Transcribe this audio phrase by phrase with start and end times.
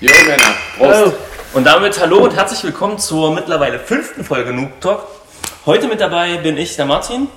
[0.00, 0.54] Jo, Männer.
[0.78, 1.14] Prost.
[1.52, 5.06] Und damit hallo und herzlich willkommen zur mittlerweile fünften Folge Noob Talk.
[5.66, 7.28] Heute mit dabei bin ich, der Martin.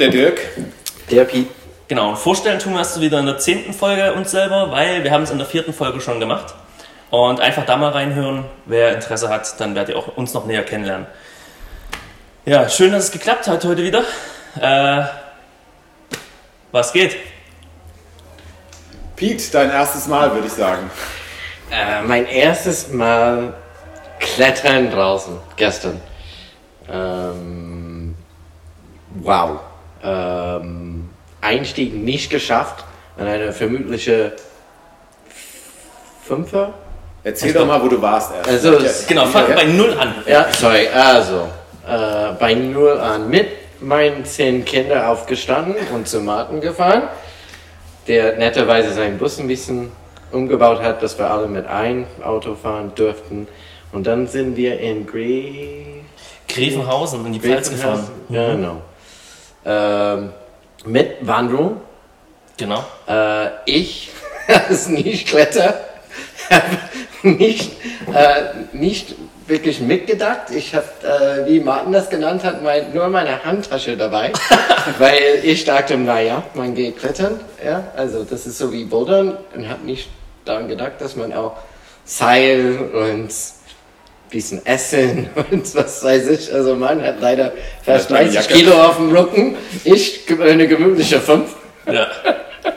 [0.00, 0.40] Der Dirk.
[1.10, 1.50] Der Piet.
[1.86, 5.10] Genau, und vorstellen tun wir es wieder in der zehnten Folge uns selber, weil wir
[5.10, 6.54] haben es in der vierten Folge schon gemacht.
[7.10, 10.62] Und einfach da mal reinhören, wer Interesse hat, dann werdet ihr auch uns noch näher
[10.62, 11.06] kennenlernen.
[12.46, 14.02] Ja, schön, dass es geklappt hat heute wieder.
[14.58, 15.04] Äh,
[16.72, 17.16] was geht?
[19.14, 20.90] Pete, dein erstes Mal, würde ich sagen.
[21.70, 23.54] Äh, mein erstes Mal
[24.20, 26.00] Klettern draußen, gestern.
[26.90, 28.14] Ähm,
[29.22, 29.60] wow.
[30.02, 31.08] Ähm,
[31.40, 32.84] Einstieg nicht geschafft
[33.18, 34.32] an eine vermutliche
[36.22, 36.74] Fünfer.
[37.22, 38.48] Erzähl doch mal, wo du warst erst.
[38.48, 40.14] Also, es- Genau, fang bei Null an.
[40.26, 41.48] Ja, sorry, also,
[41.86, 43.48] äh, bei Null an mit
[43.80, 47.04] meinen zehn Kindern aufgestanden und zu Martin gefahren,
[48.06, 49.90] der netterweise seinen Bus ein bisschen
[50.34, 53.48] umgebaut hat, dass wir alle mit ein Auto fahren dürften.
[53.92, 56.02] Und dann sind wir in Gre
[56.48, 58.06] Grevenhausen in die Pfalz gefahren.
[58.28, 58.82] Ja, genau.
[59.64, 60.30] Ähm,
[60.84, 61.80] mit Wanderung.
[62.56, 62.84] Genau.
[63.08, 64.10] Äh, ich
[64.68, 65.80] als Nicht-Kletter
[66.50, 66.78] habe
[67.22, 67.72] nicht,
[68.12, 69.14] äh, nicht
[69.46, 70.50] wirklich mitgedacht.
[70.54, 74.32] Ich habe, äh, wie Martin das genannt hat, mein, nur meine Handtasche dabei,
[74.98, 77.40] weil ich dachte, naja, man geht klettern.
[77.64, 77.84] Ja?
[77.96, 80.08] Also das ist so wie Bouldern und habe nicht
[80.44, 81.56] daran gedacht, dass man auch
[82.04, 83.30] Seil und
[84.30, 86.52] bisschen Essen und was weiß ich.
[86.52, 88.54] Also man hat leider fast Ja, meine 30 Jacke.
[88.54, 89.56] Kilo auf dem Rücken.
[89.84, 91.48] Ich eine gemütliche 5.
[91.90, 92.08] Ja.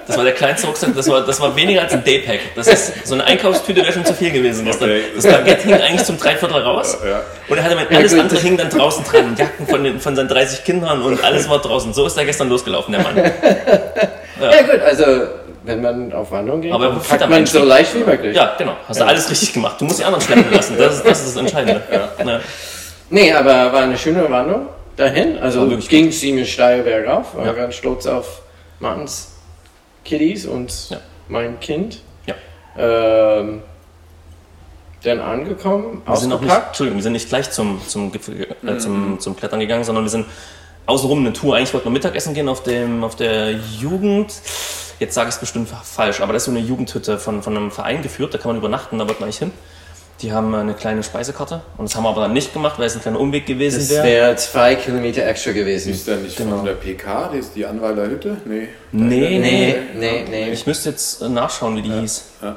[0.05, 2.39] Das war der kleinste Rucksack, das war, das war weniger als ein Daypack.
[2.55, 4.89] Das ist so eine Einkaufstüte wäre schon zu viel gewesen gestern.
[4.89, 5.03] Okay.
[5.15, 6.97] Das Baguette hing eigentlich zum Dreiviertel raus.
[7.05, 7.21] Ja.
[7.47, 8.21] Und er hatte mein, alles gut.
[8.21, 9.35] andere hing dann draußen dran.
[9.37, 11.93] Jacken von, den, von seinen 30 Kindern und alles war draußen.
[11.93, 13.15] So ist er gestern losgelaufen, der Mann.
[14.39, 15.03] Ja gut, also
[15.67, 18.35] wenn man auf Wanderung geht, Aber packt man so leicht wie möglich.
[18.35, 18.75] Ja, genau.
[18.87, 19.79] Hast du alles richtig gemacht.
[19.79, 20.77] Du musst die anderen schleppen lassen.
[20.77, 21.83] Das ist das, ist das Entscheidende.
[22.25, 22.39] Ja.
[23.09, 25.37] Nee, aber war eine schöne Wanderung dahin.
[25.37, 27.35] Also ging ziemlich steil bergauf.
[27.35, 27.53] War Ja.
[27.53, 28.41] ganz stolz auf
[28.79, 29.33] Martins
[30.03, 30.97] Kiddies und Ja.
[31.27, 31.99] mein Kind.
[32.25, 32.35] Ja.
[32.77, 33.61] Ähm,
[35.03, 36.51] dann angekommen, Wir sind, noch nicht.
[36.53, 40.09] Entschuldigung, wir sind nicht gleich zum, zum, Gipfel, äh, zum, zum Klettern gegangen, sondern wir
[40.09, 40.25] sind
[40.85, 41.55] außenrum eine Tour.
[41.55, 44.33] Eigentlich wollten wir Mittagessen gehen auf, dem, auf der Jugend.
[44.99, 47.71] Jetzt sage ich es bestimmt falsch, aber das ist so eine Jugendhütte von, von einem
[47.71, 48.33] Verein geführt.
[48.33, 49.51] Da kann man übernachten, da wollten wir eigentlich hin.
[50.21, 52.95] Die haben eine kleine Speisekarte und das haben wir aber dann nicht gemacht, weil es
[52.95, 54.03] ein kleiner Umweg gewesen Das wäre.
[54.03, 55.91] wäre zwei Kilometer extra gewesen.
[55.93, 56.55] Ist da nicht Genau.
[56.57, 58.37] von der PK, die ist die Anweiler Hütte?
[58.45, 58.69] Nee.
[58.91, 59.75] Nee, Nee, nee.
[59.95, 60.49] nee, nee.
[60.51, 62.23] Ich müsste jetzt äh, nachschauen, wie die hieß.
[62.41, 62.55] Ja.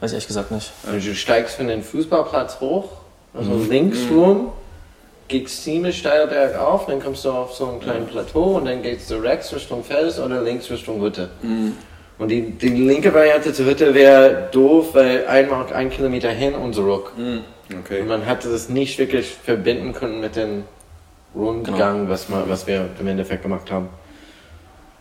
[0.00, 0.70] Weiß ich ehrlich gesagt nicht.
[0.86, 2.90] Also du steigst von dem Fußballplatz hoch,
[3.32, 3.70] also Mhm.
[3.70, 4.52] links rum,
[5.30, 9.10] gehst ziemlich steil bergauf, dann kommst du auf so einen kleinen Plateau und dann gehst
[9.10, 11.30] du rechts Richtung Fels oder links Richtung Hütte.
[11.42, 11.76] Mhm.
[12.18, 16.74] Und die, die linke Variante zur Hütte wäre doof, weil einmal ein Kilometer hin und
[16.74, 17.12] zurück.
[17.80, 18.02] Okay.
[18.02, 20.64] Und man hatte das nicht wirklich verbinden können mit dem
[21.34, 22.10] Rundgang, Genau.
[22.10, 23.88] was, man, was wir im Endeffekt gemacht haben.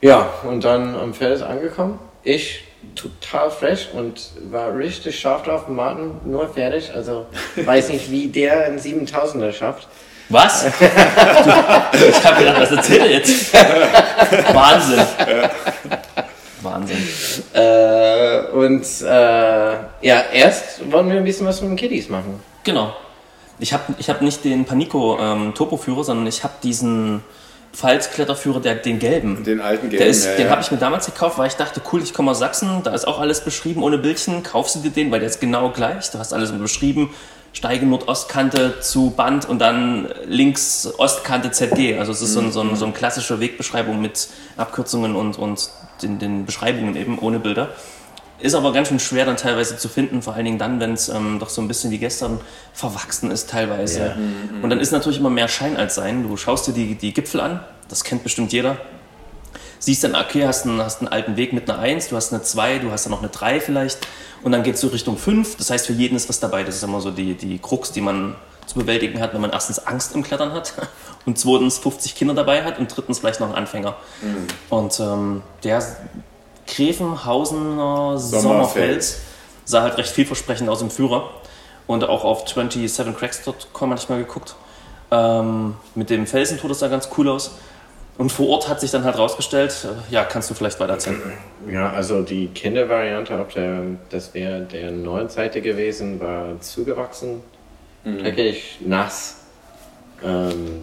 [0.01, 1.99] Ja, und dann am Fels angekommen.
[2.23, 2.63] Ich
[2.95, 5.67] total fresh und war richtig scharf drauf.
[5.67, 6.91] Martin nur fertig.
[6.93, 7.25] Also
[7.57, 9.87] weiß nicht, wie der einen 7000er schafft.
[10.29, 10.65] Was?
[10.79, 13.53] ich habe gedacht, was erzählt er jetzt?
[14.53, 14.99] Wahnsinn.
[16.61, 17.07] Wahnsinn.
[17.53, 19.07] Äh, und äh,
[20.01, 22.39] ja, erst wollen wir ein bisschen was mit den Kiddies machen.
[22.63, 22.93] Genau.
[23.57, 27.23] Ich habe ich hab nicht den Panico ähm, Topo-Führer, sondern ich habe diesen
[27.73, 29.43] Pfalz-Kletterführer, der, den gelben.
[29.43, 30.51] Den alten Der Gelben, ist, ja, den ja.
[30.51, 33.07] habe ich mir damals gekauft, weil ich dachte, cool, ich komme aus Sachsen, da ist
[33.07, 34.43] auch alles beschrieben ohne Bildchen.
[34.43, 36.11] Kaufst du dir den, weil der ist genau gleich.
[36.11, 37.09] Du hast alles beschrieben.
[37.53, 41.97] Steige Nordostkante zu Band und dann links Ostkante ZG.
[41.97, 45.69] Also es ist so, ein, so, ein, so eine klassische Wegbeschreibung mit Abkürzungen und, und
[46.01, 47.69] den, den Beschreibungen eben ohne Bilder.
[48.39, 51.09] Ist aber ganz schön schwer dann teilweise zu finden, vor allen Dingen dann, wenn es
[51.09, 52.39] ähm, doch so ein bisschen wie gestern
[52.73, 54.15] verwachsen ist teilweise.
[54.61, 56.23] Und dann ist natürlich immer mehr Schein als Sein.
[56.23, 57.59] Du schaust dir die, die Gipfel an,
[57.89, 58.77] das kennt bestimmt jeder.
[59.79, 62.43] Siehst dann, okay, hast einen, hast einen alten Weg mit einer 1, du hast eine
[62.43, 63.99] 2, du hast dann noch eine 3 vielleicht.
[64.43, 65.55] Und dann geht es so Richtung 5.
[65.57, 66.63] Das heißt, für jeden ist was dabei.
[66.63, 68.35] Das ist immer so die, die Krux, die man
[68.65, 70.73] zu bewältigen hat, wenn man erstens Angst im Klettern hat
[71.25, 73.95] und zweitens 50 Kinder dabei hat und drittens vielleicht noch einen Anfänger.
[74.69, 75.81] Und ähm, der
[76.67, 79.21] Grevenhausener Sommerfels
[79.65, 81.31] sah halt recht vielversprechend aus im Führer.
[81.87, 84.55] Und auch auf 27cracks.com hatte ich mal geguckt.
[85.09, 87.51] Ähm, mit dem Felsentor, das sah ganz cool aus.
[88.19, 91.21] Und vor Ort hat sich dann halt rausgestellt, äh, ja, kannst du vielleicht weitererzählen.
[91.71, 97.41] Ja, also die Kindervariante, auf der, das wäre der neuen Seite gewesen, war zugewachsen,
[98.03, 99.37] dreckig, nass.
[100.21, 100.81] Ähm,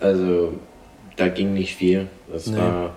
[0.00, 0.54] also
[1.16, 2.08] da ging nicht viel.
[2.32, 2.56] Das Nee.
[2.56, 2.94] war,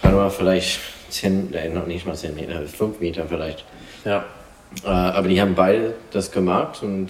[0.00, 0.78] kann man vielleicht
[1.10, 3.64] 10, äh, noch nicht mal 10 Meter, 5 Meter vielleicht.
[4.04, 4.24] Ja.
[4.84, 7.08] Äh, aber die haben beide das gemacht und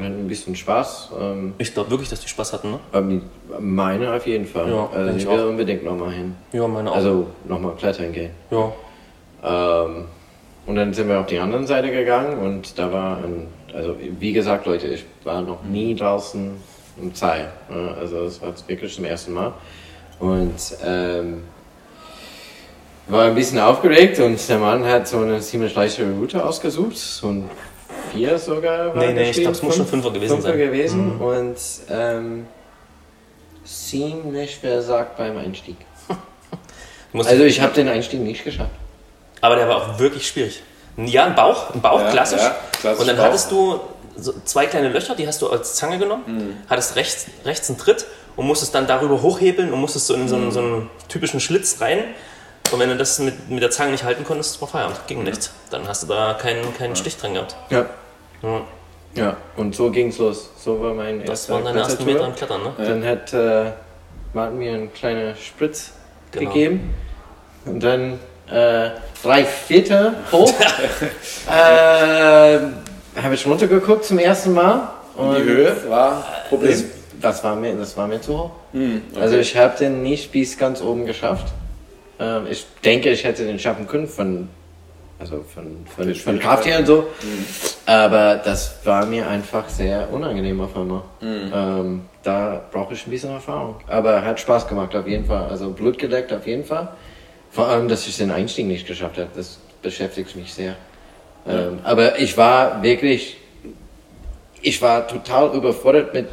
[0.00, 1.10] hatten ein bisschen Spaß.
[1.20, 2.80] Ähm, Ich glaube wirklich, dass die Spaß hatten, ne?
[2.94, 3.20] die,
[3.60, 4.68] meine auf jeden Fall.
[4.70, 6.34] Ja, also ich will unbedingt nochmal hin.
[6.52, 6.96] Ja, meine auch.
[6.96, 8.30] Also nochmal klettern gehen.
[8.50, 8.72] ja.
[9.44, 10.04] Ähm,
[10.64, 14.32] und dann sind wir auf die andere Seite gegangen und da war ein, also wie
[14.32, 16.52] gesagt, Leute, ich war noch nie draußen
[17.00, 17.50] im Seil.
[17.68, 19.52] Ja, Also das war wirklich zum ersten Mal.
[20.20, 20.54] Und
[20.84, 21.42] ähm,
[23.08, 26.96] war ein bisschen aufgeregt und der Mann hat so eine ziemlich leichte Route ausgesucht.
[26.96, 27.50] So ein
[28.12, 28.94] Vier sogar.
[28.94, 30.56] war Nee, nee, ich gespielt, glaub, es muss schon fünf- Fünfer gewesen Fünfer sein.
[30.58, 30.62] Mhm.
[30.62, 31.56] gewesen und
[31.90, 32.46] ähm,
[33.64, 35.76] ziemlich versagt beim Einstieg.
[37.14, 38.70] Also ich habe den Einstieg nicht geschafft.
[39.42, 40.62] Aber der war auch wirklich schwierig.
[40.96, 42.40] Ja, ein Bauch, ein Bauch, Ja, klassisch.
[42.40, 43.24] ja, klassisch Und dann Bauch.
[43.26, 43.80] hattest du
[44.16, 46.56] so zwei kleine Löcher, die hast du als Zange genommen, Mhm.
[46.70, 48.06] hattest rechts, rechts einen Tritt
[48.36, 50.50] und musstest dann darüber hochhebeln und musstest so in so einen, Mhm.
[50.52, 52.02] so einen typischen Schlitz rein.
[52.70, 55.06] Und wenn du das mit, mit der Zange nicht halten konntest, war Feierabend, Mhm.
[55.06, 55.50] ging nichts.
[55.70, 57.54] Dann hast du da keinen, keinen Stich dran gehabt.
[57.70, 57.86] Ja.
[58.42, 58.60] Ja,
[59.14, 60.48] Ja, und so ging's los.
[60.58, 62.04] So war mein das erster waren deine ersten.
[62.04, 62.72] Meter am Klettern, ne?
[62.78, 63.72] Dann hat äh,
[64.32, 65.92] Martin mir einen kleinen Spritz
[66.30, 66.50] Genau.
[66.50, 66.94] gegeben.
[67.66, 68.18] Und dann
[68.50, 68.90] äh,
[69.22, 70.50] drei Viertel hoch.
[71.48, 72.58] äh,
[73.22, 74.88] Habe ich runtergeguckt zum ersten Mal.
[75.16, 76.70] Und Die Höhe war Problem.
[76.72, 76.84] Das,
[77.20, 78.50] das, war mir, das war mir zu hoch.
[78.72, 79.20] Hm, okay.
[79.20, 81.48] Also ich habe den nicht bis ganz oben geschafft.
[82.18, 84.48] Ähm, ich denke, ich hätte den schaffen können von,
[85.18, 87.06] also von, von, von Kraft her und so.
[87.86, 91.02] Aber das war mir einfach sehr unangenehm auf einmal.
[91.20, 93.76] Ähm, da brauche ich ein bisschen Erfahrung.
[93.86, 95.48] Aber hat Spaß gemacht auf jeden Fall.
[95.48, 96.88] Also Blut gedeckt auf jeden Fall.
[97.50, 99.28] Vor allem, dass ich den Einstieg nicht geschafft habe.
[99.34, 100.76] Das beschäftigt mich sehr.
[101.46, 103.36] Ähm, aber ich war wirklich
[104.62, 106.28] ich war total überfordert mit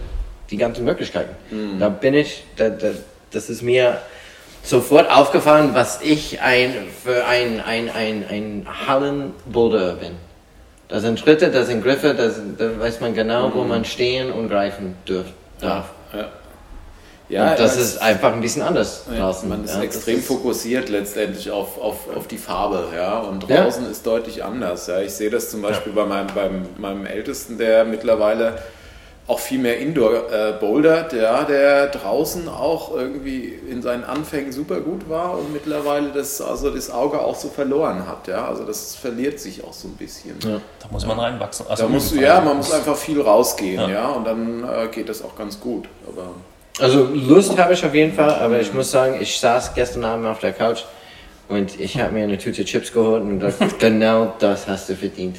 [0.50, 1.36] die ganzen Möglichkeiten.
[1.80, 2.88] Da bin ich, da, da,
[3.32, 3.98] das ist mir
[4.64, 6.74] sofort aufgefallen, was ich ein,
[7.04, 10.12] für ein, ein, ein, ein Hallenboulder bin.
[10.88, 14.32] Da sind Schritte, da sind Griffe, da, sind, da weiß man genau, wo man stehen
[14.32, 15.26] und greifen dürf,
[15.60, 15.86] darf.
[16.14, 16.30] ja.
[17.32, 19.48] Ja, und das ist einfach ein bisschen anders Ja, draußen.
[19.48, 23.20] man ist extrem ist- fokussiert letztendlich auf, auf, auf die Farbe, ja.
[23.20, 24.88] Und draußen ist deutlich anders.
[24.88, 25.00] Ja.
[25.02, 28.58] Ich sehe das zum Beispiel bei meinem, beim, meinem Ältesten, der mittlerweile
[29.30, 34.80] auch viel mehr Indoor äh, bouldert, ja, der draußen auch irgendwie in seinen Anfängen super
[34.80, 38.48] gut war und mittlerweile das, also das Auge auch so verloren hat, ja.
[38.48, 40.36] Also das verliert sich auch so ein bisschen.
[40.42, 41.68] Da muss man reinwachsen.
[41.70, 45.08] Also Da musst du, ja, man muss einfach viel rausgehen, ja, und dann äh, geht
[45.08, 45.88] das auch ganz gut.
[46.08, 46.32] Aber
[46.84, 50.26] Also Lust habe ich auf jeden Fall, aber ich muss sagen, ich saß gestern Abend
[50.26, 50.86] auf der Couch
[51.50, 55.38] und ich habe mir eine Tüte Chips geholt und dachte, genau das hast du verdient.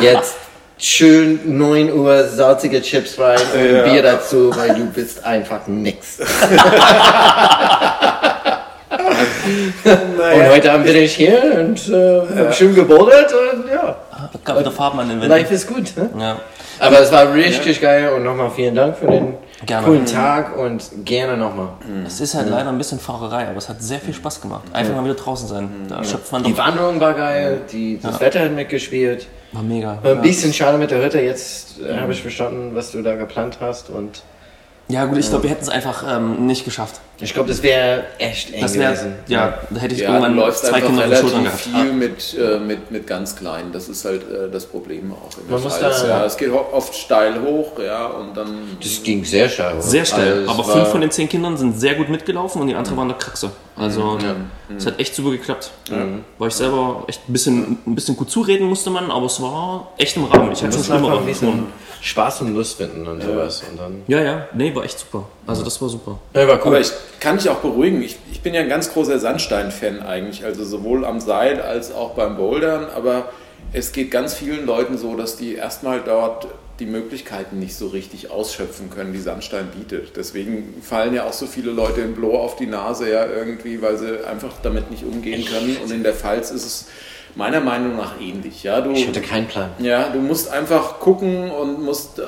[0.00, 0.34] Jetzt
[0.78, 3.82] schön 9 Uhr salzige Chips rein und Ja.
[3.82, 6.18] Bier dazu, weil du bist einfach nix.
[9.84, 13.96] Und heute Abend bin ich hier und äh, hab schön gebouldert und ja,
[14.44, 15.30] gab wieder Farben an den Wänden.
[15.30, 15.96] life is gut.
[15.96, 16.10] Ne?
[16.18, 16.36] Ja.
[16.78, 19.34] Aber es war richtig geil und nochmal vielen Dank für den
[19.66, 19.86] Gerne.
[19.86, 21.68] coolen Tag und gerne nochmal.
[22.06, 24.62] Es ist halt leider ein bisschen Fahrerei, aber es hat sehr viel Spaß gemacht.
[24.72, 25.68] Einfach mal wieder draußen sein.
[25.88, 26.58] Da schöpft man Die doch.
[26.58, 29.26] Wanderung war geil, die, das Wetter hat mitgespielt.
[29.52, 29.98] War mega.
[30.02, 33.58] Ein bisschen schade mit der Hütte, jetzt äh, habe ich verstanden, was du da geplant
[33.60, 34.22] hast und
[34.90, 37.00] Ja gut, ich glaube, wir hätten es einfach ähm, nicht geschafft.
[37.20, 39.14] ich glaube, das wäre echt eng Das wäre, gewesen.
[39.26, 41.60] ja, da hätte ich Ja, irgendwann zwei Kinder auf den Schultern gehabt.
[41.60, 43.70] viel mit, äh, mit, mit ganz kleinen.
[43.70, 46.24] Das ist halt äh, das Problem auch in Man muss da- ja.
[46.24, 48.78] Es geht oft steil hoch, ja, und dann...
[48.82, 49.74] Das ging sehr schnell.
[49.76, 49.82] hoch.
[49.82, 50.48] Sehr schnell.
[50.48, 53.10] Also, aber fünf von den zehn Kindern sind sehr gut mitgelaufen und die andere waren
[53.10, 53.50] eine Kraxe.
[53.76, 54.16] Also
[54.74, 55.70] es hat echt super geklappt.
[56.38, 59.92] War ich selber echt ein bisschen, ein bisschen gut zureden musste man, aber es war
[59.98, 60.50] echt im Rahmen.
[60.52, 61.20] Ich hatte schon schlimmere.
[62.00, 63.62] Spaß und Lust finden und sowas.
[63.68, 65.28] Und dann Ja, ja, nee, war echt super.
[65.46, 66.18] Also das war super.
[66.34, 66.68] ja, war cool.
[66.68, 68.02] Aber ich kann dich auch beruhigen.
[68.02, 72.10] Ich, ich bin ja ein ganz großer Sandstein-Fan eigentlich, also sowohl am Seil als auch
[72.10, 72.86] beim Bouldern.
[72.94, 73.30] Aber
[73.72, 78.30] es geht ganz vielen Leuten so, dass die erstmal dort die Möglichkeiten nicht so richtig
[78.30, 80.16] ausschöpfen können, die Sandstein bietet.
[80.16, 83.96] Deswegen fallen ja auch so viele Leute im Blo auf die Nase ja irgendwie, weil
[83.96, 85.76] sie einfach damit nicht umgehen können.
[85.82, 86.86] Und in der Pfalz ist es
[87.34, 88.62] meiner Meinung nach ähnlich.
[88.62, 89.70] Ja, du, ich hatte keinen Plan.
[89.78, 92.22] ja, du musst einfach gucken und musst, äh,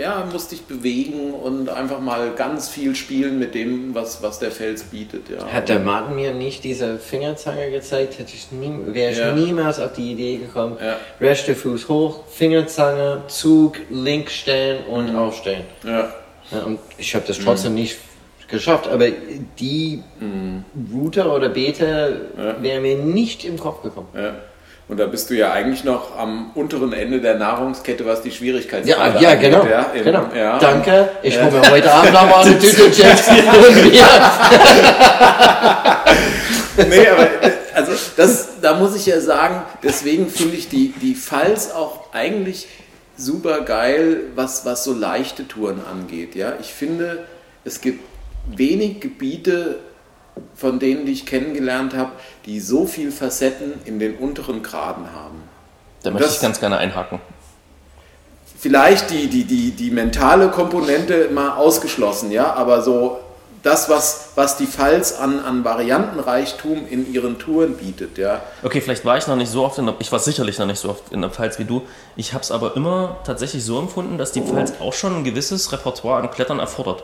[0.00, 4.50] ja, musst dich bewegen und einfach mal ganz viel spielen mit dem, was, was der
[4.50, 5.28] Fels bietet.
[5.30, 5.46] Ja.
[5.46, 9.32] Hat der Martin mir nicht diese Fingerzange gezeigt, hätte ich nie, wäre ich Ja.
[9.32, 10.76] niemals auf die Idee gekommen.
[10.84, 10.96] Ja.
[11.20, 15.18] Rechte Fuß hoch, Fingerzange, Zug, links stellen und Mhm.
[15.18, 15.64] aufstehen.
[15.84, 16.12] ja.
[16.52, 17.96] Ja, und ich habe das trotzdem nicht
[18.48, 19.06] geschafft, aber
[19.58, 20.02] die
[20.94, 22.14] Router oder Beta Ja.
[22.60, 24.08] wäre mir nicht im Kopf gekommen.
[24.14, 24.34] Ja.
[24.88, 28.34] Und da bist du ja eigentlich noch am unteren Ende der Nahrungskette, was die Ja,
[28.36, 29.66] Schwierigkeitsgrade ja, angeht, genau.
[29.66, 30.26] Ja, Im- genau.
[30.32, 30.58] Ja.
[30.60, 31.08] Danke.
[31.24, 34.04] Ich hole mir heute Abend nochmal eine Tüte Chips und Bier.
[36.88, 37.28] Nee, aber
[37.74, 42.68] also das, da muss ich ja sagen, deswegen finde ich die, die Pfalz auch eigentlich
[43.16, 46.34] super geil, was, was so leichte Touren angeht.
[46.34, 46.52] Ja?
[46.60, 47.24] Ich finde,
[47.64, 48.04] es gibt
[48.54, 49.80] wenig Gebiete,
[50.54, 52.12] von denen die ich kennengelernt habe,
[52.44, 55.42] die so viel Facetten in den unteren Graden haben.
[56.02, 57.20] Da möchte ich ganz gerne einhaken.
[58.58, 63.18] Vielleicht die, die, die, die mentale Komponente mal ausgeschlossen, ja, aber so
[63.66, 68.16] das, was, was die Pfalz an, an Variantenreichtum in ihren Touren bietet.
[68.16, 68.42] Ja.
[68.62, 70.78] Okay, vielleicht war ich noch nicht so oft in der, ich war sicherlich noch nicht
[70.78, 71.82] so oft in der Pfalz wie du.
[72.14, 75.72] Ich habe es aber immer tatsächlich so empfunden, dass die Pfalz auch schon ein gewisses
[75.72, 77.02] Repertoire an Klettern erfordert.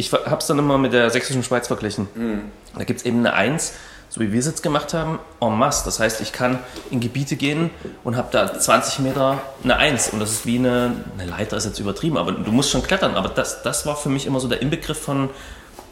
[0.00, 2.08] Ich habe es dann immer mit der sächsischen Schweiz verglichen.
[2.14, 2.40] Mhm.
[2.74, 3.74] Da gibt es eben eine Eins,
[4.08, 5.84] so wie wir es jetzt gemacht haben, en masse.
[5.84, 6.58] Das heißt, ich kann
[6.90, 7.68] in Gebiete gehen
[8.02, 10.08] und habe da 20 Meter eine Eins.
[10.08, 13.14] Und das ist wie eine, eine Leiter, ist jetzt übertrieben, aber du musst schon klettern.
[13.14, 15.28] Aber das, das war für mich immer so der Inbegriff von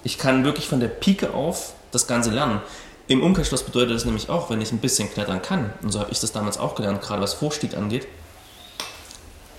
[0.04, 2.62] ich kann wirklich von der Pike auf das Ganze lernen.
[3.08, 6.10] Im Umkehrschluss bedeutet das nämlich auch, wenn ich ein bisschen klettern kann, und so habe
[6.10, 8.06] ich das damals auch gelernt, gerade was Vorstieg angeht,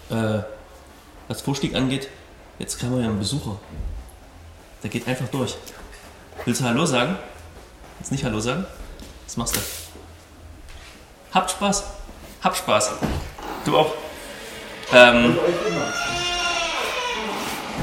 [0.09, 0.39] äh,
[1.27, 2.07] was Vorstieg angeht,
[2.57, 3.59] jetzt kann man ja einen Besucher.
[4.83, 5.55] Der geht einfach durch.
[6.45, 7.17] Willst du Hallo sagen?
[7.99, 8.65] Jetzt nicht Hallo sagen?
[9.25, 9.59] Was machst du?
[11.33, 11.83] Habt Spaß.
[12.41, 12.91] Hab Spaß.
[13.65, 13.93] Du auch.
[14.93, 15.37] Ähm,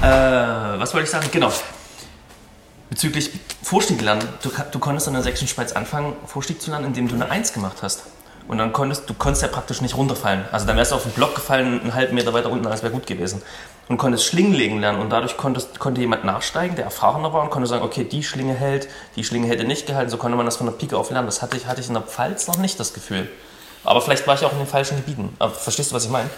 [0.03, 1.29] äh, was wollte ich sagen?
[1.31, 1.53] Genau
[2.97, 3.31] bezüglich
[3.63, 4.27] Vorstieg lernen.
[4.43, 7.53] Du, du konntest in der sächsischen Schweiz anfangen, Vorstieg zu lernen, indem du eine Eins
[7.53, 8.05] gemacht hast.
[8.49, 10.45] Und dann konntest du konntest ja praktisch nicht runterfallen.
[10.53, 12.93] Also dann wärst du auf den Block gefallen, einen halben Meter weiter unten, alles wäre
[12.93, 13.43] gut gewesen.
[13.89, 17.51] Und konntest Schlingen legen lernen und dadurch konntest, konnte jemand nachsteigen, der erfahrener war und
[17.51, 20.11] konnte sagen, okay, die Schlinge hält, die Schlinge hätte nicht gehalten.
[20.11, 21.27] So konnte man das von der Pike auf lernen.
[21.27, 23.29] Das hatte ich, hatte ich in der Pfalz noch nicht das Gefühl.
[23.85, 25.35] Aber vielleicht war ich auch in den falschen Gebieten.
[25.39, 26.31] Aber verstehst du, was ich meine?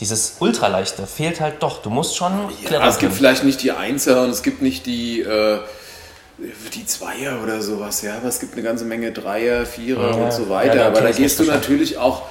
[0.00, 1.82] Dieses Ultraleichte fehlt halt doch.
[1.82, 5.22] Du musst schon ja, Es gibt vielleicht nicht die Einser und es gibt nicht die...
[5.22, 5.60] Äh
[6.38, 10.32] die Zweier oder sowas, ja, aber es gibt eine ganze Menge Dreier, Vierer ja, und
[10.32, 10.76] so weiter.
[10.76, 12.22] Ja, aber da gehst du natürlich auch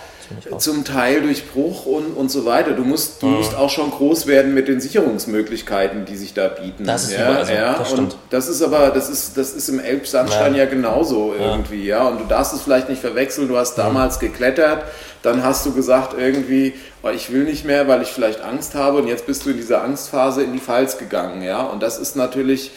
[0.57, 2.71] zum Teil durch Bruch und, und so weiter.
[2.71, 3.35] Du musst, du mhm.
[3.35, 6.83] musst auch schon groß werden mit den Sicherungsmöglichkeiten, die sich da bieten.
[6.83, 7.74] Das ist ja, also, ja.
[7.77, 10.63] Das und das ist aber, das ist, das ist im Elbsandstein ja.
[10.63, 12.07] ja genauso irgendwie, ja.
[12.07, 13.47] Und du darfst es vielleicht nicht verwechseln.
[13.47, 14.27] Du hast damals mhm.
[14.27, 14.85] geklettert,
[15.21, 18.97] dann hast du gesagt irgendwie, oh, ich will nicht mehr, weil ich vielleicht Angst habe.
[18.97, 21.63] Und jetzt bist du in dieser Angstphase in die Pfalz gegangen, ja.
[21.63, 22.71] Und das ist natürlich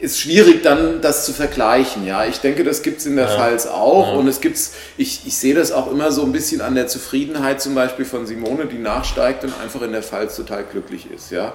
[0.00, 2.06] ist schwierig dann das zu vergleichen.
[2.06, 3.36] Ja, ich denke, das gibt es in der ja.
[3.36, 4.14] Pfalz auch ja.
[4.14, 4.72] und es gibt's.
[4.96, 8.26] Ich, ich sehe das auch immer so ein bisschen an der Zufriedenheit zum Beispiel von
[8.26, 11.30] Simone, die nachsteigt und einfach in der Pfalz total glücklich ist.
[11.30, 11.54] Ja,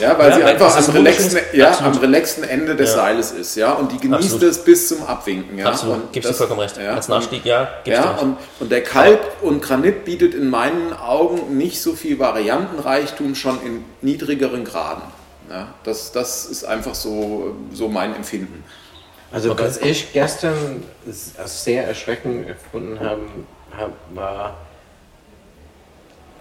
[0.00, 2.96] ja, weil ja, sie einfach am relaxten, ja, am relaxten Ende des ja.
[2.96, 4.42] Seiles ist, ja, und die genießt absolut.
[4.42, 5.66] es bis zum Abwinken, ja.
[5.66, 6.76] Absolut, und gibst du vollkommen recht.
[6.78, 11.56] Ja, Als Nachstieg, ja, ja und, und der Kalk und Granit bietet in meinen Augen
[11.56, 15.02] nicht so viel Variantenreichtum schon in niedrigeren Graden.
[15.50, 18.64] Ja, das, das ist einfach so, so mein Empfinden.
[19.30, 19.64] Also okay.
[19.64, 23.22] was ich gestern sehr erschreckend gefunden habe,
[23.76, 24.56] hab, war,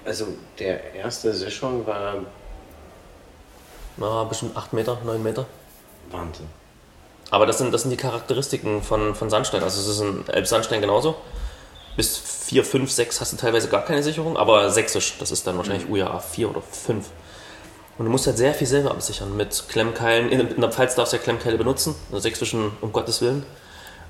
[0.06, 0.28] also
[0.60, 2.18] der erste Sicherung war...
[3.98, 5.46] Na, bestimmt 8 Meter, 9 Meter.
[6.12, 6.48] Wahnsinn.
[7.32, 9.64] Aber das sind, das sind die Charakteristiken von, von Sandstein.
[9.64, 11.16] Also es ist ein Elbsandstein genauso.
[11.98, 15.58] Bis 4, 5, 6 hast du teilweise gar keine Sicherung, aber sächsisch, das ist dann
[15.58, 15.94] wahrscheinlich mhm.
[15.94, 17.10] UJA 4 oder 5.
[17.98, 20.30] Und du musst halt sehr viel selber absichern mit Klemmkeilen.
[20.30, 23.46] In, der Pfalz darfst du ja Klemmkeile benutzen, der sächsischen, um Gottes Willen.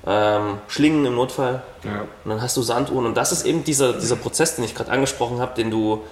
[0.06, 1.62] Ähm, Schlingen im Notfall.
[1.82, 2.02] Ja.
[2.24, 3.06] Und dann hast du Sanduhren.
[3.06, 6.02] Und das ist eben dieser, dieser Prozess, den ich gerade angesprochen habe, den du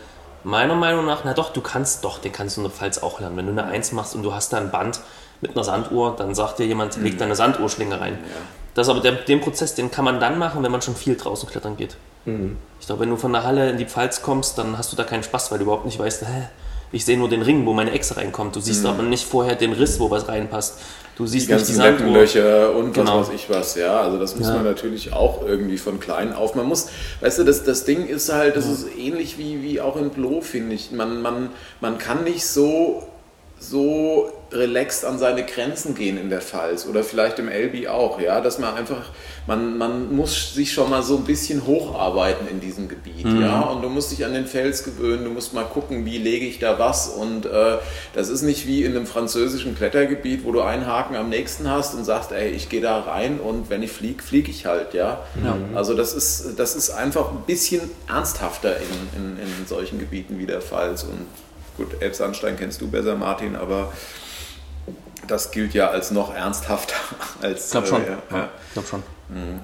[0.44, 3.20] meiner Meinung nach, na doch, du kannst doch, den kannst du in der Pfalz auch
[3.20, 3.36] lernen.
[3.36, 5.00] Wenn du eine Eins machst und du hast da ein Band
[5.40, 8.18] mit einer Sanduhr, dann sagt dir jemand, leg da eine Sanduhrschlinge rein.
[8.22, 8.40] Ja.
[8.74, 11.48] Das aber der, den Prozess, den kann man dann machen, wenn man schon viel draußen
[11.48, 11.96] klettern geht.
[12.24, 12.56] Mhm.
[12.80, 15.04] Ich glaube, wenn du von der Halle in die Pfalz kommst, dann hast du da
[15.04, 16.48] keinen Spaß, weil du überhaupt nicht weißt, hä,
[16.92, 18.54] ich sehe nur den Ring, wo meine Echse reinkommt.
[18.54, 18.90] Du siehst mhm.
[18.90, 20.78] aber nicht vorher den Riss, wo was reinpasst.
[21.16, 23.20] Du siehst die ganzen Lendenlöcher und genau.
[23.20, 24.00] was weiß ich was, ja.
[24.00, 24.54] Also das muss ja.
[24.54, 26.54] man natürlich auch irgendwie von klein auf.
[26.54, 26.88] Man muss,
[27.20, 28.72] weißt du, das, das Ding ist halt, das ja.
[28.72, 30.90] ist ähnlich wie, wie auch in Blo, finde ich.
[30.90, 33.06] Man, man, man kann nicht so,
[33.62, 38.40] so relaxed an seine Grenzen gehen in der Pfalz oder vielleicht im Elbi auch, ja,
[38.40, 39.10] dass man einfach,
[39.46, 43.40] man, man muss sich schon mal so ein bisschen hocharbeiten in diesem Gebiet, mhm.
[43.40, 46.44] ja, und du musst dich an den Fels gewöhnen, du musst mal gucken, wie lege
[46.44, 47.78] ich da was und äh,
[48.14, 51.94] das ist nicht wie in einem französischen Klettergebiet, wo du einen Haken am nächsten hast
[51.94, 55.20] und sagst, ey, ich gehe da rein und wenn ich fliege, fliege ich halt, ja.
[55.34, 55.76] Mhm.
[55.76, 60.46] Also das ist, das ist einfach ein bisschen ernsthafter in, in, in solchen Gebieten wie
[60.46, 61.26] der Pfalz und
[61.82, 63.92] gut, Elbsandstein kennst du besser, Martin, aber
[65.26, 66.94] das gilt ja als noch ernsthafter
[67.42, 67.66] als.
[67.66, 68.02] Ich glaube schon.
[68.02, 68.48] Äh, ja, ja.
[68.66, 69.02] Ich glaube schon.
[69.28, 69.60] Mhm.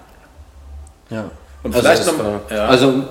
[1.11, 1.31] Ja.
[1.63, 2.67] Und also vielleicht noch, ja.
[2.67, 3.05] Also,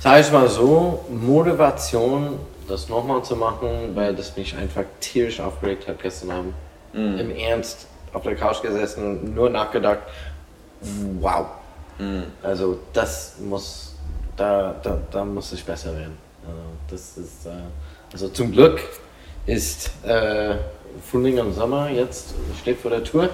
[0.00, 2.38] sage ich mal so, Motivation,
[2.68, 6.54] das nochmal zu machen, weil das mich einfach tierisch aufgeregt hat gestern Abend.
[6.92, 7.18] Mhm.
[7.18, 7.86] Im Ernst.
[8.12, 10.00] auf der Couch gesessen und nur nachgedacht,
[11.20, 11.46] wow.
[12.42, 13.94] Also das muss,
[14.36, 16.16] da, da, da muss ich besser werden.
[16.46, 17.50] Also, das ist, äh,
[18.12, 18.80] also zum Glück
[19.46, 20.54] ist äh,
[21.10, 23.30] Frühling und Sommer jetzt steht vor der Tür.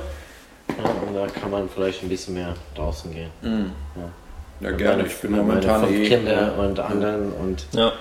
[0.69, 3.31] Ja, und da kann man vielleicht ein bisschen mehr draußen gehen.
[3.43, 4.97] Ja, Und gerne.
[4.99, 6.09] meine- Ich bin meine momentan fünf eh.
[6.09, 7.93] Kinder und anderen und Ja.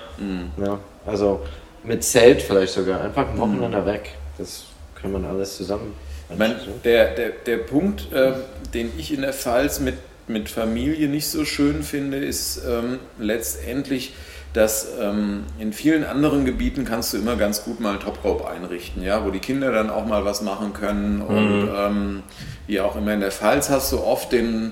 [0.63, 1.41] ja, also
[1.83, 4.11] mit Zelt vielleicht sogar einfach ein Wochenende weg.
[4.37, 4.63] Das
[4.99, 5.93] kann man alles zusammen.
[6.29, 8.35] Ich meine, der, der, der Punkt, ähm,
[8.73, 9.95] den ich in der Pfalz mit,
[10.27, 14.13] mit Familie nicht so schön finde, ist ähm, letztendlich,
[14.53, 19.03] dass ähm, in vielen anderen Gebieten kannst du immer ganz gut mal Top Rope einrichten,
[19.03, 22.23] ja, wo die Kinder dann auch mal was machen können und ähm,
[22.67, 23.13] wie auch immer.
[23.13, 24.71] In der Pfalz hast du oft den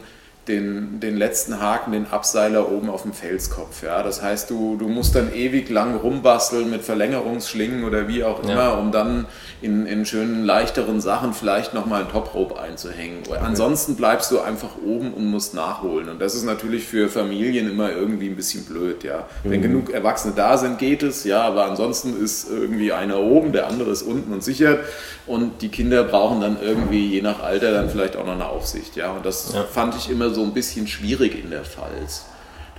[0.52, 3.82] den, den letzten Haken, den Abseiler oben auf dem Felskopf.
[3.84, 4.04] Ja?
[4.04, 8.52] Das heißt, du, du musst dann ewig lang rumbasteln mit Verlängerungsschlingen oder wie auch immer,
[8.54, 8.74] Ja.
[8.74, 9.26] um dann
[9.62, 13.20] in, in schönen, leichteren Sachen vielleicht nochmal ein Toprope einzuhängen.
[13.42, 16.10] Ansonsten bleibst du einfach oben und musst nachholen.
[16.10, 19.04] Und das ist natürlich für Familien immer irgendwie ein bisschen blöd.
[19.04, 19.28] Ja?
[19.44, 23.68] Wenn genug Erwachsene da sind, geht es, ja, aber ansonsten ist irgendwie einer oben, der
[23.68, 24.80] andere ist unten und sichert.
[25.28, 28.96] Und die Kinder brauchen dann irgendwie, je nach Alter, dann vielleicht auch noch eine Aufsicht.
[28.96, 29.12] Ja?
[29.12, 29.64] Und das Ja.
[29.64, 32.26] fand ich immer so ein bisschen schwierig in der Pfalz.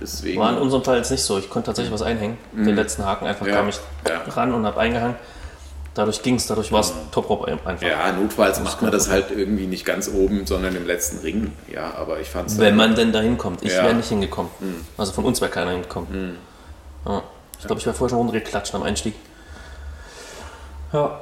[0.01, 0.39] Deswegen.
[0.41, 1.37] War in unserem Fall jetzt nicht so.
[1.37, 2.37] Ich konnte tatsächlich was einhängen.
[2.51, 3.55] Den letzten Haken einfach Ja.
[3.55, 4.21] kam ich Ja.
[4.33, 5.15] ran und habe eingehangen.
[5.93, 7.87] Dadurch ging es, dadurch war es Top-Rope einfach.
[7.87, 11.51] ja, notfalls macht man das halt irgendwie nicht ganz oben, sondern im letzten Ring.
[11.71, 13.61] Ja, aber ich fand es Wenn man denn dahin kommt.
[13.63, 13.83] Ich Ja.
[13.83, 14.49] wäre nicht hingekommen.
[14.97, 16.37] Also von uns wäre keiner hingekommen.
[17.05, 17.21] Ja.
[17.59, 19.13] Ich glaube, ich wäre vorher schon runtergeklatscht am Einstieg.
[20.91, 21.19] Ja.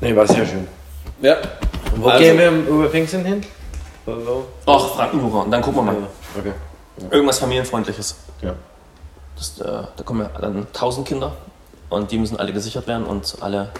[0.00, 0.68] Nee, war sehr schön.
[1.22, 1.36] Ja.
[1.96, 3.42] Wo Also- gehen wir über Pfingsten hin?
[4.06, 4.44] Wo?
[4.66, 5.44] Och, Frankenburger.
[5.44, 5.96] Und dann gucken wir mal.
[6.38, 6.52] Okay.
[7.10, 8.16] Irgendwas familienfreundliches.
[8.42, 8.54] Ja.
[9.36, 9.64] Das, äh,
[9.96, 11.32] da kommen ja dann 1000 Kinder
[11.88, 13.70] und die müssen alle gesichert werden und alle,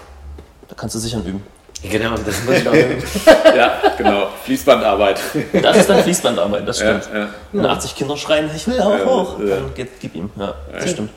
[0.68, 1.42] da kannst du sichern üben.
[1.82, 3.02] Genau, das muss ich auch üben.
[3.56, 4.26] ja, genau.
[4.44, 5.18] Fließbandarbeit.
[5.62, 7.16] Das ist dann Fließbandarbeit, das ja, stimmt.
[7.16, 7.28] ja.
[7.52, 9.56] Wenn 80 Kinder schreien, ich will auch Ja, hoch, ja.
[9.56, 10.30] dann geht, gib ihm.
[10.36, 11.10] Ja, das stimmt.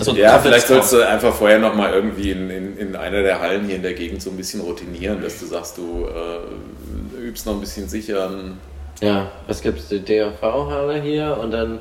[0.00, 3.64] Also, Ja, vielleicht sollst du einfach vorher nochmal irgendwie in, in, in einer der Hallen
[3.66, 7.54] hier in der Gegend so ein bisschen routinieren, dass du sagst, du äh, übst noch
[7.54, 8.58] ein bisschen sichern.
[9.00, 9.88] Ja, was gibt's?
[9.88, 11.78] Die DRV-Halle hier und dann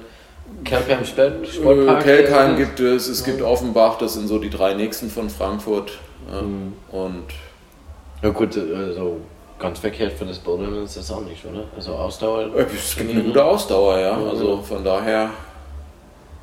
[0.64, 2.04] Kelkheim Sport- Äh, Sportpark.
[2.04, 5.98] Kelkheim gibt es, es gibt Offenbach, das sind so die drei nächsten von Frankfurt.
[6.32, 6.42] Ja.
[6.42, 6.74] Mhm.
[6.92, 7.24] Und
[8.22, 9.18] Ja gut, also
[9.60, 11.66] ganz verkehrt für das Bouldern ist das auch nicht, oder?
[11.76, 12.48] Also Ausdauer.
[12.56, 14.18] äh, es gibt eine gute Ausdauer, ja.
[14.30, 15.30] Also von daher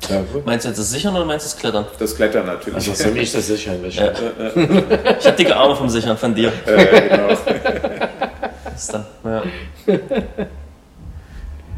[0.09, 0.21] Ja.
[0.45, 1.85] Meinst du jetzt das Sichern oder meinst du das Klettern?
[1.97, 2.75] das Klettern natürlich.
[2.75, 4.09] Also für mich das sicher ein bisschen.
[5.19, 6.51] Ich hab dicke Arme vom Sichern von dir.
[6.65, 7.27] äh, genau.
[8.63, 9.41] Das ist dann, ja.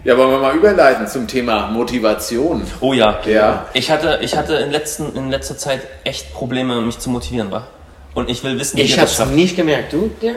[0.03, 2.62] Ja, wollen wir mal überleiten zum Thema Motivation.
[2.82, 3.19] Oh ja.
[3.25, 3.67] Ja.
[3.73, 7.67] Ich hatte, ich hatte in, letzten, in letzter Zeit echt Probleme, mich zu motivieren, war.
[8.15, 9.32] Und ich will wissen, wie Ich das hab's schafft.
[9.34, 9.93] nicht gemerkt.
[9.93, 10.36] Du, der?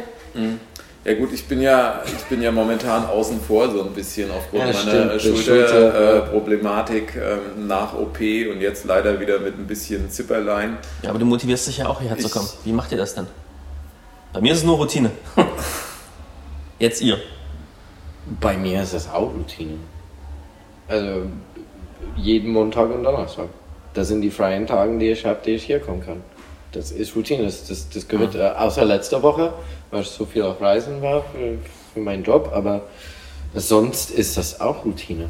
[1.04, 4.62] Ja gut, ich bin ja, ich bin ja momentan außen vor so ein bisschen aufgrund
[4.62, 10.08] Ja, meiner stimmt, die Schulterproblematik ähm, nach OP und jetzt leider wieder mit ein bisschen
[10.10, 10.76] Zipperlein.
[11.02, 12.48] Ja, aber du motivierst dich ja auch hierher zu Ich- kommen.
[12.64, 13.26] Wie macht ihr das denn?
[14.32, 15.10] Bei mir ist es nur Routine.
[16.78, 17.18] Jetzt ihr.
[18.40, 19.74] Bei mir ist das auch Routine.
[20.88, 21.22] Also
[22.16, 23.48] jeden Montag und Donnerstag.
[23.94, 26.22] Das sind die freien Tage, die ich habe, die ich hier kommen kann.
[26.72, 27.44] Das ist Routine.
[27.44, 29.52] Das, das, das gehört, äh, außer letzter Woche,
[29.90, 31.58] weil ich so viel auf Reisen war für,
[31.94, 32.82] für meinen Job, aber
[33.54, 35.28] sonst ist das auch Routine.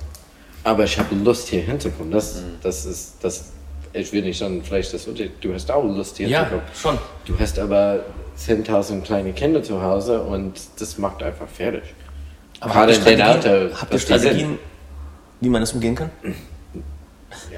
[0.65, 2.13] Aber ich habe Lust, hier hinzukommen.
[2.13, 3.47] Das, das ist, das,
[3.93, 5.33] ich will nicht sagen, vielleicht das Unterschied.
[5.41, 6.63] Du hast auch Lust, hier Ja, zu kommen.
[6.81, 6.99] schon.
[7.27, 8.05] Du hast aber
[8.39, 11.83] 10.000 kleine Kinder zu Hause und das macht einfach fertig.
[12.61, 13.81] Aber Gerade habt ihr in Strategien, Alter.
[13.81, 13.99] habt ihr.
[13.99, 14.59] Strategien,
[15.41, 16.11] wie man das umgehen kann?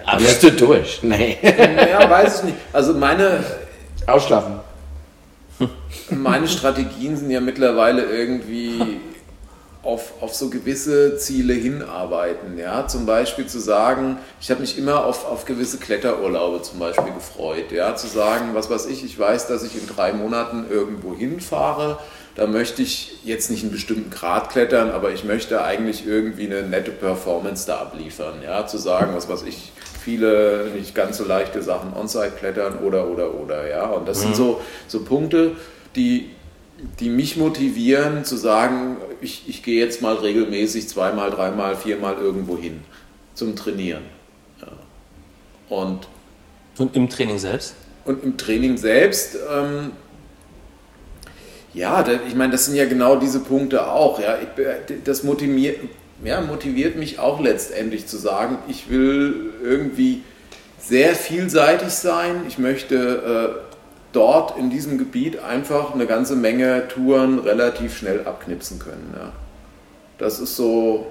[0.07, 1.03] Aber bist du durch?
[1.03, 1.37] Nee.
[1.42, 2.57] Ja, weiß ich nicht.
[2.73, 3.44] Also meine,
[4.07, 4.61] Ausschlafen.
[6.11, 9.01] meine Strategien sind ja mittlerweile irgendwie
[9.85, 12.59] auf, auf so gewisse Ziele hinarbeiten.
[12.59, 12.87] Ja?
[12.88, 17.71] Zum Beispiel zu sagen, ich habe mich immer auf, auf gewisse Kletterurlaube zum Beispiel gefreut.
[17.71, 17.95] Ja?
[17.95, 21.99] Zu sagen, was weiß ich, ich weiß, dass ich in drei Monaten irgendwo hinfahre.
[22.35, 26.62] Da möchte ich jetzt nicht einen bestimmten Grad klettern, aber ich möchte eigentlich irgendwie eine
[26.62, 28.43] nette Performance da abliefern.
[28.43, 28.67] Ja?
[28.67, 29.71] Zu sagen, was weiß ich,
[30.05, 33.69] viele nicht ganz so leichte Sachen on-site klettern oder, oder, oder.
[33.69, 33.87] Ja?
[33.87, 35.53] Und das sind so, so Punkte,
[35.97, 36.31] die,
[37.01, 42.59] die mich motivieren zu sagen, ich, ich gehe jetzt mal regelmäßig zweimal, dreimal, viermal irgendwo
[42.59, 42.83] hin
[43.35, 44.03] zum Trainieren.
[44.61, 44.69] Ja.
[45.77, 46.09] Und,
[46.79, 47.75] Und im Training selbst?
[48.05, 49.93] und im Training selbst, ähm,
[51.73, 54.21] ja, ich meine, das sind ja genau diese Punkte auch.
[54.21, 54.37] Ja.
[54.37, 55.81] Ich, das motiviert,
[56.24, 60.22] ja, motiviert mich auch letztendlich zu sagen, ich will irgendwie
[60.78, 62.42] sehr vielseitig sein.
[62.48, 63.62] Ich möchte
[64.12, 69.14] dort in diesem Gebiet einfach eine ganze Menge Touren relativ schnell abknipsen können.
[69.16, 69.32] Ja.
[70.18, 71.06] Das ist so.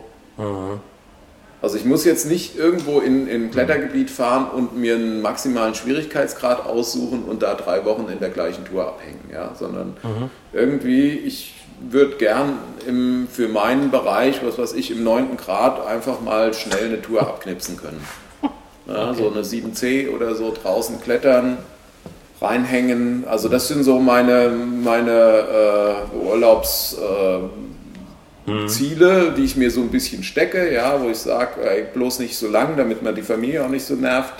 [1.61, 5.75] Also ich muss jetzt nicht irgendwo in, in ein Klettergebiet fahren und mir einen maximalen
[5.75, 9.95] Schwierigkeitsgrad aussuchen und da drei Wochen in der gleichen Tour abhängen, ja, sondern
[10.51, 12.57] irgendwie, ich würde gern
[12.87, 15.37] im, für meinen Bereich, was weiß ich, im 9.
[15.37, 18.05] Grad einfach mal schnell eine Tour abknipsen können.
[18.85, 21.57] Ja, So eine 7C oder so draußen klettern,
[22.41, 23.23] reinhängen.
[23.25, 26.97] Also das sind so meine, meine äh, Urlaubs...
[26.99, 27.39] Äh,
[28.67, 32.49] Ziele, die ich mir so ein bisschen stecke, ja, wo ich sage, bloß nicht so
[32.49, 34.33] lang, damit man die Familie auch nicht so nervt,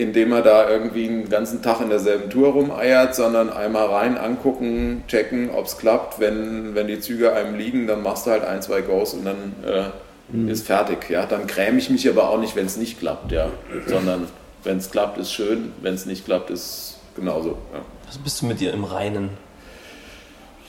[0.00, 5.04] indem man da irgendwie einen ganzen Tag in derselben Tour rumeiert, sondern einmal rein angucken,
[5.08, 6.18] checken, ob es klappt.
[6.18, 9.54] Wenn, wenn die Züge einem liegen, dann machst du halt ein, zwei Goes und dann
[9.64, 11.10] äh, ist fertig.
[11.10, 13.50] Ja, dann gräme ich mich aber auch nicht, wenn es nicht klappt, ja,
[13.86, 14.28] sondern
[14.64, 17.58] wenn es klappt, ist schön, wenn es nicht klappt, ist genauso.
[17.72, 17.80] Ja.
[18.06, 19.30] Also bist du mit dir im Reinen?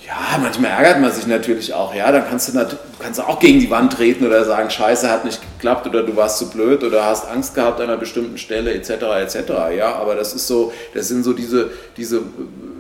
[0.08, 1.94] Ja, manchmal ärgert man sich natürlich auch.
[1.94, 5.26] Ja, dann kannst du, kannst du auch gegen die Wand treten oder sagen, Scheiße, hat
[5.26, 8.74] nicht geklappt oder du warst zu blöd oder hast Angst gehabt an einer bestimmten Stelle
[8.74, 8.90] etc.
[8.90, 9.52] etc.
[9.78, 12.24] Ja, aber das ist so, das sind so diese, diese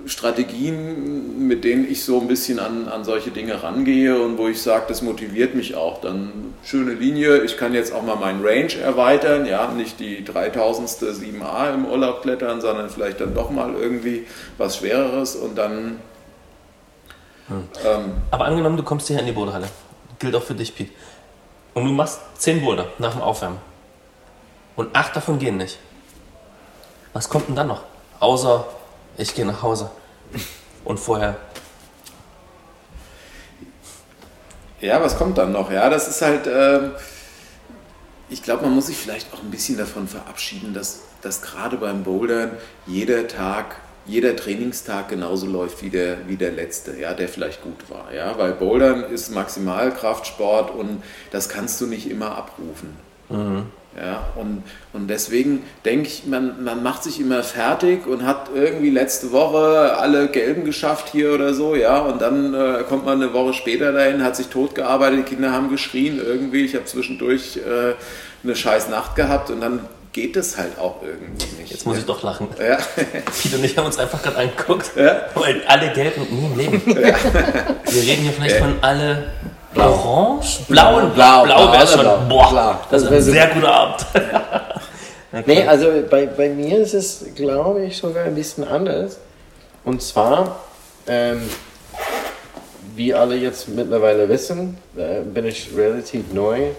[0.08, 4.60] Strategien, mit denen ich so ein bisschen an, an solche Dinge rangehe und wo ich
[4.60, 6.02] sage, das motiviert mich auch.
[6.02, 6.32] Dann
[6.64, 10.82] schöne Linie, ich kann jetzt auch mal meinen Range erweitern, ja, nicht die 3000.
[10.82, 14.26] 7a im Urlaub klettern, sondern vielleicht dann doch mal irgendwie
[14.58, 15.98] was Schwereres und dann
[17.86, 19.68] ähm, Aber angenommen, du kommst hier in die Boulderhalle.
[20.20, 20.92] Gilt auch für dich, Pete.
[21.74, 23.60] Und du machst 10 Boulder nach dem Aufwärmen.
[24.76, 25.80] Und 8 davon gehen nicht.
[27.14, 27.84] Was kommt denn dann noch?
[28.20, 28.66] Außer,
[29.18, 29.92] ich gehe nach Hause.
[30.84, 31.38] Und vorher.
[34.80, 35.72] Ja, was kommt dann noch?
[35.72, 36.92] Ja, das ist halt, ähm,
[38.30, 42.04] ich glaube, man muss sich vielleicht auch ein bisschen davon verabschieden, dass, dass gerade beim
[42.04, 43.76] Bouldern jeder Tag,
[44.12, 48.14] jeder Trainingstag genauso läuft wie der, wie der letzte, ja, der vielleicht gut war.
[48.14, 52.90] Ja, weil Bouldern ist Maximalkraftsport und das kannst du nicht immer abrufen.
[53.98, 58.90] Ja, und, und deswegen denke ich, man, man macht sich immer fertig und hat irgendwie
[58.90, 63.34] letzte Woche alle Gelben geschafft hier oder so, ja, und dann äh, kommt man eine
[63.34, 67.94] Woche später dahin, hat sich totgearbeitet, die Kinder haben geschrien irgendwie, ich habe zwischendurch äh,
[68.44, 69.82] eine scheiß Nacht gehabt und dann
[70.14, 71.72] geht es halt auch irgendwie nicht.
[71.72, 72.48] Jetzt muss ich doch lachen.
[72.60, 72.78] ja.
[73.42, 74.92] Pete und ich haben uns einfach gerade angeguckt.
[74.96, 75.22] Ja.
[75.36, 76.82] Weil alle gelb und nie im Leben.
[76.96, 79.32] Wir reden hier vielleicht von alle
[79.76, 81.64] orange, blau und Blau, blau.
[81.66, 82.02] blau, wäre schon.
[82.02, 82.18] blau.
[82.28, 82.80] Boah, Blau.
[82.90, 84.06] das ist wär ein sehr guter Abend.
[85.46, 89.18] Nee, also bei, bei mir ist es, glaube ich, sogar ein bisschen anders.
[89.86, 90.60] Und zwar,
[91.08, 91.42] ähm,
[92.98, 96.72] wie alle jetzt mittlerweile wissen, äh, bin ich relativ neu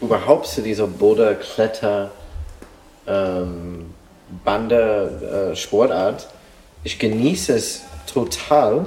[0.00, 2.12] überhaupt zu dieser Boulder Kletter
[3.06, 3.94] ähm,
[4.44, 6.28] Bande äh, Sportart.
[6.84, 7.82] Ich genieße es
[8.12, 8.86] total,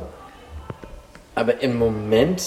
[1.35, 2.41] aber im Moment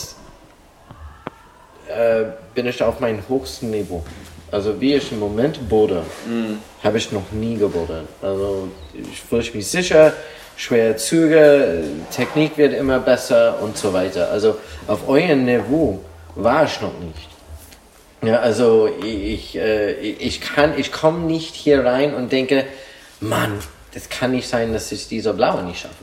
[1.88, 2.24] äh,
[2.54, 4.04] bin ich auf meinem höchsten Niveau.
[4.50, 6.04] Also wie ich im Moment boulder,
[6.82, 8.06] habe ich noch nie gebouldert.
[8.22, 10.12] Also ich fühle mich sicher,
[10.56, 14.30] schwere Züge, Technik wird immer besser und so weiter.
[14.30, 16.00] Also auf eurem Niveau
[16.36, 17.35] war ich noch nicht.
[18.22, 22.64] Ja, also ich, äh, ich kann, ich komme nicht hier rein und denke,
[23.20, 23.58] Mann,
[23.94, 25.94] das kann nicht sein, dass ich dieser Blaue nicht schaffe.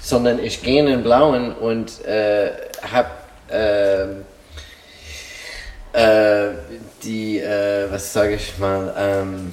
[0.00, 2.50] Sondern ich gehe in den Blauen und äh,
[2.92, 3.10] habe
[5.94, 6.50] äh,
[7.02, 9.52] die, äh, was sage ich mal, ähm,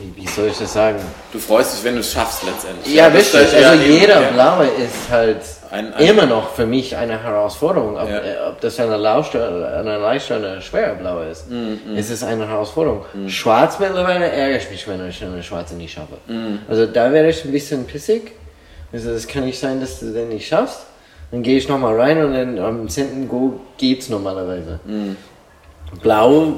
[0.00, 0.98] wie, wie soll ich das sagen?
[1.32, 2.94] Du freust dich, wenn du es schaffst letztendlich.
[2.94, 3.60] Ja, das richtig.
[3.60, 4.30] ja Also jeder ja.
[4.30, 7.96] Blaue ist halt Ein- ein- immer noch für mich eine Herausforderung.
[7.96, 8.18] Ob, Ja.
[8.18, 11.50] äh, ob das eine leichte, eine leichte oder eine schwere Blaue ist.
[11.50, 13.04] Mhm, Es ist eine Herausforderung.
[13.28, 16.18] Schwarz mittlerweile ärgere ich mich, wenn ich eine schwarze nicht schaffe.
[16.26, 16.60] Mhm.
[16.68, 18.32] Also da werde ich ein bisschen pissig.
[18.92, 20.86] Also das kann nicht sein, dass du den nicht schaffst.
[21.30, 23.28] Dann gehe ich nochmal rein und dann am 10.
[23.28, 24.80] Go geht's normalerweise.
[24.84, 25.16] Mhm.
[26.02, 26.54] Blau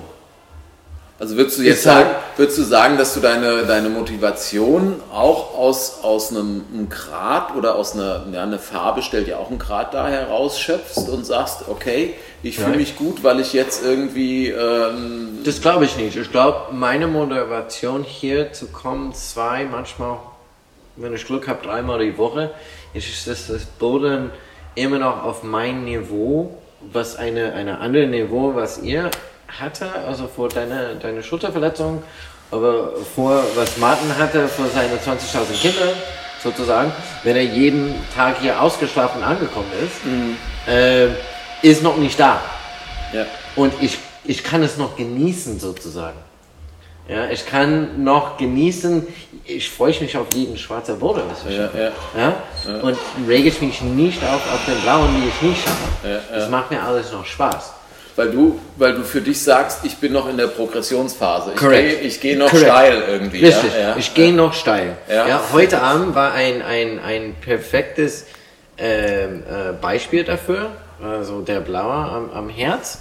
[1.18, 5.00] Also würdest du jetzt Ist halt- sagen, würdest du sagen, dass du deine, deine Motivation
[5.12, 9.48] auch aus, aus einem, einem Grad oder aus einer ja, eine Farbe stellt ja auch
[9.50, 14.48] einen Grad da herausschöpfst und sagst, okay, ich fühle mich gut, weil ich jetzt irgendwie
[14.48, 16.16] ähm, Das glaube ich nicht.
[16.16, 20.16] Ich glaube, meine Motivation hier zu kommen, zwei, manchmal,
[20.96, 22.50] wenn ich Glück habe, dreimal die Woche,
[22.94, 24.30] ist, dass das Boden
[24.74, 26.58] immer noch auf mein Niveau,
[26.92, 29.08] was eine, eine andere Niveau, was ihr
[29.58, 32.02] hatte, also vor deiner deine Schulterverletzung,
[32.50, 35.92] aber vor was Martin hatte, vor seine 20.000 Kinder,
[36.42, 41.08] sozusagen, wenn er jeden Tag hier ausgeschlafen angekommen ist, äh,
[41.62, 42.40] ist noch nicht da.
[43.12, 46.18] ja, Und ich, ich kann es noch genießen sozusagen.
[47.08, 49.06] Ja, ich kann noch genießen,
[49.44, 51.92] ich freue mich auf jeden schwarzen Border, was Ja, ja.
[52.16, 52.80] Ja?
[52.80, 56.20] Und rege ich mich nicht auf, auf den blauen, die ich nicht schaffe.
[56.32, 57.72] Das macht mir alles noch Spaß.
[58.14, 61.52] Weil du, weil du für dich sagst, ich bin noch in der Progressionsphase.
[61.54, 62.66] Ich gehe ich geh noch Correct.
[62.66, 63.44] steil irgendwie.
[63.46, 63.96] Richtig, Ja, ja.
[63.96, 64.96] ich gehe noch steil.
[65.08, 65.26] Ja.
[65.28, 65.40] Ja.
[65.52, 68.26] heute Abend war ein, ein, ein perfektes
[68.76, 70.72] ähm, äh, Beispiel dafür.
[71.02, 72.98] Also der Blaue am, am Herz.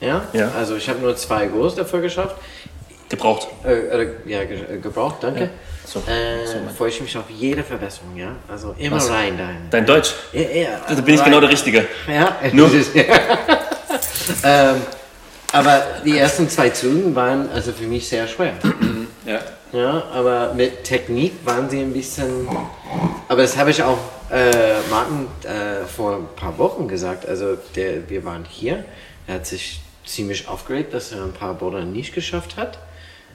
[0.00, 0.22] Ja?
[0.32, 0.52] Ja.
[0.56, 2.36] Also ich habe nur zwei Goals dafür geschafft.
[3.08, 3.48] Gebraucht.
[3.64, 5.50] Äh, äh, ja, ge äh, gebraucht, danke.
[5.84, 5.98] So.
[6.00, 6.46] Äh,
[6.76, 8.36] freue ich mich auf jede Verbesserung, ja.
[8.48, 9.10] Also immer Was?
[9.10, 9.48] rein da.
[9.70, 10.14] Dein Deutsch.
[10.32, 11.26] Ja, ja, Da bin ich rein.
[11.26, 11.84] genau der Richtige.
[12.08, 12.70] Ja, Nur-
[14.44, 14.82] ähm,
[15.52, 18.54] aber die ersten zwei Zügen waren also für mich sehr schwer.
[19.24, 19.38] Ja.
[19.72, 22.48] Ja, aber mit Technik waren sie ein bisschen.
[23.28, 23.98] Aber das habe ich auch
[24.30, 27.26] äh, Martin äh, vor ein paar Wochen gesagt.
[27.26, 28.84] Also der, wir waren hier.
[29.26, 32.80] Er hat sich ziemlich aufgeregt, dass er ein paar Border nicht geschafft hat.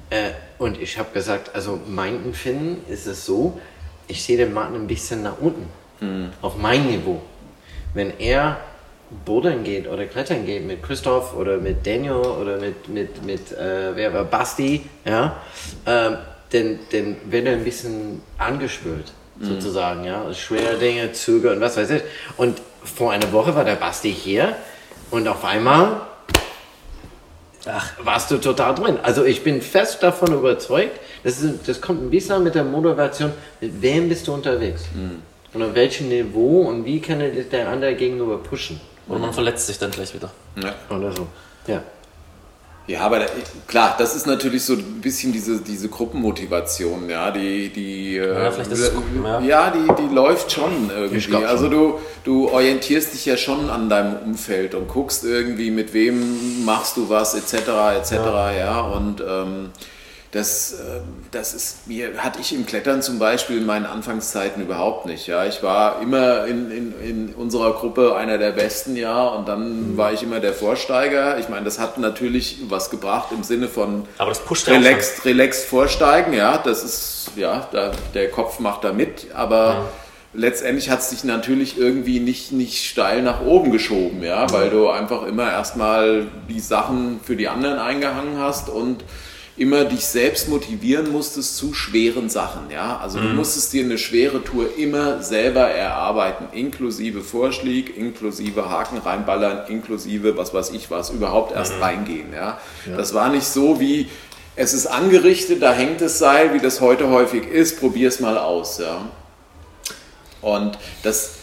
[0.09, 3.59] Äh, und ich habe gesagt, also mein Empfinden ist es so,
[4.07, 5.67] ich sehe den Martin ein bisschen nach unten,
[6.41, 7.21] auf mein Niveau.
[7.93, 8.57] Wenn er
[9.25, 13.95] Bouldern geht oder klettern geht mit Christoph oder mit Daniel oder mit, mit, mit äh,
[13.95, 15.37] wer war Basti, ja,
[15.85, 16.17] ähm,
[16.51, 21.89] dann, dann wird er ein bisschen angespült, sozusagen, ja, schwere Dinge, Züge und was weiß
[21.91, 22.01] ich.
[22.37, 24.55] Und vor einer Woche war der Basti hier
[25.11, 26.01] und auf einmal
[27.69, 28.97] Ach, warst du total drin.
[29.03, 33.33] Also ich bin fest davon überzeugt, das, ist, das kommt ein bisschen mit der Motivation,
[33.59, 34.83] mit wem bist du unterwegs?
[35.53, 38.79] Und auf welchem Niveau und wie kann der andere gegenüber pushen?
[39.07, 40.31] Und man verletzt sich dann gleich wieder.
[40.61, 40.75] Ja.
[40.95, 41.27] Oder so.
[41.67, 41.81] Ja.
[42.87, 43.25] Ja, aber da,
[43.67, 48.51] klar, das ist natürlich so ein bisschen diese, diese Gruppenmotivation, ja, die, die, Ja, äh,
[48.51, 49.39] vielleicht ist ja.
[49.41, 51.19] ja, die, die läuft schon irgendwie.
[51.19, 51.45] schon.
[51.45, 56.63] Also du, du orientierst dich ja schon an deinem Umfeld und guckst irgendwie, mit wem
[56.63, 57.67] machst du was, etc.,
[57.97, 58.11] etc.,
[58.57, 59.71] ja, und ähm,
[60.31, 60.99] das, äh,
[61.31, 65.25] das ist mir, hatte ich im Klettern zum Beispiel in meinen Anfangszeiten überhaupt nicht.
[65.27, 69.93] Ja, ich war immer in, in, in unserer Gruppe einer der Besten, ja, und dann
[69.93, 69.97] Mhm.
[69.97, 71.37] war ich immer der Vorsteiger.
[71.39, 75.65] Ich meine, das hat natürlich was gebracht im Sinne von Aber das pusht relaxed, relaxed
[75.65, 79.89] vorsteigen, ja, das ist, ja, da, der Kopf macht da mit, aber
[80.33, 84.89] letztendlich hat es dich natürlich irgendwie nicht, nicht steil nach oben geschoben, ja, weil du
[84.89, 89.03] einfach immer erstmal die Sachen für die anderen eingehangen hast und
[89.57, 94.43] immer dich selbst motivieren musstest zu schweren Sachen, ja, also du musstest dir eine schwere
[94.43, 101.55] Tour immer selber erarbeiten, inklusive Vorschlag, inklusive Haken reinballern, inklusive was weiß ich was, überhaupt
[101.55, 102.59] erst reingehen, ja.
[102.95, 104.09] Das war nicht so wie,
[104.55, 108.77] es ist angerichtet, da hängt das Seil, wie das heute häufig ist, probier's mal aus,
[108.77, 109.09] ja.
[110.41, 111.36] Und das,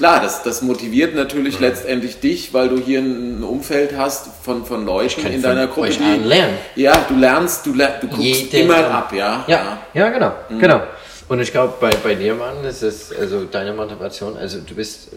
[0.00, 4.86] klar, das, das motiviert natürlich letztendlich dich, weil du hier ein Umfeld hast von, von
[4.86, 6.54] Leuten in deiner Gruppe, euch allen lernen.
[6.74, 9.44] ja, du lernst, du, ler- du guckst Jede- immer ab, ja.
[9.46, 10.80] Ja, ja, genau, genau.
[11.28, 15.12] Und ich glaube, bei, bei dir, Mann, ist es also deine Motivation, also du bist,
[15.12, 15.16] äh,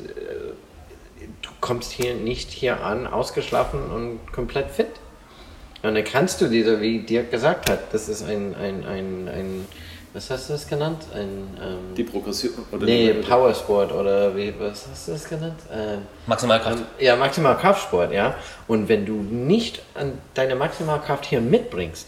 [1.41, 4.87] du kommst hier nicht hier an, ausgeschlafen und komplett fit.
[5.81, 9.67] Und dann kannst du dir, wie Dirk gesagt hat, das ist ein, ein, ein, ein
[10.13, 11.03] was hast du das genannt?
[11.13, 15.59] Ein, ähm, Die Progression oder nee, Powersport oder wie, was hast du das genannt?
[15.71, 16.83] Ähm, Maximalkraft.
[16.99, 18.35] ja, Maximalkraftsport, ja.
[18.67, 22.07] Und wenn du nicht an deine Maximalkraft hier mitbringst,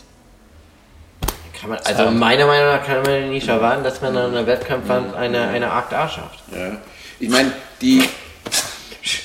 [1.59, 4.89] kann man, also meiner Meinung nach kann man nicht erwarten, dass man an einem Wettkampf
[4.89, 6.39] eine, eine 8a schafft.
[6.51, 6.77] ja.
[7.17, 8.03] Ich meine, die,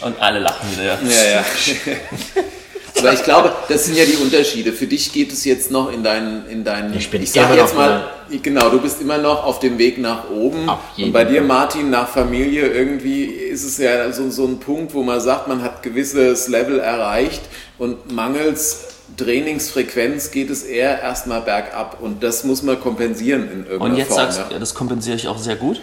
[0.03, 0.85] Und alle lachen wieder.
[0.85, 0.99] Ja.
[1.03, 1.45] Ja, ja.
[3.01, 4.73] Aber ich glaube, das sind ja die Unterschiede.
[4.73, 6.95] Für dich geht es jetzt noch in deinen, in deinen.
[6.97, 8.11] Ich bin sag immer jetzt mal,
[8.43, 10.71] genau, du bist immer noch auf dem Weg nach oben.
[10.99, 11.43] Und bei dir.
[11.43, 15.63] Martin, nach Familie irgendwie ist es ja so, so ein Punkt, wo man sagt, man
[15.63, 17.43] hat gewisses Level erreicht
[17.79, 18.87] und mangels
[19.17, 24.09] Trainingsfrequenz geht es eher erstmal bergab und das muss man kompensieren in irgendeiner Und jetzt
[24.09, 24.19] Form.
[24.19, 24.47] sagst ja.
[24.53, 25.81] ja, das kompensiere ich auch sehr gut.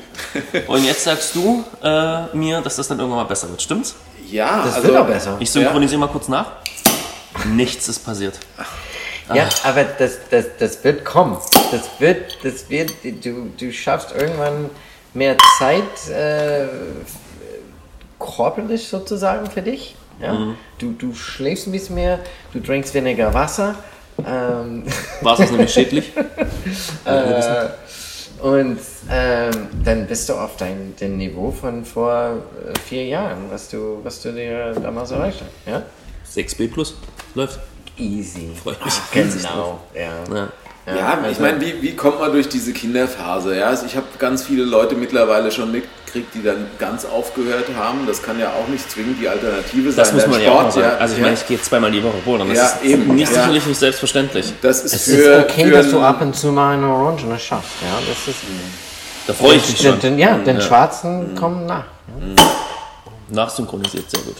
[0.67, 3.61] Und jetzt sagst du äh, mir, dass das dann irgendwann mal besser wird.
[3.61, 3.95] Stimmt's?
[4.31, 5.37] ja, Das also, wird auch besser.
[5.39, 6.53] Ich synchronisiere mal kurz nach.
[7.55, 8.39] Nichts ist passiert.
[9.33, 11.37] Ja, aber das, das, das wird kommen.
[11.71, 14.69] Das wird, das wird, du, du schaffst irgendwann
[15.13, 16.67] mehr Zeit äh,
[18.19, 19.95] körperlich sozusagen für dich.
[20.21, 20.55] Ja?
[20.77, 22.19] Du, du schläfst ein bisschen mehr,
[22.53, 23.75] du trinkst weniger Wasser.
[24.25, 24.83] Ähm,
[25.21, 26.11] War es nämlich schädlich?
[27.05, 27.67] äh,
[28.41, 28.79] und
[29.09, 29.51] ähm,
[29.83, 34.21] dann bist du auf dein, dem Niveau von vor äh, vier Jahren, was du, was
[34.21, 35.71] du dir damals erreicht hast.
[35.71, 35.83] Ja?
[36.33, 36.95] 6b plus.
[37.37, 37.59] Läuft.
[37.97, 38.49] Easy.
[38.63, 39.79] Freut mich Genau.
[39.93, 40.01] Ja.
[40.35, 40.47] Ja.
[40.87, 43.57] Ja, ich also- meine, wie, wie kommt man durch diese Kinderphase?
[43.57, 48.07] Ja, also ich habe ganz viele Leute mittlerweile schon mitgekriegt, die dann ganz aufgehört haben.
[48.07, 49.97] Das kann ja auch nicht zwingend die Alternative sein.
[50.05, 50.87] Das muss man ja auch sagen.
[50.87, 52.47] ja, Also ich ja, meine, ich gehe zweimal die Woche bouldern.
[52.49, 53.39] Das Ja, ist eben, nicht ja.
[53.41, 54.53] sicherlich nicht selbstverständlich.
[54.61, 57.37] das ist Es für, ist okay, für dass du ab und zu mal eine Orangene
[57.37, 57.69] schaffst.
[57.81, 58.39] Ja, das ist,
[59.27, 59.99] Da freue ich mich schon.
[59.99, 61.83] den, ja, den Schwarzen kommen nach.
[63.29, 64.37] Nachsynchronisiert, sehr gut.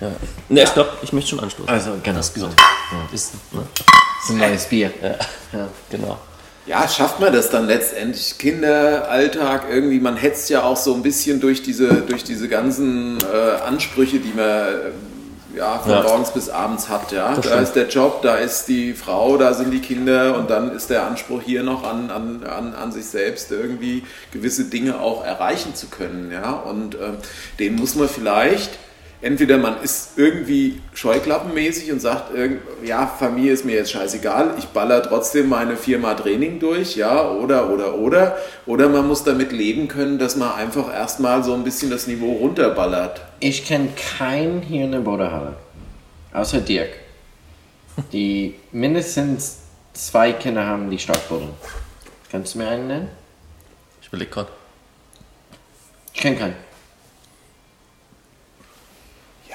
[0.00, 0.08] Ja.
[0.08, 0.14] Ja.
[0.48, 1.68] Ne, ich glaube, ich möchte schon anstoßen.
[1.68, 2.16] Also, genau.
[2.18, 2.54] Das ist gesund.
[3.12, 3.62] Ist, ne?
[3.74, 4.90] Das ist ein neues Bier.
[5.90, 6.18] Genau.
[6.66, 8.38] Ja, schafft man das dann letztendlich?
[8.38, 13.18] Kinder, Alltag, irgendwie, man hetzt ja auch so ein bisschen durch diese, durch diese ganzen
[13.20, 16.02] äh, Ansprüche, die man äh, ja, von Ja.
[16.02, 17.12] morgens bis abends hat.
[17.12, 17.34] Ja?
[17.34, 17.62] Da stimmt.
[17.62, 21.06] ist der Job, da ist die Frau, da sind die Kinder und dann ist der
[21.06, 24.02] Anspruch hier noch an, an, an, an sich selbst, irgendwie
[24.32, 26.32] gewisse Dinge auch erreichen zu können.
[26.32, 26.50] Ja?
[26.52, 27.18] Und ähm,
[27.58, 28.70] den muss man vielleicht
[29.24, 34.66] entweder man ist irgendwie scheuklappenmäßig und sagt, irgend- ja, Familie ist mir jetzt scheißegal, ich
[34.66, 38.36] baller trotzdem meine viermal Training durch, ja, oder, oder, oder.
[38.66, 42.32] Oder man muss damit leben können, dass man einfach erstmal so ein bisschen das Niveau
[42.34, 43.22] runterballert.
[43.40, 45.54] Ich kenne keinen hier in der Bodehalle,
[46.32, 46.90] außer Dirk,
[48.12, 49.58] die mindestens
[49.94, 51.50] zwei Kinder haben, die stark buddeln.
[52.30, 53.08] Kannst du mir einen nennen?
[54.02, 54.48] Ich überlege gerade.
[56.12, 56.63] Ich kenne keinen.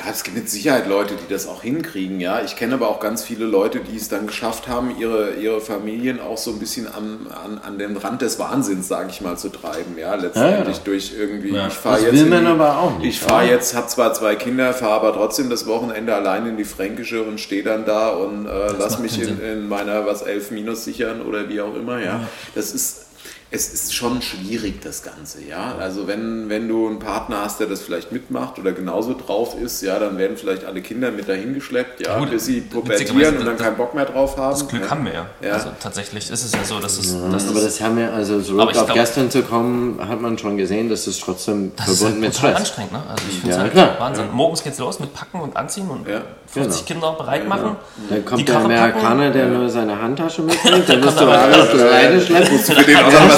[0.02, 2.42] Ja, es gibt mit Sicherheit Leute, die das auch hinkriegen, ja.
[2.42, 6.22] Ich kenne aber auch ganz viele Leute, die es dann geschafft haben, ihre, ihre Familien
[6.22, 9.50] auch so ein bisschen am, an, an den Rand des Wahnsinns, sage ich mal, zu
[9.50, 10.16] treiben, ja.
[10.16, 10.80] Letztendlich Ja, ja.
[10.86, 11.68] durch irgendwie, Ja.
[11.68, 12.14] ich fahre jetzt.
[12.14, 14.94] will in man die- aber auch nicht, Ich fahre jetzt, habe zwar zwei Kinder, fahre
[14.94, 19.00] aber trotzdem das Wochenende allein in die Fränkische und stehe dann da und äh, lass
[19.00, 22.22] mich in, in meiner was 11 Minus sichern oder wie auch immer, ja.
[22.56, 23.02] Das ist.
[23.52, 25.74] Es ist schon schwierig, das Ganze, ja.
[25.80, 29.82] Also wenn, wenn du einen Partner hast, der das vielleicht mitmacht oder genauso drauf ist,
[29.82, 33.46] ja, dann werden vielleicht alle Kinder mit dahin geschleppt, ja, Gut, bis sie pubertieren und
[33.48, 34.52] dann das- keinen Bock mehr drauf haben.
[34.52, 34.90] Das Glück ja.
[34.92, 35.26] haben wir ja.
[35.42, 35.54] Ja.
[35.54, 37.12] Also tatsächlich ist es ja so, dass es.
[37.32, 40.22] dass Aber das haben wir, also zurück Aber ich auf glaub- gestern zu kommen, hat
[40.22, 42.60] man schon gesehen, dass es trotzdem das ist verbunden halt mit total Stress.
[42.60, 43.02] anstrengend, ne?
[43.10, 43.96] Also ich finde Ja, es halt klar.
[43.98, 44.26] Wahnsinn.
[44.32, 46.22] Morgens geht's los mit Packen und Anziehen und Ja.
[46.46, 47.76] 50 Kinder bereit machen.
[48.10, 52.22] Dann die kommt der Amerikaner, der nur seine Handtasche mitbringt, dann musst du alles alleine
[52.22, 52.60] schleppen.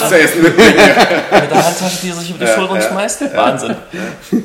[0.01, 0.73] Was zu essen mitbringen.
[0.75, 3.35] Mit der Handtasche, die er sich über die Schultern schmeißt.
[3.35, 3.75] Wahnsinn.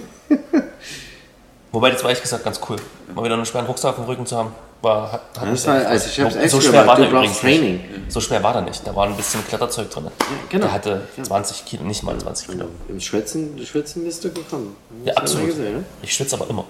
[1.73, 2.77] Wobei, das war ehrlich gesagt ganz cool.
[3.15, 4.53] Mal wieder einen schweren Rucksack auf dem Rücken zu haben.
[4.83, 6.43] War, hat, hat Das war, also ich hab's gefreut.
[6.45, 7.77] echt so schwer war der übrigens Training.
[7.77, 8.13] nicht.
[8.13, 8.87] So schwer war der nicht.
[8.87, 10.07] Da war ein bisschen Kletterzeug drin.
[10.49, 10.67] genau.
[10.67, 12.67] Der hatte 20 Kilo, nicht mal 20 Kilo.
[12.89, 14.77] Im Schwitzen, Schwitzen bist du gekommen.
[15.05, 15.47] Ja, absolut.
[15.49, 15.85] gesehen, ne?
[16.03, 16.65] Ich schwitze aber immer.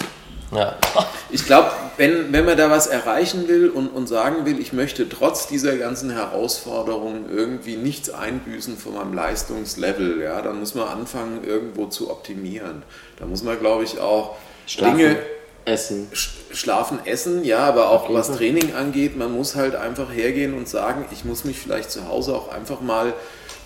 [0.52, 0.76] Ja.
[1.28, 5.08] Ich glaube, wenn, wenn man da was erreichen will und, und sagen will, ich möchte
[5.08, 11.42] trotz dieser ganzen Herausforderungen irgendwie nichts einbüßen von meinem Leistungslevel, ja, dann muss man anfangen,
[11.44, 12.84] irgendwo zu optimieren.
[13.18, 15.16] Da muss man, glaube ich, auch Schlafen, Dinge
[15.64, 16.08] Essen.
[16.14, 20.68] sch- schlafen, essen, ja, aber auch was Training angeht, man muss halt einfach hergehen und
[20.68, 23.14] sagen, ich muss mich vielleicht zu Hause auch einfach mal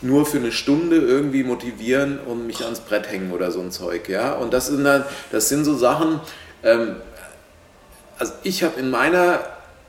[0.00, 4.08] nur für eine Stunde irgendwie motivieren und mich ans Brett hängen oder so ein Zeug,
[4.08, 4.32] ja.
[4.32, 6.20] Und das sind dann, das sind so Sachen,
[6.64, 6.96] ähm,
[8.18, 9.40] also ich habe in meiner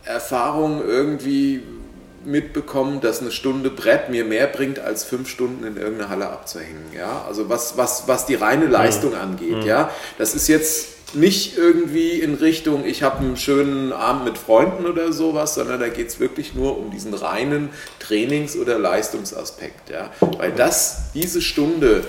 [0.05, 1.63] Erfahrung irgendwie
[2.23, 6.85] mitbekommen, dass eine Stunde Brett mir mehr bringt, als fünf Stunden in irgendeiner Halle abzuhängen.
[6.95, 7.25] Ja?
[7.27, 9.63] Also was, was, was die reine Leistung angeht.
[9.63, 9.89] Ja?
[10.17, 15.11] Das ist jetzt nicht irgendwie in Richtung, ich habe einen schönen Abend mit Freunden oder
[15.11, 19.89] sowas, sondern da geht es wirklich nur um diesen reinen Trainings- oder Leistungsaspekt.
[19.89, 20.11] Ja?
[20.37, 22.03] Weil das, diese Stunde,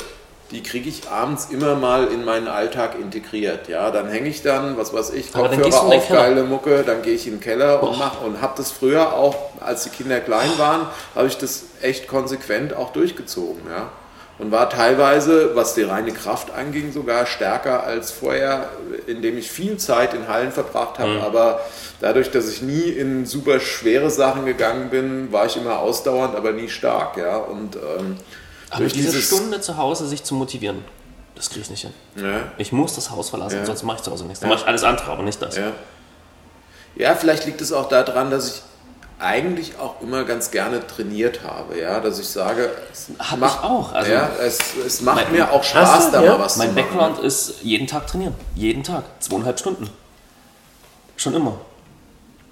[0.53, 3.69] die kriege ich abends immer mal in meinen Alltag integriert.
[3.69, 7.27] Ja, dann hänge ich dann, was weiß ich, Kopfhörer auf, geile Mucke, dann gehe ich
[7.27, 10.87] in den Keller und mach und habe das früher auch, als die Kinder klein waren,
[11.15, 13.63] habe ich das echt konsequent auch durchgezogen.
[13.69, 13.89] Ja.
[14.39, 18.71] Und war teilweise, was die reine Kraft anging, sogar stärker als vorher,
[19.07, 21.11] indem ich viel Zeit in Hallen verbracht habe.
[21.11, 21.21] Mhm.
[21.21, 21.61] Aber
[22.01, 26.53] dadurch, dass ich nie in super schwere Sachen gegangen bin, war ich immer ausdauernd, aber
[26.53, 27.17] nie stark.
[27.17, 27.37] Ja.
[27.37, 28.17] Und ähm,
[28.73, 30.85] Aber durch diese Stunde zu Hause sich zu motivieren,
[31.35, 31.95] das kriege ich nicht hin.
[32.17, 32.41] Ja.
[32.59, 33.67] Ich muss das Haus verlassen, Ja.
[33.67, 34.41] sonst mache ich zu Hause nichts.
[34.41, 35.57] Dann mache ich alles andere, aber nicht das.
[35.57, 35.73] Ja.
[36.97, 38.63] ja, vielleicht liegt es auch daran, dass ich
[39.19, 43.65] eigentlich auch immer ganz gerne trainiert habe, ja, dass ich sage, es Hab macht, ich
[43.65, 46.13] auch, also- ja, es, es macht Mein- mir auch Spaß, du?
[46.13, 46.33] da Ja.
[46.33, 46.89] mal was Mein zu machen.
[46.89, 48.35] Background ist jeden Tag trainieren.
[48.57, 49.05] Jeden Tag.
[49.21, 49.89] Zweieinhalb Stunden.
[51.17, 51.57] Schon immer.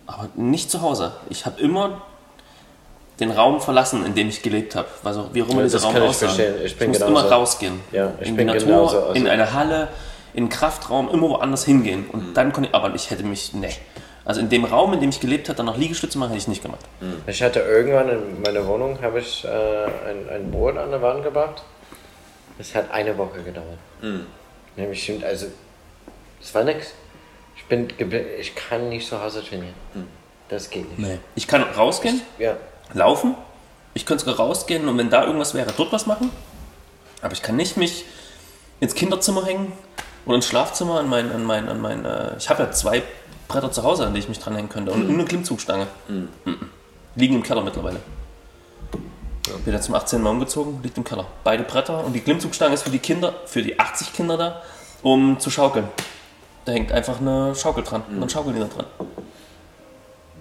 [0.07, 1.13] Aber nicht zu Hause.
[1.29, 2.03] Ich habe immer
[3.21, 4.89] den Raum verlassen, in dem ich gelebt habe.
[5.05, 6.27] Also, wie auch immer Ja, dieser Raum ich aussah.
[6.27, 6.55] verstehen.
[6.65, 7.13] Ich bin muss genauso.
[7.21, 7.81] immer rausgehen.
[7.93, 8.99] Ja, ich in bin die Natur, genauso.
[9.01, 9.89] Also- in eine Halle,
[10.35, 12.07] in einen Kraftraum, immer woanders hingehen.
[12.11, 12.35] Und Mhm.
[12.35, 13.69] dann konnte ich, aber ich hätte mich, nee.
[14.25, 16.49] Also in dem Raum, in dem ich gelebt habe, dann noch Liegestütze machen, hätte ich
[16.49, 16.81] nicht gemacht.
[17.27, 21.25] Ich hatte irgendwann in meiner Wohnung habe ich äh, ein, ein Board an der Wand
[21.25, 21.63] gebracht.
[22.59, 23.79] Es hat eine Woche gedauert.
[24.77, 25.47] Nämlich stimmt, also
[26.41, 26.93] es war nix.
[27.57, 27.89] Ich bin
[28.39, 29.75] ich kann nicht zu Hause trainieren.
[30.49, 31.19] Das geht nicht.
[31.35, 32.57] Ich kann rausgehen, Ja.
[32.95, 33.35] Laufen.
[33.95, 36.31] Ich könnte sogar rausgehen und wenn da irgendwas wäre, dort was machen.
[37.23, 38.05] Aber ich kann nicht mich
[38.79, 39.73] ins Kinderzimmer hängen
[40.27, 43.03] oder ins Schlafzimmer an mein, an mein, an mein, äh, ich habe ja zwei
[43.49, 45.87] Bretter zu Hause, an die ich mich dranhängen könnte und eine Klimmzugstange.
[46.09, 46.29] Mhm.
[47.17, 48.01] Liegen im Keller mittlerweile.
[49.65, 50.23] Bin jetzt zum 18.
[50.23, 51.27] Mal umgezogen, liegt im Keller.
[51.43, 54.63] Beide Bretter und die Klimmzugstange ist für die Kinder, für die 80 Kinder da,
[55.03, 55.89] um zu schaukeln.
[56.65, 58.87] Da hängt einfach eine Schaukel dran und dann schaukeln die da dran.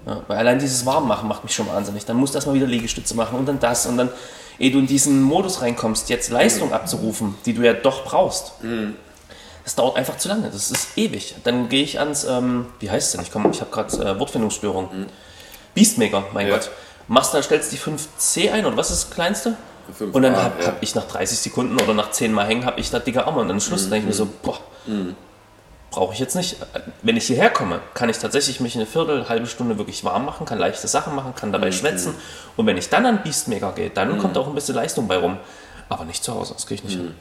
[0.06, 2.04] Ja, weil allein dieses Warmmachen macht mich schon wahnsinnig.
[2.04, 4.08] Dann musst du erstmal wieder Liegestütze machen und dann das und dann,
[4.58, 8.52] ehe du in diesen Modus reinkommst, jetzt Leistung abzurufen, die du ja doch brauchst.
[9.64, 11.36] Das dauert einfach zu lange, das ist ewig.
[11.44, 13.20] Dann gehe ich ans, ähm, wie heißt es denn?
[13.20, 14.88] Ich, komm, ich habe gerade äh, Wortfindungsstörung.
[15.74, 16.54] Beastmaker, mein Ja.
[16.56, 16.70] Gott.
[17.08, 19.56] Machst da, stellst die 5C ein und was ist das kleinste?
[19.98, 20.68] 5A, und dann habe ja.
[20.68, 23.40] hab ich nach 30 Sekunden oder nach 10 Mal hängen, habe ich da dicke Arme
[23.40, 24.58] und am Schluss denke ich mir so, boah,
[25.90, 26.56] brauche ich jetzt nicht.
[27.02, 30.46] Wenn ich hierher komme, kann ich tatsächlich mich eine Viertel, halbe Stunde wirklich warm machen,
[30.46, 32.14] kann leichte Sachen machen, kann dabei schwätzen.
[32.56, 35.38] Und wenn ich dann an Beastmaker gehe, dann kommt auch ein bisschen Leistung bei rum.
[35.88, 37.14] Aber nicht zu Hause, das kriege ich nicht hin.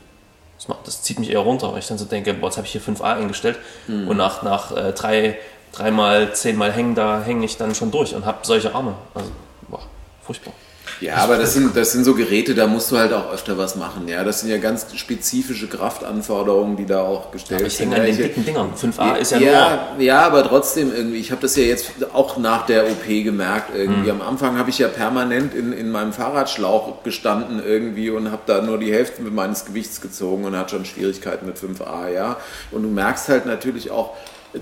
[0.58, 2.68] Das, macht, das zieht mich eher runter, weil ich dann so denke, boah, jetzt habe
[2.68, 3.58] ich hier 5a eingestellt
[3.88, 5.38] und nach, nach äh, drei,
[5.72, 8.94] dreimal, zehnmal hängen, da hänge ich dann schon durch und habe solche Arme.
[9.14, 9.32] Also,
[9.68, 9.82] boah,
[10.22, 10.54] furchtbar.
[11.02, 13.76] Ja, aber das sind, das sind so Geräte, da musst du halt auch öfter was
[13.76, 14.08] machen.
[14.08, 17.92] Ja, das sind ja ganz spezifische Kraftanforderungen, die da auch gestellt Aber ich sind.
[17.92, 18.74] hänge an den ich- dicken Dingern.
[18.76, 22.66] 5a ist ja, ja, ja, aber trotzdem irgendwie, ich habe das ja jetzt auch nach
[22.66, 24.10] der OP gemerkt irgendwie.
[24.12, 24.22] Hm.
[24.22, 28.62] Am Anfang habe ich ja permanent in, in meinem Fahrradschlauch gestanden irgendwie und habe da
[28.62, 32.38] nur die Hälfte meines Gewichts gezogen und hatte schon Schwierigkeiten mit 5a, ja.
[32.72, 34.16] Und du merkst halt natürlich auch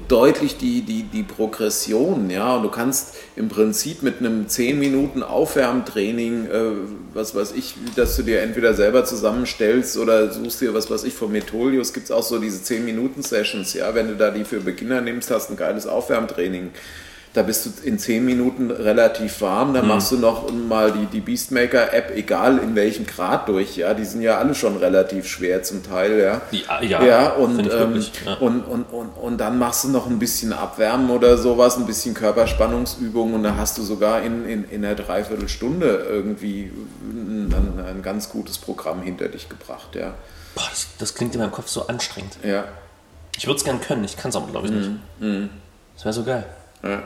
[0.08, 2.56] deutlich die, die, die Progression, ja.
[2.56, 6.62] Und du kannst im Prinzip mit einem 10 Minuten Aufwärmtraining, äh,
[7.14, 11.14] was weiß ich, dass du dir entweder selber zusammenstellst oder suchst dir was weiß ich
[11.14, 13.96] von Metolius, gibt es auch so diese 10 Minuten Sessions, ja.
[13.96, 16.72] Wenn du da die für Beginner nimmst, hast ein geiles Aufwärmtraining.
[17.34, 21.20] Da bist du in 10 Minuten relativ warm, dann machst du noch mal die, die
[21.20, 25.84] Beastmaker-App, egal in welchem Grad durch, ja, die sind ja alle schon relativ schwer zum
[25.84, 26.42] Teil, ja.
[26.52, 28.36] Ja, ja, Ja, und, ähm, wirklich, ja.
[28.36, 32.16] und, und, und, und dann machst du noch ein bisschen Abwärmen oder sowas, ein bisschen
[32.16, 36.72] Körperspannungsübung und dann hast du sogar in, in, in einer Dreiviertelstunde irgendwie
[37.12, 40.16] ein, ein, ganz gutes Programm hinter dich gebracht, ja.
[40.56, 42.38] Boah, das, das klingt in meinem Kopf so anstrengend.
[42.44, 42.64] Ja,
[43.38, 44.90] Ich würde es gern können, ich kann es aber, glaube ich, nicht.
[45.96, 46.46] Das wäre so geil.
[46.84, 47.04] ja.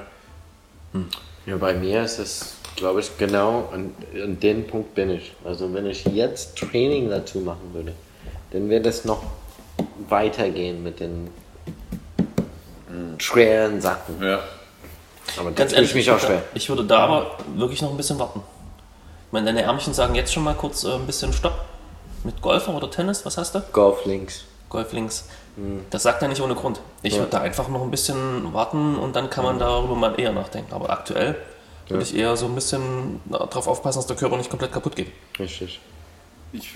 [1.46, 5.34] Ja, bei mir ist es, glaube ich, genau an, an den Punkt bin ich.
[5.44, 7.94] Also wenn ich jetzt Training dazu machen würde,
[8.52, 9.24] dann wird es noch
[10.10, 11.30] weitergehen mit den
[13.18, 14.22] schweren Sachen.
[14.22, 14.40] ja.
[15.38, 16.44] Aber Ganz ehrlich, ich mich auch würde- schwer.
[16.56, 18.42] ich würde da aber wirklich noch ein bisschen warten.
[19.28, 21.54] Ich meine, deine Ärmchen sagen jetzt schon mal kurz äh, ein bisschen Stopp.
[22.26, 23.62] Mit Golfer oder Tennis, was hast du?
[23.72, 24.44] Golf links.
[24.68, 25.30] Golf links.
[25.90, 26.80] Das sagt er nicht ohne Grund.
[27.04, 30.32] Ich würde da einfach noch ein bisschen warten und dann kann man darüber mal eher
[30.32, 30.74] nachdenken.
[30.74, 31.36] Aber aktuell
[31.90, 35.12] würde ich eher so ein bisschen darauf aufpassen, dass der Körper nicht komplett kaputt geht.
[35.38, 35.80] Richtig.
[36.54, 36.70] Ich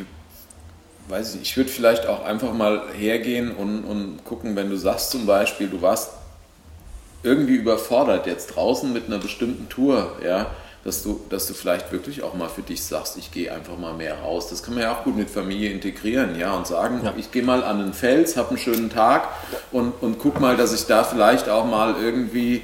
[1.07, 5.11] weiß nicht, ich würde vielleicht auch einfach mal hergehen und, und gucken, wenn du sagst
[5.11, 6.11] zum Beispiel, du warst
[7.23, 10.47] irgendwie überfordert jetzt draußen mit einer bestimmten Tour, ja,
[10.85, 13.93] dass du, dass du vielleicht wirklich auch mal für dich sagst, ich gehe einfach mal
[13.93, 14.47] mehr raus.
[14.49, 17.13] Das kann man ja auch gut mit Familie integrieren, ja, und sagen, Ja.
[17.17, 19.27] ich gehe mal an den Fels, habe einen schönen Tag
[19.71, 22.61] und, und guck mal, dass ich da vielleicht auch mal irgendwie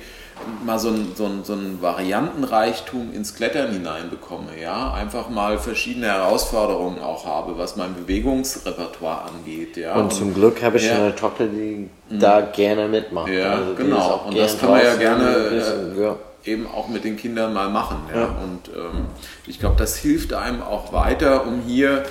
[0.66, 6.08] mal so ein, so, ein, so ein Variantenreichtum ins Klettern hineinbekomme, ja, einfach mal verschiedene
[6.08, 9.96] Herausforderungen auch habe, was mein Bewegungsrepertoire angeht, ja.
[9.96, 10.96] Und zum Glück habe ich Ja.
[10.96, 13.30] eine Tochter, die da gerne mitmacht.
[13.30, 14.22] Ja, Also genau.
[14.28, 16.16] Und das kann man ja gerne, bisschen, äh, ja.
[16.46, 18.04] Eben auch mit den Kindern mal machen.
[18.14, 18.22] Ja?
[18.22, 18.26] Ja.
[18.28, 19.08] Und ähm,
[19.48, 22.04] ich glaube, das hilft einem auch weiter, um hier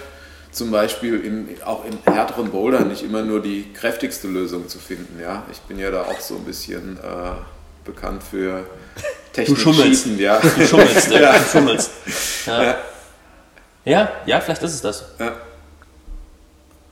[0.53, 5.21] zum Beispiel in, auch in härteren Bouldern nicht immer nur die kräftigste Lösung zu finden.
[5.21, 5.45] Ja?
[5.51, 7.33] Ich bin ja da auch so ein bisschen äh,
[7.85, 8.67] bekannt für
[9.33, 10.05] technik schummelst.
[10.05, 10.39] Cheaten, ja.
[10.39, 11.39] Du schummelst, ja.
[11.39, 11.91] du schummelst.
[12.47, 12.63] Ja.
[12.63, 12.79] Ja.
[13.85, 15.05] ja, ja, vielleicht ist es das.
[15.19, 15.33] Ja.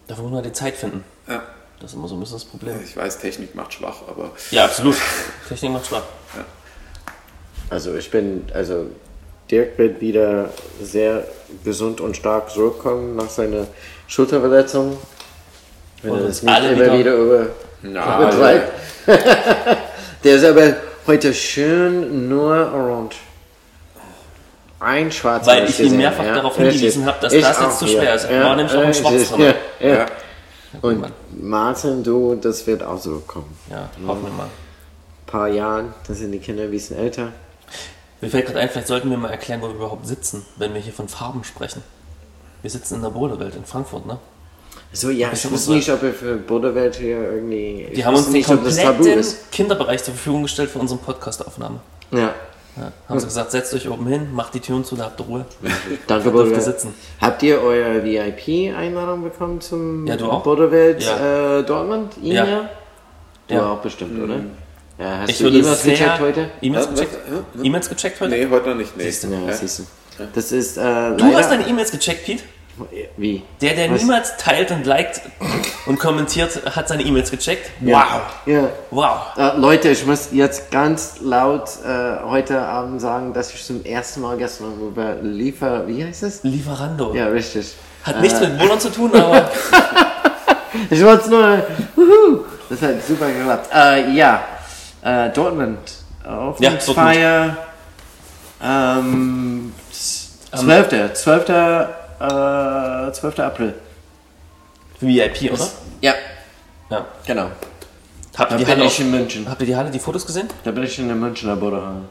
[0.07, 1.05] Dafür muss man die Zeit finden.
[1.29, 1.43] Ja.
[1.81, 2.75] Das ist immer so ein bisschen das Problem.
[2.83, 4.97] Ich weiß, Technik macht schwach, aber Ja, absolut.
[5.49, 6.03] Technik macht schwach.
[7.71, 8.87] Also ich bin, also
[9.51, 10.51] Dirk wird wieder
[10.83, 11.25] sehr
[11.65, 13.67] gesund und stark zurückkommen nach seiner
[14.07, 14.97] Schulterverletzung.
[16.03, 17.47] Wenn Und er das nicht immer wieder- wieder über,
[17.83, 18.73] Na, übertreibt.
[20.25, 20.75] Der ist aber
[21.07, 23.15] heute schön nur around
[24.81, 25.51] ein schwarzer.
[25.53, 28.01] Weil ich ihn mehrfach darauf hingewiesen habe, dass Ich das jetzt zu ja.
[28.01, 28.25] schwer ist.
[28.27, 29.95] Er war nämlich auch im äh, Schwarz ja, ja.
[29.95, 30.07] Ja.
[30.83, 31.07] Und
[31.41, 33.57] Martin, du, das wird auch so kommen.
[33.71, 34.45] Ja, hoffen wir mal.
[34.45, 37.33] Ein paar Jahren, da sind die Kinder ein bisschen älter.
[38.21, 40.81] Mir fällt gerade ein, vielleicht sollten wir mal erklären, wo wir überhaupt sitzen, wenn wir
[40.81, 41.83] hier von Farben sprechen.
[42.63, 44.19] Wir sitzen in der Boulderwelt in Frankfurt, ne?
[44.93, 47.89] So, ja, ich wusste nicht, ob wir für Budderwelt hier irgendwie.
[47.95, 49.53] Die haben uns nicht, ob das Tabu kompletten ist.
[49.53, 51.81] Kinderbereich zur Verfügung gestellt für unsere Podcastaufnahme.
[52.11, 52.35] Ja.
[52.77, 55.27] Ja, haben sie gesagt, setzt euch oben hin, macht die Türen zu, da habt ihr
[55.27, 55.45] Ruhe.
[56.07, 56.95] Danke, Dürft ihr sitzen.
[57.21, 60.45] Habt ihr eure VIP-Einladung bekommen zum Ja, du auch?
[60.45, 61.59] Borderwelt Ja.
[61.59, 62.13] äh, Dortmund?
[62.23, 62.45] Ja.
[62.45, 62.69] E-Mail?
[63.49, 63.73] Du Ja.
[63.73, 64.37] auch bestimmt, oder?
[64.99, 66.51] Ja, hast Ich du E-Mails gecheckt heute?
[66.61, 67.17] E-Mails gecheckt?
[67.63, 68.31] E-Mails gecheckt heute?
[68.33, 68.97] Nee, heute noch nicht.
[68.97, 69.05] Nee.
[69.05, 69.29] Siehst du.
[69.29, 69.83] Ja, siehst du.
[70.35, 72.43] Das ist äh, Du leider- hast deine E-Mails gecheckt, Pete?
[73.17, 73.43] Wie?
[73.61, 74.01] Der, der Was?
[74.03, 75.21] niemals teilt und liked
[75.87, 77.71] und kommentiert, hat seine E-Mails gecheckt.
[77.81, 78.23] Ja.
[78.47, 78.69] Ja.
[78.93, 79.19] Wow.
[79.37, 84.21] Äh, Leute, ich muss jetzt ganz laut äh, heute Abend sagen, dass ich zum ersten
[84.21, 85.89] Mal gestern über Liefer...
[85.89, 86.45] Wie heißt es?
[86.45, 87.15] Lieferando.
[87.15, 87.75] Ja, richtig.
[88.05, 89.51] Hat nichts mit Wohnern zu tun, aber
[90.91, 91.63] Ich wollte es nur...
[91.97, 93.71] Wuhu, das hat super geklappt.
[93.75, 94.41] Äh, ja,
[95.03, 95.79] äh, Dortmund.
[96.25, 97.57] Aufnahmsfeier.
[98.63, 99.73] Ähm,
[100.53, 101.13] 12.
[101.15, 101.49] 12.
[101.49, 103.39] Äh, 12.
[103.41, 103.75] April.
[105.01, 105.69] VIP, oder?
[106.01, 106.15] Ja,
[106.91, 107.05] Ja.
[107.27, 107.51] genau.
[108.37, 109.49] Habt Da ihr, die bin Halle ich auch, in München.
[109.49, 110.49] habt ihr die Halle, die Fotos gesehen?
[110.65, 112.03] Da bin ich in der Münchner Borderhalle.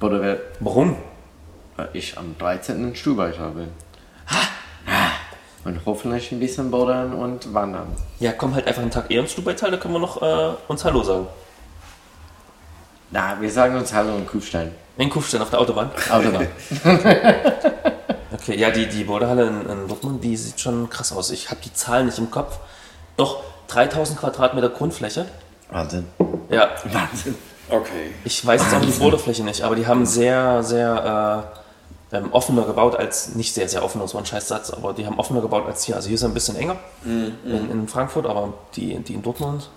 [0.00, 0.40] Borderwelt.
[0.60, 0.96] Warum?
[1.76, 2.88] Weil ich am 13.
[2.88, 3.66] in Stuhlbeit habe.
[5.64, 7.86] Und hoffentlich ein bisschen bordern und wandern.
[8.20, 10.84] Ja, komm halt einfach einen Tag eher ins Stubaital, da können wir noch äh, uns
[10.84, 11.26] Hallo sagen.
[13.14, 14.72] Na, wir sagen uns Hallo in Kufstein.
[14.98, 15.90] In Kufstein auf der Autobahn.
[16.10, 16.48] Autobahn.
[18.32, 21.30] Okay, ja, die, die Bodehalle in, in Dortmund, die sieht schon krass aus.
[21.30, 22.58] Ich habe die Zahlen nicht im Kopf.
[23.16, 25.26] Doch, 3000 Quadratmeter Grundfläche.
[25.70, 26.08] Wahnsinn.
[26.50, 27.36] Ja, Wahnsinn.
[27.70, 28.10] Okay.
[28.24, 31.46] ich weiß jetzt auch die Bodenfläche nicht, aber die haben sehr, sehr
[32.12, 35.06] äh, ähm, offener gebaut als, nicht sehr, sehr offen, das war ein Scheißsatz, aber die
[35.06, 35.94] haben offener gebaut als hier.
[35.94, 39.70] Also hier ist es ein bisschen enger in, in Frankfurt, aber die, die in Dortmund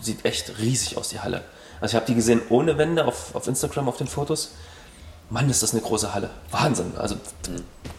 [0.00, 1.42] sieht echt riesig aus, die Halle.
[1.80, 4.52] Also ich habe die gesehen ohne Wände auf, auf Instagram auf den Fotos.
[5.30, 6.30] Mann, ist das eine große Halle.
[6.50, 6.92] Wahnsinn.
[6.98, 7.14] Also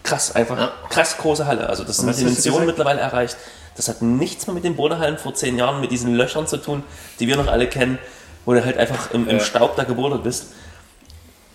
[0.04, 1.68] krass, einfach krass große Halle.
[1.70, 2.68] Also das ist eine was hast du Dimension gesagt?
[2.68, 3.38] mittlerweile erreicht.
[3.78, 6.84] Das hat nichts mehr mit den Bodehallen vor zehn Jahren, mit diesen Löchern zu tun,
[7.20, 8.00] die wir noch alle kennen,
[8.46, 9.44] wo du halt einfach im, im Ja.
[9.44, 10.48] Staub da gebodert bist.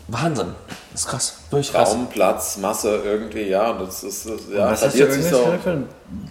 [0.09, 0.55] Wahnsinn.
[0.93, 1.39] Das ist krass.
[1.51, 1.91] Wirklich krass.
[1.91, 3.73] Raum, Platz, Masse irgendwie, ja.
[3.73, 5.85] Das ist, das, ja, Was hast du sich irgendwas so.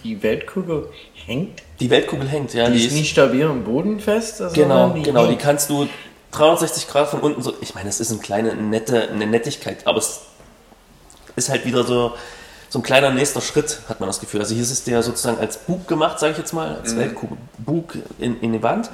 [0.03, 0.89] die Weltkugel
[1.25, 1.61] hängt?
[1.79, 2.69] Die Weltkugel hängt, ja.
[2.69, 4.41] Die Die ist nicht stabil am Boden fest?
[4.41, 5.27] also genau, sondern genau.
[5.27, 5.87] Die kannst du
[6.31, 7.53] 360 Grad von unten so.
[7.61, 10.21] Ich meine, es ist eine kleine, nette, eine Nettigkeit, aber es
[11.35, 12.13] ist halt wieder so,
[12.69, 14.39] so ein kleiner nächster Schritt, hat man das Gefühl.
[14.39, 17.37] Also hier ist es der sozusagen als Bug gemacht, sage ich jetzt mal, als Weltkugel,
[17.57, 18.89] Bug in, in die Wand.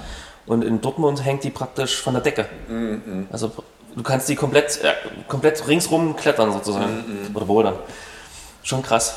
[0.47, 2.47] Und in Dortmund hängt die praktisch von der Decke.
[3.32, 3.51] Also
[3.96, 4.94] du kannst die komplett, äh,
[5.28, 7.30] komplett ringsrum klettern sozusagen.
[7.34, 7.76] Oder bouldern.
[8.64, 9.16] Schon krass.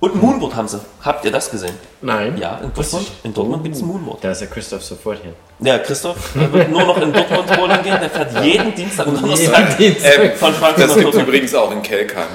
[0.00, 0.80] Und ein Moonboard haben sie.
[1.02, 1.74] Habt ihr das gesehen?
[2.02, 2.36] Nein.
[2.36, 3.24] Ja, in Dortmund, ich.
[3.24, 4.22] in Dortmund gibt es ein Moonboard.
[4.22, 5.32] Da ist der Christoph sofort hin.
[5.60, 7.98] Ja, Christoph der wird nur noch in Dortmund bouldern gehen.
[8.00, 12.26] Der fährt jeden Dienstag und Donnerstag Ähm, von Frankfurt das gibt übrigens auch in Kelkheim.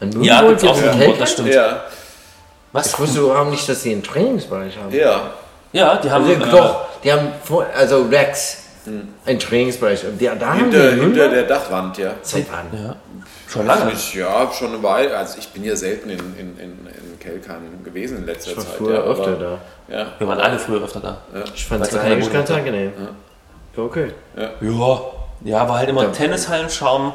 [0.00, 1.54] Ein Ja, Moonboard gibt's auch gibt's ein in Moonboard, das stimmt.
[1.54, 1.82] Ja,
[2.72, 2.86] Was?
[2.86, 4.94] Ich wusste überhaupt nicht, dass sie einen Trainingsbereich haben.
[4.94, 5.30] ja.
[5.70, 6.24] Ja, die haben.
[6.24, 8.62] Also, äh, doch, die haben vor, also Rex,
[9.26, 10.04] einen Trainingsbereich.
[10.18, 12.12] Die, da Hinter, hinter der Dachwand, ja.
[12.22, 12.66] Seit wann?
[12.78, 12.96] Ja,
[13.48, 13.92] schon lange.
[13.92, 15.16] Ich, ja, schon eine Weile.
[15.16, 18.64] Also ich bin ja selten in, in, in, in Kelkheim gewesen in letzter Ich war
[18.64, 18.74] Zeit.
[18.76, 19.58] früher ja, öfter aber-
[19.88, 19.96] da.
[19.96, 20.06] Ja.
[20.18, 21.18] Wir waren alle früher öfter da.
[21.54, 22.92] Ich fand es eigentlich ganz angenehm.
[23.76, 23.82] Ja.
[23.82, 24.12] Okay.
[24.36, 24.50] Ja.
[25.44, 26.08] Ja, war halt immer Ja.
[26.10, 27.12] Tennishallen-Schaum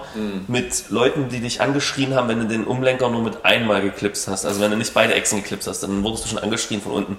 [0.47, 4.45] mit Leuten, die dich angeschrien haben, wenn du den Umlenker nur mit einmal geklipst hast.
[4.45, 7.17] Also wenn du nicht beide Echsen geklipst hast, dann wurdest du schon angeschrien von unten.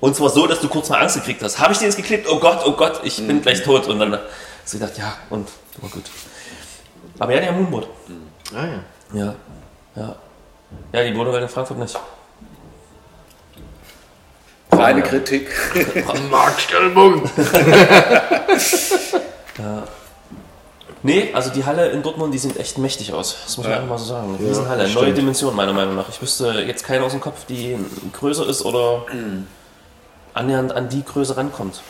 [0.00, 1.58] Und zwar so, dass du kurz mal Angst gekriegt hast.
[1.58, 2.26] Habe ich den jetzt geklippt?
[2.30, 3.86] Oh Gott, oh Gott, ich bin gleich tot.
[3.88, 5.48] Und dann hast du gedacht, ja, und
[5.80, 6.04] war gut.
[7.18, 7.88] Aber ja, der Moonboard.
[8.54, 8.82] Ah ja.
[9.12, 9.34] Ja,
[9.96, 10.16] ja.
[10.92, 11.98] Ja, die Bodewelt in Frankfurt nicht.
[14.72, 15.48] Reine Kritik.
[16.30, 17.28] Mark Stellbogen.
[21.02, 23.34] Nee, also die Halle in Dortmund, die sieht echt mächtig aus.
[23.46, 23.76] Das muss man Ja.
[23.78, 24.36] einfach mal so sagen.
[24.38, 24.82] Eine Riesenhalle.
[24.82, 25.14] das Neue.
[25.14, 26.08] Dimension, meiner Meinung nach.
[26.10, 27.78] Ich wüsste jetzt keine aus dem Kopf, die
[28.12, 29.06] größer ist oder
[30.34, 31.82] annähernd an die Größe rankommt.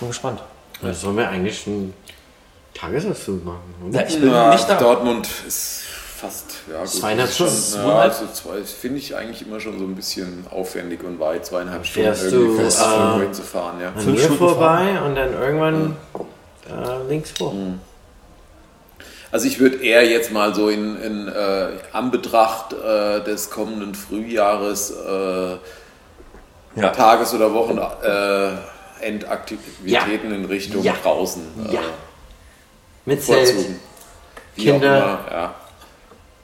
[0.00, 0.42] Bin gespannt.
[0.82, 1.94] Da sollen wir eigentlich einen
[2.74, 4.00] Tagesausflug machen, oder?
[4.00, 4.74] Ja, ich bin Ja, nicht da.
[4.76, 5.82] Dortmund ist
[6.16, 6.88] fast, ja gut.
[6.88, 10.46] Zweieinhalb das Stunden, Schon, ja, also zwei finde ich eigentlich immer schon so ein bisschen
[10.50, 13.88] aufwendig und weit, zweieinhalb Stunden Fährst irgendwie du, fest äh, hinzufahren, ja.
[13.88, 17.54] An Fünf mir Stunden vorbei und dann irgendwann äh, links vor.
[19.32, 24.90] Also ich würde eher jetzt mal so in, in äh, Anbetracht äh, des kommenden Frühjahres
[24.90, 25.56] äh,
[26.76, 26.90] Ja.
[26.90, 30.94] Tages- oder Wochenendaktivitäten in Richtung Ja.
[31.02, 31.80] draußen Ja.
[31.80, 31.84] äh,
[33.04, 33.54] Mit Zelt.
[34.56, 34.96] Kinder.
[34.98, 35.54] immer, ja.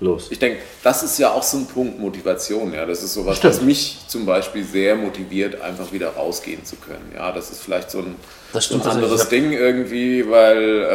[0.01, 0.31] Los.
[0.33, 2.75] Ich denke, das ist ja auch so ein Punkt Motivation.
[2.75, 3.55] Ja, das ist sowas, Stimmt.
[3.55, 7.13] was mich zum Beispiel sehr motiviert, einfach wieder rausgehen zu können.
[7.15, 8.17] Ja, das ist vielleicht so ein,
[8.53, 10.89] so ein stimmt anderes Ding irgendwie, weil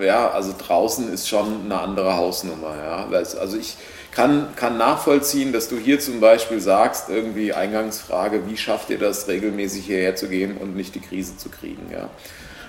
[0.00, 0.30] äh, ja.
[0.30, 2.74] also draußen ist schon eine andere Hausnummer.
[2.82, 3.06] Ja,
[3.38, 3.76] also ich
[4.16, 9.28] kann, kann nachvollziehen, dass du hier zum Beispiel sagst, irgendwie Eingangsfrage, wie schafft ihr das
[9.28, 11.90] regelmäßig hierher zu gehen und nicht die Krise zu kriegen?
[11.92, 12.08] Ja.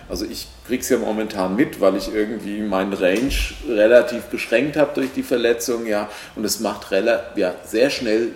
[0.10, 3.34] Also ich kriege es ja momentan mit, weil ich irgendwie meinen Range
[3.70, 6.88] relativ beschränkt habe durch die Verletzung, ja, und es macht
[7.36, 8.34] ja, sehr schnell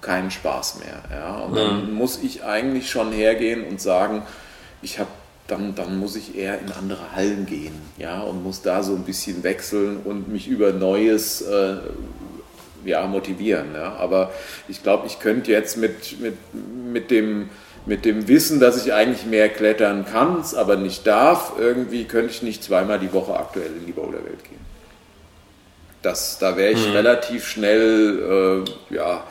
[0.00, 1.02] keinen Spaß mehr.
[1.14, 1.40] Ja.
[1.40, 1.94] Und dann mhm.
[1.96, 4.22] muss ich eigentlich schon hergehen und sagen,
[4.80, 5.10] ich habe
[5.48, 9.02] dann, dann muss ich eher in andere Hallen gehen, ja, und muss da so ein
[9.02, 11.76] bisschen wechseln und mich über Neues äh,
[12.84, 13.74] ja, motivieren.
[13.74, 13.94] Ja.
[13.94, 14.32] Aber
[14.68, 16.36] ich glaube, ich könnte jetzt mit, mit,
[16.92, 17.50] mit dem
[17.86, 22.42] mit dem Wissen, dass ich eigentlich mehr klettern kann, aber nicht darf, irgendwie könnte ich
[22.42, 24.64] nicht zweimal die Woche aktuell in die Boulderwelt gehen.
[26.00, 26.92] Das, da wäre ich hm.
[26.92, 29.24] relativ schnell, äh, ja.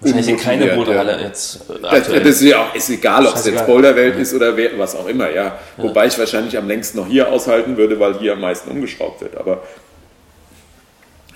[0.00, 1.70] Wahrscheinlich in keine Boulderhalle jetzt.
[1.70, 4.20] Äh, das, das, ist ja auch ist egal, ob es jetzt Boulderwelt ja.
[4.20, 5.44] ist oder was auch immer, ja.
[5.44, 5.58] ja.
[5.78, 9.36] Wobei ich wahrscheinlich am längsten noch hier aushalten würde, weil hier am meisten umgeschraubt wird.
[9.36, 9.62] Aber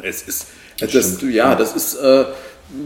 [0.02, 0.46] es ist,
[0.80, 1.94] das, das ja, das ist.
[1.96, 2.24] Äh,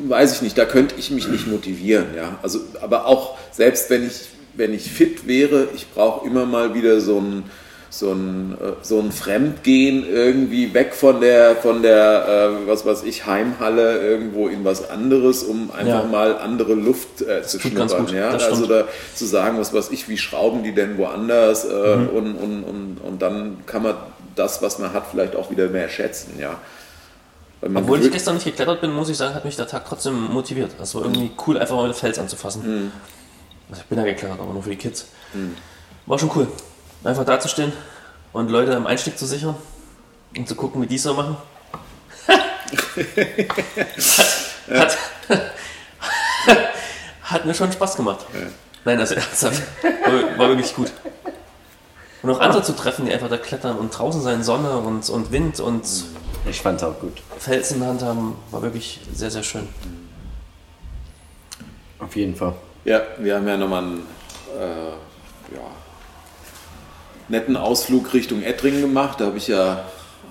[0.09, 2.07] weiß ich nicht, da könnte ich mich nicht motivieren.
[2.17, 2.39] Ja?
[2.43, 7.01] Also, aber auch selbst wenn ich, wenn ich fit wäre, ich brauche immer mal wieder
[7.01, 7.45] so ein,
[7.91, 13.03] so ein, äh, so ein Fremdgehen irgendwie weg von der, von der äh, was weiß
[13.03, 16.09] ich, Heimhalle irgendwo in was anderes, um einfach ja.
[16.09, 18.07] mal andere Luft äh, zu schnuppern.
[18.15, 18.31] Ja?
[18.31, 18.85] Also da
[19.15, 22.09] zu sagen, was weiß ich, wie schrauben die denn woanders äh, mhm.
[22.09, 23.97] und, und, und, und dann kann man
[24.37, 26.39] das, was man hat, vielleicht auch wieder mehr schätzen.
[26.41, 26.59] Ja?
[27.63, 30.73] Obwohl ich gestern nicht geklettert bin, muss ich sagen, hat mich der Tag trotzdem motiviert.
[30.79, 32.63] Das war irgendwie cool, einfach mal den Fels anzufassen.
[32.87, 32.93] Mhm.
[33.71, 35.07] Also ich bin ja geklettert, aber nur für die Kids.
[35.33, 35.55] Mhm.
[36.07, 36.49] War schon cool.
[37.05, 37.73] Einfach dazustehen
[38.33, 39.55] und Leute am Einstieg zu sichern
[40.37, 41.37] und zu gucken, wie die es so machen.
[42.27, 42.49] hat,
[44.69, 44.99] hat,
[47.23, 48.27] hat, mir schon Spaß gemacht.
[48.33, 48.41] Ja.
[48.85, 49.63] Nein, das ist ernsthaft.
[49.83, 50.91] War, war wirklich gut.
[52.23, 55.31] Und auch andere zu treffen, die einfach da klettern und draußen sein, Sonne und, und
[55.31, 55.85] Wind und.
[55.85, 57.23] Mhm ich fand es auch gut.
[57.39, 59.69] Felsen in der Hand haben, war wirklich sehr, sehr schön.
[61.99, 62.55] Auf jeden Fall.
[62.85, 64.07] Ja, wir haben ja nochmal einen
[64.59, 65.61] äh, ja,
[67.29, 69.21] netten Ausflug Richtung Ettringen gemacht.
[69.21, 69.85] Da habe ich ja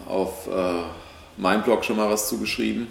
[0.08, 0.84] auf äh,
[1.38, 2.88] meinem Blog schon mal was zugeschrieben.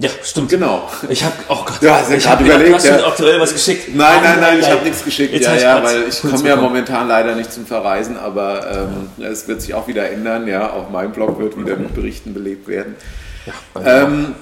[0.00, 0.48] Ja, stimmt.
[0.48, 0.88] Genau.
[1.10, 2.74] Ich habe, oh Gott, ja, ich habe überlegt.
[2.74, 3.94] Hast du aktuell was geschickt?
[3.94, 5.34] Nein, nein, nein, ich habe nichts geschickt.
[5.34, 8.88] Jetzt ja, ja, weil ich komme ja momentan leider nicht zum Verreisen, aber
[9.18, 10.48] ähm, es wird sich auch wieder ändern.
[10.48, 12.96] Ja, auch mein Blog wird wieder mit Berichten belebt werden.
[13.44, 14.34] Ja, ähm,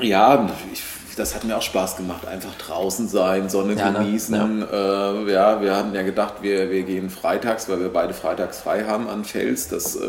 [0.00, 0.82] ja ich
[1.18, 2.26] das hat mir auch Spaß gemacht.
[2.26, 3.98] Einfach draußen sein, Sonne ja, ne?
[3.98, 4.58] genießen.
[4.58, 4.66] Ne?
[4.70, 5.12] Ja.
[5.12, 5.60] Äh, ja.
[5.60, 9.24] wir hatten ja gedacht, wir, wir gehen freitags, weil wir beide freitags frei haben an
[9.24, 9.68] Fels.
[9.68, 10.06] Das, äh,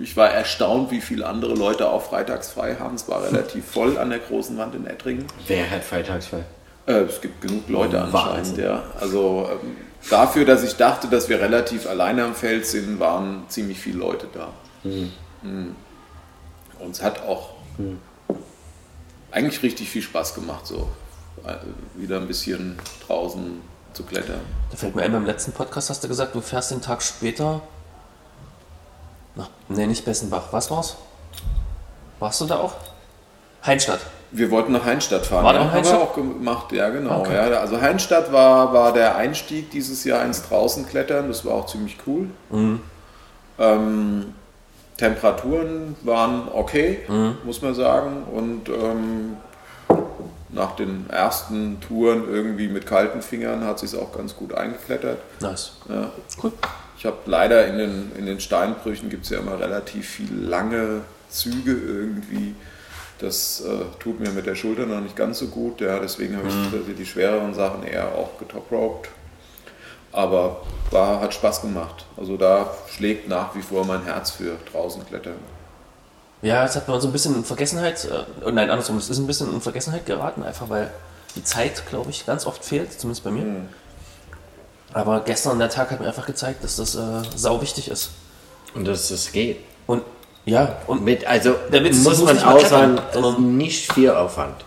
[0.00, 2.94] ich war erstaunt, wie viele andere Leute auch freitags frei haben.
[2.94, 5.26] Es war relativ voll an der großen Wand in Ettringen.
[5.46, 6.44] Wer hat freitags frei?
[6.86, 8.82] Äh, es gibt genug Leute anscheinend, ja.
[9.00, 9.76] Also ähm,
[10.08, 14.26] dafür, dass ich dachte, dass wir relativ alleine am Feld sind, waren ziemlich viele Leute
[14.32, 14.48] da.
[14.84, 15.12] Mhm.
[15.42, 15.76] Mhm.
[16.78, 17.98] Und es hat auch mhm
[19.30, 20.88] eigentlich richtig viel Spaß gemacht, so
[21.44, 21.54] äh,
[21.94, 23.60] wieder ein bisschen draußen
[23.92, 24.40] zu klettern.
[24.70, 27.60] Da fällt mir ein, beim letzten Podcast hast du gesagt, du fährst den Tag später
[29.34, 30.96] nach, nee, nicht Bessenbach, was war's?
[32.18, 32.74] Warst du da auch?
[33.64, 34.00] Heinstadt.
[34.30, 35.44] Wir wollten nach Heinstadt fahren.
[35.44, 36.00] War ja, haben Heinstadt?
[36.00, 37.20] wir auch gemacht, ja genau.
[37.20, 37.34] Okay.
[37.34, 41.96] Ja, also Heinstadt war, war der Einstieg dieses Jahr ins Draußenklettern, das war auch ziemlich
[42.06, 42.28] cool.
[42.50, 42.80] Mhm.
[43.58, 44.34] Ähm,
[44.98, 47.38] Temperaturen waren okay, mhm.
[47.44, 48.24] muss man sagen.
[48.24, 49.36] Und ähm,
[50.50, 55.18] nach den ersten Touren irgendwie mit kalten Fingern hat sich es auch ganz gut eingeklettert.
[55.40, 55.72] Nice.
[55.88, 56.10] Ja.
[56.42, 56.52] Cool.
[56.98, 61.02] Ich habe leider in den, in den Steinbrüchen gibt es ja immer relativ viel lange
[61.30, 62.54] Züge irgendwie.
[63.20, 65.80] Das äh, tut mir mit der Schulter noch nicht ganz so gut.
[65.80, 66.84] Ja, deswegen habe mhm.
[66.88, 69.10] ich die schwereren Sachen eher auch getoproped.
[70.18, 72.04] Aber war, hat Spaß gemacht.
[72.16, 75.36] Also da schlägt nach wie vor mein Herz für draußen klettern.
[76.42, 79.28] Ja, jetzt hat man so ein bisschen in Vergessenheit, äh, nein, andersrum, es ist ein
[79.28, 80.90] bisschen in Vergessenheit geraten, einfach weil
[81.36, 83.44] die Zeit, glaube ich, ganz oft fehlt, zumindest bei mir.
[83.44, 83.68] Mhm.
[84.92, 88.10] Aber gestern der Tag hat mir einfach gezeigt, dass das äh, sau wichtig ist.
[88.74, 89.58] Und dass es geht.
[89.86, 90.02] Und
[90.44, 94.64] ja, und mit, also damit muss man auch sagen, nicht viel Aufwand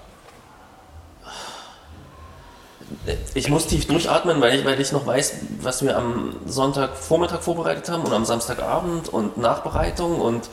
[3.33, 7.89] ich muss tief durchatmen, weil ich, weil ich noch weiß, was wir am Sonntagvormittag vorbereitet
[7.89, 10.49] haben und am Samstagabend und Nachbereitung und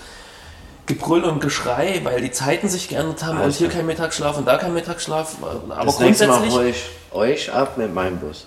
[0.87, 3.47] Gebrüll und Geschrei, weil die Zeiten sich geändert haben Alter.
[3.47, 5.37] und hier kein Mittagsschlaf und da kein Mittagsschlaf.
[5.69, 6.55] Aber das grundsätzlich.
[6.55, 8.47] Mal euch, euch ab mit meinem Bus.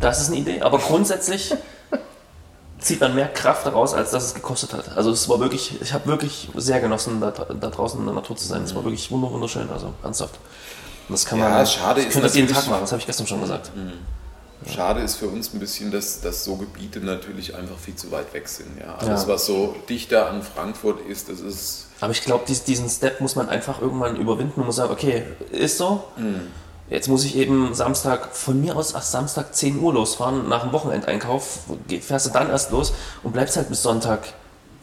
[0.00, 1.54] Das ist eine Idee, aber grundsätzlich
[2.80, 4.96] zieht man mehr Kraft daraus, als das es gekostet hat.
[4.96, 8.36] Also es war wirklich, ich habe wirklich sehr genossen, da, da, draußen in der Natur
[8.36, 8.64] zu sein.
[8.64, 10.34] Es war wirklich wunderschön, also ernsthaft.
[11.08, 11.50] Das kann man.
[11.50, 13.70] Ja, schade ich könnte das jeden Tag machen, das habe ich gestern schon gesagt.
[13.74, 13.92] Mhm.
[14.70, 18.34] Schade ist für uns ein bisschen, dass, dass so Gebiete natürlich einfach viel zu weit
[18.34, 18.78] weg sind.
[18.78, 18.96] Ja.
[18.96, 19.28] Alles, ja.
[19.28, 21.86] was so dichter an Frankfurt ist, das ist.
[22.00, 25.78] Aber ich glaube, diesen Step muss man einfach irgendwann überwinden und muss sagen, okay, ist
[25.78, 26.04] so.
[26.16, 26.48] Mhm.
[26.90, 30.72] Jetzt muss ich eben Samstag, von mir aus erst Samstag 10 Uhr losfahren, nach dem
[30.72, 31.60] Wochenendeinkauf,
[32.00, 34.20] fährst du dann erst los und bleibst halt bis Sonntag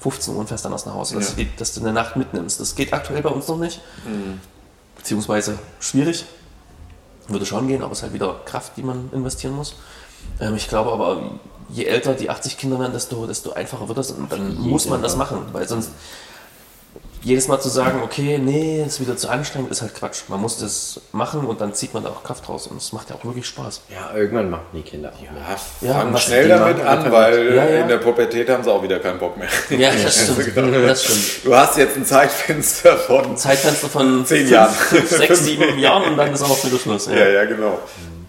[0.02, 1.44] 15 Uhr und fährst dann erst nach Hause, dass, Ja.
[1.44, 2.60] du, dass du eine Nacht mitnimmst.
[2.60, 3.82] Das geht aktuell bei uns noch nicht,
[5.06, 6.26] beziehungsweise schwierig.
[7.28, 9.76] Würde schon gehen, aber es ist halt wieder Kraft, die man investieren muss.
[10.40, 11.40] Ähm, ich glaube aber,
[11.70, 15.04] je älter die 80 Kinder werden, desto, desto einfacher wird das und dann muss man
[15.04, 15.92] das machen, weil sonst
[17.26, 20.22] jedes Mal zu sagen, okay, nee, ist wieder zu anstrengend, ist halt Quatsch.
[20.28, 23.10] Man muss das machen und dann zieht man da auch Kraft raus und es macht
[23.10, 23.82] ja auch wirklich Spaß.
[23.90, 25.22] Ja, irgendwann machen die Kinder auch.
[25.82, 27.82] Ja, Ja, fangen schnell damit an, weil Ja, ja.
[27.82, 29.48] in der Pubertät haben sie auch wieder keinen Bock mehr.
[29.72, 30.56] Ja, das stimmt.
[30.56, 31.46] Das stimmt.
[31.46, 34.72] Du hast jetzt ein Zeitfenster von Zeitfenster von Zehn Jahren.
[34.74, 37.08] fünf, sechs, sieben Jahren und dann ist auch wieder Schluss.
[37.08, 37.80] Ja, ja, genau.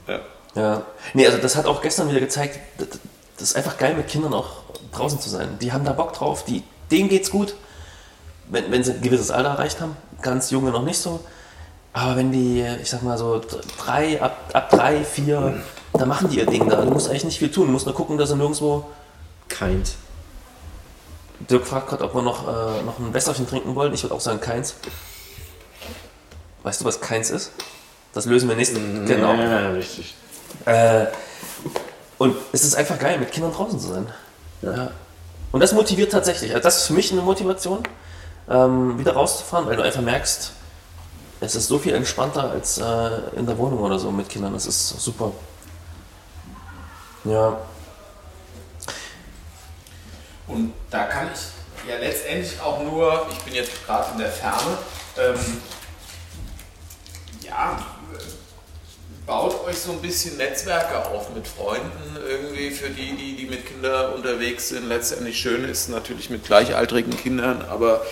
[0.08, 0.20] Ja.
[0.54, 0.82] Ja.
[1.12, 2.88] Nee, also das hat auch gestern wieder gezeigt, das,
[3.36, 5.58] das ist einfach geil mit Kindern auch draußen zu sein.
[5.60, 7.54] Die haben da Bock drauf, die, denen geht's gut,
[8.48, 9.96] wenn, wenn sie ein gewisses Alter erreicht haben.
[10.22, 11.20] Ganz junge noch nicht so.
[11.92, 13.40] Aber wenn die, ich sag mal so
[13.78, 15.62] drei, ab, ab drei, vier,
[15.94, 16.82] da machen die ihr Ding da.
[16.82, 17.66] Du musst eigentlich nicht viel tun.
[17.66, 18.84] Du musst nur gucken, dass sie nirgendwo.
[19.48, 19.96] Keins.
[21.50, 23.94] Dirk fragt gerade, ob wir noch, äh, noch ein Wässerchen trinken wollen.
[23.94, 24.74] Ich würde auch sagen keins.
[26.62, 27.52] Weißt du, was keins ist?
[28.12, 28.80] Das lösen wir nächste.
[28.80, 29.34] Genau.
[29.34, 30.14] Ja, richtig.
[30.64, 31.06] Äh,
[32.18, 34.06] und es ist einfach geil, mit Kindern draußen zu sein.
[34.62, 34.90] Ja.
[35.52, 36.50] Und das motiviert tatsächlich.
[36.52, 37.82] Also das ist für mich eine Motivation,
[38.48, 40.52] ähm, wieder rauszufahren, weil du einfach merkst,
[41.40, 44.54] es ist so viel entspannter als äh, in der Wohnung oder so mit Kindern.
[44.54, 45.32] Das ist super.
[47.24, 47.58] Ja.
[50.46, 54.78] Und da kann ich ja letztendlich auch nur, ich bin jetzt gerade in der Ferne,
[55.18, 55.60] ähm,
[57.42, 57.78] ja,
[59.26, 63.66] baut euch so ein bisschen Netzwerke auf mit Freunden irgendwie für die, die, die mit
[63.66, 64.88] Kindern unterwegs sind.
[64.88, 68.02] Letztendlich schön ist natürlich mit gleichaltrigen Kindern, aber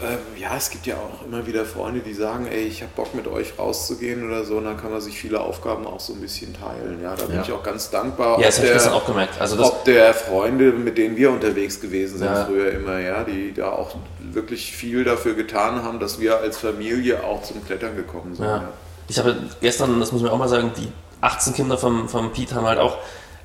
[0.00, 3.14] ähm, ja, es gibt ja auch immer wieder Freunde, die sagen, ey, ich habe Bock
[3.14, 6.20] mit euch rauszugehen oder so, und dann kann man sich viele Aufgaben auch so ein
[6.20, 7.00] bisschen teilen.
[7.02, 7.42] Ja, da bin Ja.
[7.42, 8.38] ich auch ganz dankbar.
[8.40, 9.40] Ja, das habe ich gestern auch gemerkt.
[9.40, 12.44] Also das, ob der Freunde, mit denen wir unterwegs gewesen sind Ja.
[12.46, 17.22] früher immer, ja, die da auch wirklich viel dafür getan haben, dass wir als Familie
[17.22, 18.44] auch zum Klettern gekommen sind.
[18.46, 18.56] Ja.
[18.56, 18.68] Ja.
[19.08, 20.88] Ich habe gestern, das muss man auch mal sagen, die
[21.20, 22.96] 18 Kinder vom, vom Pete haben halt auch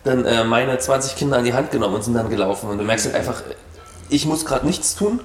[0.03, 2.69] dann äh, meine 20 Kinder an die Hand genommen und sind dann gelaufen.
[2.69, 3.43] Und du merkst halt einfach,
[4.09, 5.19] ich muss gerade nichts tun,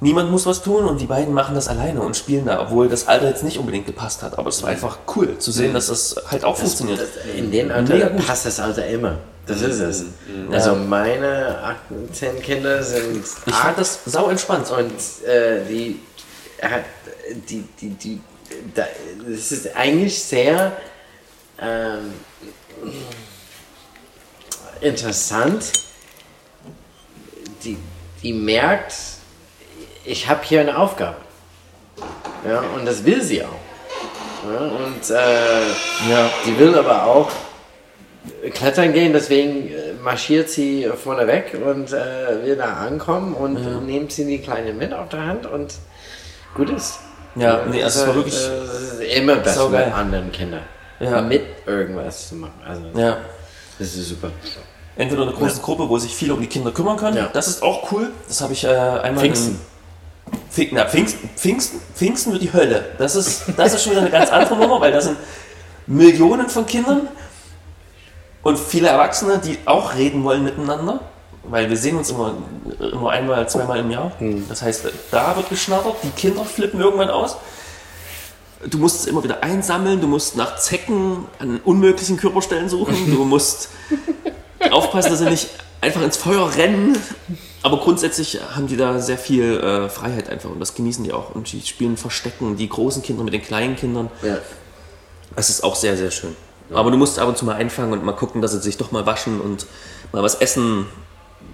[0.00, 3.06] niemand muss was tun und die beiden machen das alleine und spielen da, obwohl das
[3.06, 4.38] Alter jetzt nicht unbedingt gepasst hat.
[4.38, 7.00] Aber es war einfach cool zu sehen, dass das halt auch funktioniert.
[7.36, 8.26] In dem Mega Alter gut.
[8.26, 9.18] passt das Alter immer.
[9.46, 10.04] Das ist es.
[10.50, 11.76] Also meine
[12.10, 14.68] 18 Kinder sind Ich acht fand das sau entspannt.
[14.70, 16.00] und äh, die
[16.60, 16.84] hat
[17.48, 18.20] die die die
[18.74, 18.84] da,
[19.28, 20.72] das ist eigentlich sehr
[21.60, 22.12] ähm,
[24.80, 25.64] interessant.
[27.64, 27.76] Die,
[28.22, 28.94] die merkt,
[30.04, 31.16] ich habe hier eine Aufgabe.
[32.48, 33.48] Ja, und das will sie auch.
[34.52, 36.30] Ja, und äh, Ja.
[36.46, 37.30] die will aber auch
[38.52, 44.12] klettern gehen, deswegen äh, marschiert sie vorne weg und äh, will da ankommen und nimmt
[44.12, 45.74] sie die Kleine mit auf der Hand und
[46.54, 47.00] gut ist.
[47.34, 48.34] Ja, nee, also es war wirklich.
[48.34, 49.86] äh, es ist immer besser saugeil.
[49.86, 50.62] mit anderen Kindern.
[51.00, 51.20] Ja.
[51.20, 52.60] Mit irgendwas zu machen.
[52.66, 53.18] Also, Ja.
[53.78, 54.30] das ist super.
[54.96, 57.16] Entweder eine große Gruppe, wo sich viele um die Kinder kümmern können.
[57.16, 57.28] Ja.
[57.32, 58.12] Das ist auch cool.
[58.28, 59.52] Das habe ich äh, einmal Pfingsten.
[59.52, 59.60] in
[60.50, 62.84] Pfing, na, Pfingsten, Pfingsten, Pfingsten wird die Hölle.
[62.98, 65.16] Das ist, das ist schon wieder eine ganz andere Nummer, weil da sind
[65.86, 67.08] Millionen von Kindern
[68.42, 71.00] und viele Erwachsene, die auch reden wollen miteinander.
[71.48, 72.34] Weil wir sehen uns immer,
[72.80, 74.10] immer einmal, zweimal im Jahr.
[74.48, 77.36] Das heißt, da wird geschnattert, die Kinder flippen irgendwann aus.
[78.68, 83.24] Du musst es immer wieder einsammeln, du musst nach Zecken an unmöglichen Körperstellen suchen, du
[83.24, 83.68] musst
[84.72, 85.48] aufpassen, dass sie nicht
[85.80, 86.96] einfach ins Feuer rennen.
[87.62, 91.34] Aber grundsätzlich haben die da sehr viel äh, Freiheit einfach und das genießen die auch.
[91.34, 94.10] Und die spielen Verstecken, die großen Kinder mit den kleinen Kindern.
[94.22, 94.38] Ja.
[95.34, 96.36] Das ist auch sehr, sehr schön.
[96.72, 98.90] Aber du musst ab und zu mal einfangen und mal gucken, dass sie sich doch
[98.90, 99.66] mal waschen und
[100.12, 100.86] mal was essen.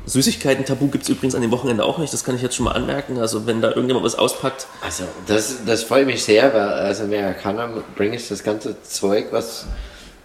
[0.06, 2.72] Süßigkeiten-Tabu gibt es übrigens an dem Wochenende auch nicht, das kann ich jetzt schon mal
[2.72, 3.18] anmerken.
[3.18, 7.68] Also wenn da irgendjemand was auspackt, Also, das, das freut mich sehr, weil als Amerikaner
[7.94, 9.66] bringe ich das ganze Zeug, was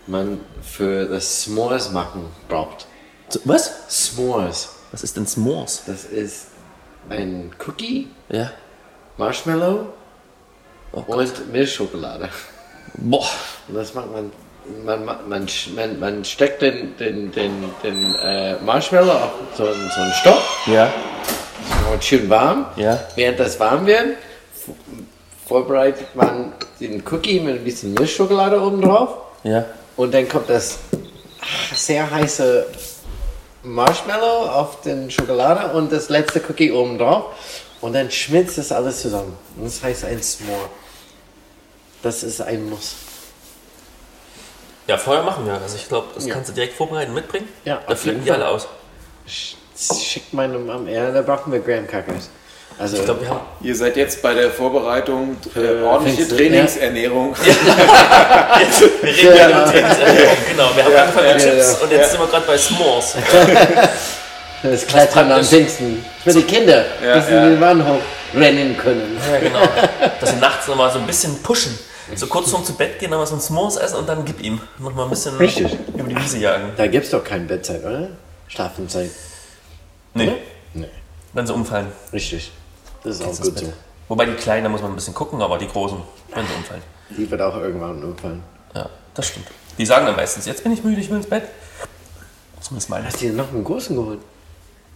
[0.08, 2.88] man für das S'mores machen braucht.
[3.43, 3.72] was?
[3.89, 4.70] S'mores.
[4.91, 5.82] Was ist denn S'mores?
[5.86, 6.47] Das ist
[7.10, 8.51] ein Cookie, Ja.
[9.18, 9.88] Marshmallow
[10.93, 12.30] Oh und Milchschokolade.
[12.95, 13.26] Boah.
[13.68, 14.32] Und das macht man.
[14.84, 17.53] Man, man, man, man, steckt den, den, den,
[17.84, 20.91] den äh, Marshmallow auf so einen, so einen Stock, Ja.
[21.89, 22.66] wird schön warm.
[22.76, 22.99] Ja.
[23.16, 24.18] Während das warm wird,
[25.47, 26.51] vorbereitet man
[26.82, 29.10] den Cookie mit ein bisschen Milchschokolade oben drauf.
[29.43, 29.66] Ja.
[29.98, 30.78] Und dann kommt das
[31.74, 32.66] sehr heiße
[33.64, 37.36] Marshmallow auf den Schokolade und das letzte Cookie oben drauf.
[37.82, 39.36] Und dann schmilzt das alles zusammen.
[39.58, 40.70] Und das heißt ein S'more.
[42.02, 42.93] Das ist ein Muss.
[44.88, 45.54] Ja, vorher machen wir.
[45.56, 46.34] Also ich glaube, das Ja.
[46.34, 47.50] kannst du direkt vorbereiten, mitbringen.
[47.66, 48.68] Ja, Da flippen die alle aus.
[49.28, 52.30] Schickt meine Mom, ja, da brauchen wir Graham Crackers.
[52.80, 53.39] Also, Ich glaube, wir haben.
[53.61, 57.36] Ihr seid jetzt bei der Vorbereitung äh, Für ordentliche Trainingsernährung.
[59.01, 59.49] Wir reden ja Ja.
[59.49, 60.38] über Trainingsernährung.
[60.51, 61.84] Genau, wir haben angefangen mit ja, Chips ja.
[61.84, 63.15] und jetzt sind wir gerade bei S'mores.
[64.63, 65.43] das Klettern am.
[65.43, 66.05] Pfingsten.
[66.23, 67.45] Für die Kinder, Ja, dass sie ja.
[67.49, 67.84] den Wand
[68.34, 69.17] hochrennen können.
[69.32, 69.59] Ja, genau.
[70.19, 71.78] Dass sie nachts nochmal so ein bisschen pushen.
[72.15, 74.61] So kurz vorm zu Bett gehen, nochmal so ein S'mores essen und dann gib ihm.
[74.80, 75.75] Nochmal ein bisschen Richtig.
[75.95, 76.71] über die Wiese jagen.
[76.78, 78.09] Da gibt's doch kein Bettzeit, oder?
[78.47, 79.09] Schlafenzeit.
[80.13, 80.32] Nee,
[80.73, 80.88] Nee,
[81.34, 81.88] wenn sie umfallen.
[82.13, 82.51] richtig.
[83.08, 83.66] Das ist auch gut Bett.
[83.66, 83.74] so.
[84.10, 85.97] Wobei die Kleinen, da muss man ein bisschen gucken, aber die Großen,
[86.34, 86.82] wenn sie umfallen.
[87.10, 88.43] Die wird auch irgendwann umfallen.
[88.74, 89.47] Ja, das stimmt.
[89.78, 91.43] Die sagen dann meistens, jetzt bin ich müde, ich will ins Bett.
[92.62, 93.05] Zumindest meine.
[93.05, 94.20] Hast du dir noch einen großen geholt?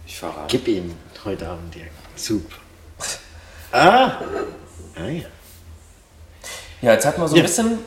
[0.06, 0.46] Ich verrate.
[0.48, 0.94] Gib ihm
[1.24, 1.86] heute Abend dir
[2.16, 2.44] Soup.
[3.74, 4.18] Ah!
[4.96, 5.24] Ah ja.
[6.82, 7.42] Ja, jetzt hatten wir so ein Ja.
[7.42, 7.78] bisschen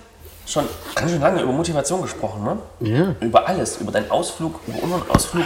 [0.48, 2.58] schon ganz schön lange über Motivation gesprochen, ne?
[2.80, 3.16] Ja.
[3.20, 5.46] Über alles, über deinen Ausflug, über unseren Ausflug,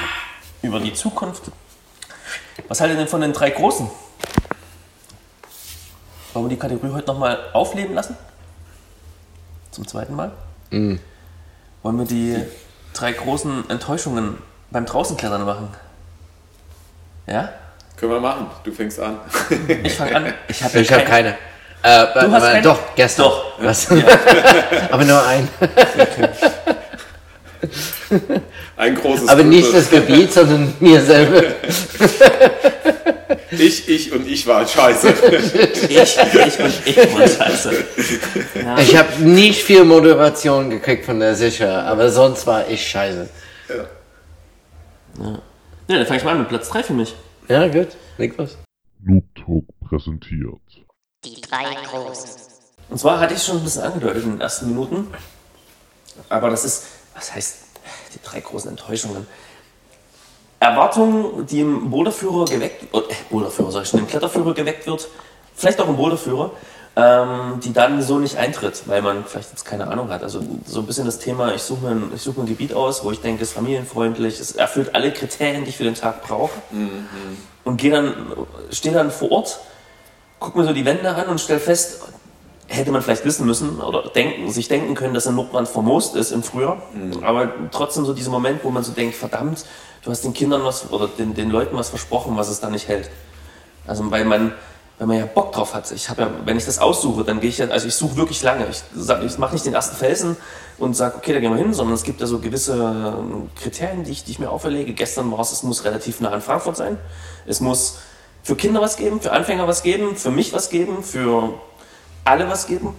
[0.61, 1.43] über die Zukunft.
[2.69, 3.89] Was haltet ihr denn von den drei Großen?
[6.33, 8.15] Wollen wir die Kategorie heute nochmal aufleben lassen?
[9.71, 10.31] Zum zweiten Mal?
[10.71, 10.99] Wollen
[11.97, 12.37] wir die
[12.93, 14.37] drei großen Enttäuschungen
[14.71, 15.69] beim Draußenklettern machen?
[17.27, 17.49] Ja?
[17.97, 18.47] Können wir machen.
[18.63, 19.17] Du fängst an.
[19.83, 20.33] Ich fange an.
[20.47, 21.29] Ich habe Ich habe keine.
[21.81, 22.61] Äh, Du hast aber keine?
[22.61, 23.25] Doch, gestern.
[23.25, 23.45] Doch.
[23.59, 23.87] Was?
[24.91, 25.47] aber nur ein.
[28.77, 29.77] Ein großes Aber nicht Gruppe.
[29.77, 31.41] das Gebiet, sondern mir selber.
[33.51, 35.09] Ich, ich und ich war scheiße.
[35.89, 37.85] Ich, ich und ich, Mann, scheiße.
[38.77, 43.27] Ich habe nicht viel Moderation gekriegt von der Sicher, aber sonst war ich scheiße.
[45.17, 45.41] Ja,
[45.87, 47.15] dann fange ich mal an mit Platz 3 für mich.
[47.47, 47.89] Ja, gut.
[48.17, 48.57] Leg los.
[49.01, 50.61] Noob Talk präsentiert.
[51.25, 52.29] Die drei Großen.
[52.89, 55.07] Und zwar hatte ich schon ein bisschen angedeutet in den ersten Minuten.
[56.29, 56.85] Aber das ist,
[57.15, 57.57] was heißt,
[58.13, 59.25] die drei großen Enttäuschungen.
[60.59, 62.99] Erwartungen, die im Boulderführer geweckt, äh,
[63.29, 65.07] Boulderführer sag ich schon, im Kletterführer geweckt wird,
[65.55, 66.51] vielleicht auch im Boulderführer,
[66.95, 70.21] ähm, die dann so nicht eintritt, weil man vielleicht jetzt keine Ahnung hat.
[70.23, 72.73] Also so ein bisschen das Thema, ich suche mir, ein- ich suche mir ein Gebiet
[72.73, 75.95] aus, wo ich denke, es ist familienfreundlich, es erfüllt alle Kriterien, die ich für den
[75.95, 76.51] Tag brauche.
[77.63, 78.13] Und gehe dann,
[78.71, 79.59] stehe dann vor Ort,
[80.39, 82.01] guck mir so die Wände an und stell fest,
[82.67, 86.31] hätte man vielleicht wissen müssen oder denken, sich denken können, dass der Nordbrand vermoost ist
[86.31, 86.81] im Frühjahr.
[87.21, 89.65] Aber trotzdem so dieser Moment, wo man so denkt, verdammt,
[90.03, 92.87] du hast den Kindern was oder den, den Leuten was versprochen, was es da nicht
[92.87, 93.09] hält.
[93.87, 94.53] Also weil man,
[94.97, 95.91] weil man ja Bock drauf hat.
[95.91, 98.43] Ich habe ja, wenn ich das aussuche, dann gehe ich ja, also ich suche wirklich
[98.43, 98.67] lange.
[98.69, 98.83] Ich,
[99.25, 100.37] ich mache nicht den ersten Felsen
[100.77, 104.03] und sage, okay, da gehen wir hin, sondern es gibt ja so gewisse ähm, Kriterien,
[104.03, 104.93] die ich, die ich mir auferlege.
[104.93, 106.97] Gestern war es, es muss relativ nah an Frankfurt sein.
[107.45, 107.99] Es muss
[108.43, 111.53] für Kinder was geben, für Anfänger was geben, für mich was geben, für
[112.23, 112.95] alle was geben.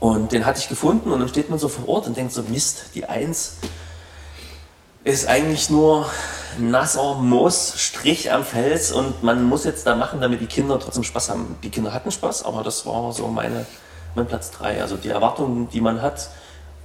[0.00, 2.42] Und den hatte ich gefunden und dann steht man so vor Ort und denkt so,
[2.42, 3.56] Mist, die Eins
[5.04, 6.10] ist eigentlich nur
[6.58, 11.04] nasser Moos, Strich am Fels und man muss jetzt da machen, damit die Kinder trotzdem
[11.04, 11.56] Spaß haben.
[11.62, 13.66] Die Kinder hatten Spaß, aber das war so meine,
[14.14, 14.82] mein Platz 3.
[14.82, 16.30] Also die Erwartungen, die man hat,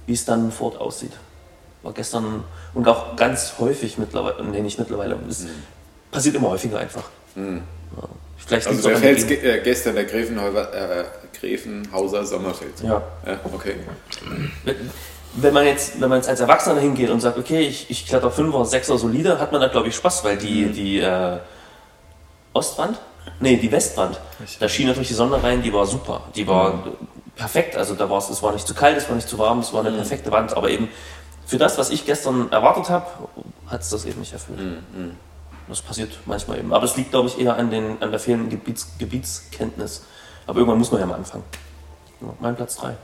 [0.06, 1.12] wie es dann vor Ort aussieht.
[1.82, 2.44] War gestern
[2.74, 5.46] und auch ganz häufig mittlerweile, nee, nicht mittlerweile, es
[6.10, 7.04] passiert immer häufiger einfach.
[7.36, 8.08] Ja.
[8.38, 11.04] Vielleicht Also der Fels äh, gestern der Gräfenhauser, äh,
[11.38, 12.80] Gräfenhauser Sommerfeld.
[12.82, 13.02] Ja.
[13.26, 13.40] ja.
[13.52, 13.74] Okay.
[15.36, 18.28] Wenn man jetzt, wenn man jetzt als Erwachsener hingeht und sagt, okay, ich, ich kletter
[18.28, 21.38] 5er, 6er solide, hat man da glaube ich Spaß, weil die, die äh,
[22.54, 22.98] Ostwand,
[23.40, 24.18] nee, die Westwand,
[24.58, 26.84] da schien natürlich die Sonne rein, die war super, die war
[27.36, 29.58] perfekt, also da war es, es war nicht zu kalt, es war nicht zu warm,
[29.58, 30.88] es war eine perfekte Wand, aber eben
[31.44, 33.06] für das, was ich gestern erwartet habe,
[33.66, 34.58] hat es das eben nicht erfüllt.
[35.68, 38.48] Das passiert manchmal eben, aber es liegt glaube ich eher an, den, an der fehlenden
[38.48, 40.04] Gebiets, Gebietskenntnis,
[40.46, 41.44] aber irgendwann muss man ja mal anfangen.
[42.40, 42.96] Mein Platz 3.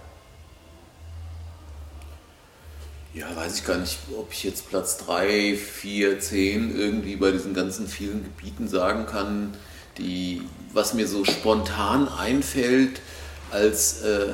[3.15, 7.53] Ja, weiß ich gar nicht, ob ich jetzt Platz 3, 4, 10 irgendwie bei diesen
[7.53, 9.55] ganzen vielen Gebieten sagen kann,
[9.99, 10.43] die,
[10.73, 13.03] was mir so spontan einfällt
[13.51, 14.33] als, äh,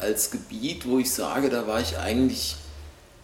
[0.00, 2.56] als Gebiet, wo ich sage, da war ich eigentlich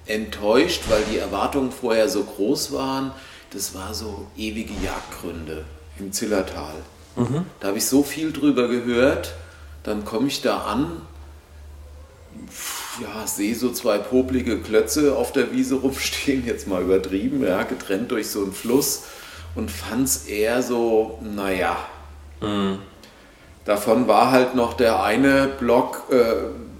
[0.07, 3.13] enttäuscht, weil die Erwartungen vorher so groß waren.
[3.51, 5.65] Das war so ewige Jagdgründe
[5.99, 6.75] im Zillertal.
[7.61, 9.35] Da habe ich so viel drüber gehört,
[9.83, 11.03] dann komme ich da an
[13.03, 18.11] ja, sehe so zwei poplige Klötze auf der Wiese rumstehen, jetzt mal übertrieben, ja, getrennt
[18.11, 19.05] durch so einen Fluss
[19.55, 21.77] und fand es eher so, naja.
[23.65, 26.76] Davon war halt noch der eine Block, äh,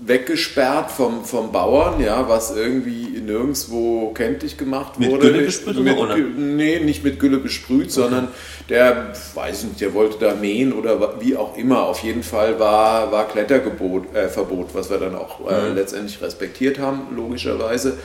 [0.00, 5.30] weggesperrt vom, vom Bauern, ja, was irgendwie nirgendwo kenntlich gemacht Mit wurde.
[5.32, 6.14] Gülle besprüht oder mit, ohne?
[6.14, 8.28] Gü- Nee, nicht mit Gülle besprüht, sondern
[8.68, 11.82] der, weiß nicht, der wollte da mähen oder wie auch immer.
[11.84, 15.46] Auf jeden Fall war, war Klettergebot, äh, Verbot, was wir dann auch Mhm.
[15.48, 17.98] äh, letztendlich respektiert haben, logischerweise.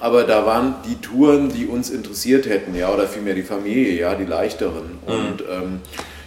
[0.00, 4.14] Aber da waren die Touren, die uns interessiert hätten, ja, oder vielmehr die Familie, ja,
[4.14, 4.98] die leichteren.
[5.06, 5.12] Mhm.
[5.12, 5.80] Und ähm,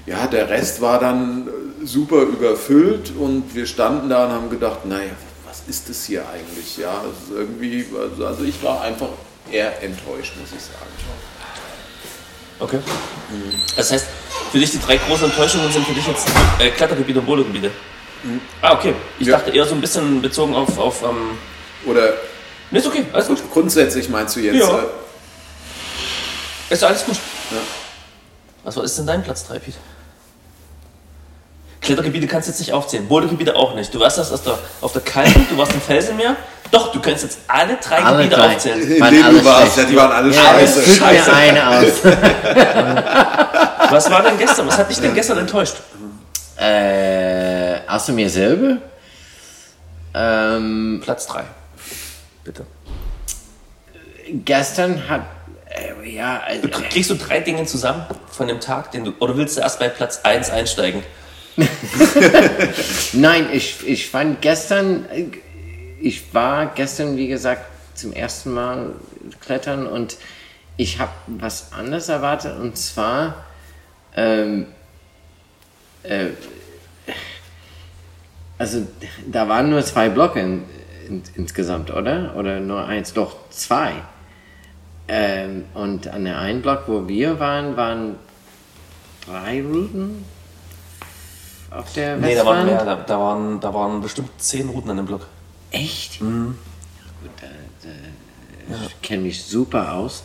[0.05, 1.47] ja, der Rest war dann
[1.85, 5.11] super überfüllt und wir standen da und haben gedacht, naja,
[5.45, 6.77] was ist das hier eigentlich?
[6.77, 7.85] Ja, also irgendwie,
[8.25, 9.09] also, ich war einfach
[9.51, 10.91] eher enttäuscht, muss ich sagen.
[12.59, 12.79] Okay.
[13.75, 14.05] Das heißt,
[14.51, 16.27] für dich die drei großen Enttäuschungen sind für dich jetzt
[16.59, 17.71] äh, Klettergebiete und Bouldergebiete.
[18.61, 18.93] Ah, okay.
[19.19, 19.37] Ich Ja.
[19.37, 20.77] dachte eher so ein bisschen bezogen auf.
[20.77, 21.37] auf ähm
[21.85, 22.13] Oder
[22.71, 23.39] ne, ist okay, alles gut.
[23.51, 24.55] grundsätzlich meinst du jetzt?
[24.59, 24.79] Ja.
[24.79, 24.85] äh,
[26.73, 27.15] Ist alles gut.
[27.51, 27.57] Ja.
[28.63, 29.77] Was war- ist denn dein Platz 3, Pete?
[31.83, 33.93] Klettergebiete kannst du jetzt nicht aufzählen, Bouldergebiete auch nicht.
[33.93, 36.35] Du warst das aus der, auf der Kalten, du warst im Felsenmeer.
[36.71, 38.55] Doch, du kannst jetzt alle drei Alle Gebiete drei.
[38.55, 38.81] aufzählen.
[38.81, 40.81] In denen alle du warst, ja, die waren alle Ja, scheiße.
[40.81, 42.03] Füg mir eine aus.
[43.91, 44.67] Was war denn gestern?
[44.67, 45.75] Was hat dich denn gestern enttäuscht?
[46.57, 48.77] äh, außer mir selber?
[50.15, 51.43] Ähm, Platz 3.
[52.43, 52.65] Bitte.
[54.45, 55.21] gestern hat,
[55.69, 59.13] äh, ja, also, Kriegst du drei Dinge zusammen von dem Tag, den du.
[59.19, 61.03] Oder willst du erst bei Platz 1 einsteigen?
[63.13, 65.25] Nein, ich, ich fand gestern, äh,
[66.01, 68.95] ich war gestern, wie gesagt, zum ersten Mal
[69.39, 70.17] klettern und
[70.77, 73.45] ich habe was anderes erwartet und zwar,
[74.15, 74.65] ähm,
[76.01, 76.29] äh,
[78.57, 78.87] also
[79.31, 80.63] da waren nur zwei Blöcke in,
[81.07, 82.35] in, insgesamt, oder?
[82.35, 83.13] Oder nur eins?
[83.13, 83.93] Doch, zwei.
[85.07, 88.15] Ähm, und an der einen Block, wo wir waren, waren
[89.25, 90.25] drei Routen
[91.73, 92.85] auf der Nee, da waren Westwand.
[92.85, 92.95] mehr.
[92.95, 95.27] Da, da, waren, da waren bestimmt zehn Routen an dem Block.
[95.71, 96.19] Echt?
[96.19, 96.55] Gut,
[97.41, 97.47] da,
[97.83, 100.23] da, ich kenne mich super aus.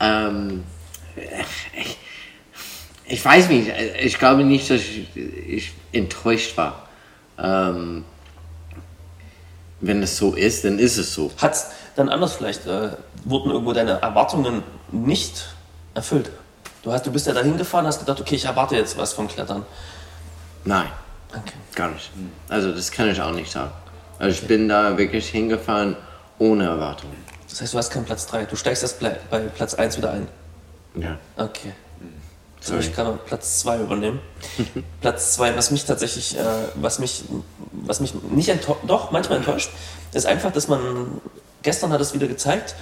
[0.00, 0.64] Ähm,
[1.16, 1.98] ich,
[3.06, 3.70] ich weiß nicht,
[4.00, 6.88] ich glaube nicht, dass ich, ich enttäuscht war.
[7.38, 8.04] Ähm,
[9.80, 11.30] wenn es so ist, dann ist es so.
[11.38, 11.56] Hat
[11.96, 12.90] dann anders vielleicht, äh,
[13.24, 15.48] wurden irgendwo deine Erwartungen nicht
[15.94, 16.30] erfüllt?
[16.82, 19.28] Du, hast, du bist ja dahin gefahren, hast gedacht, okay, ich erwarte jetzt was vom
[19.28, 19.64] Klettern.
[20.64, 20.88] Nein,
[21.30, 21.54] Okay.
[21.74, 22.10] gar nicht.
[22.48, 23.70] Also das kann ich auch nicht sagen.
[24.18, 25.96] Also ich bin da wirklich hingefahren
[26.38, 27.16] ohne Erwartungen.
[27.48, 28.44] Das heißt, du hast keinen Platz 3.
[28.46, 29.10] Du steigst erst bei,
[29.54, 30.28] Platz 1 wieder ein.
[30.94, 31.18] Ja.
[31.36, 31.72] Okay.
[32.60, 34.20] Soll ich gerade Platz 2 übernehmen?
[35.00, 36.42] Platz 2, was mich tatsächlich, äh,
[36.74, 37.24] was mich,
[37.72, 39.70] was mich nicht enttäuscht, doch manchmal enttäuscht,
[40.12, 41.20] ist einfach, dass man,
[41.62, 42.74] gestern hat es wieder gezeigt,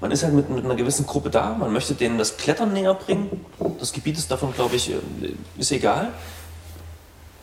[0.00, 2.94] man ist halt mit, mit einer gewissen Gruppe da, man möchte denen das Klettern näher
[2.94, 3.46] bringen.
[3.78, 4.96] Das Gebiet ist davon, glaube ich, äh,
[5.56, 6.08] ist egal.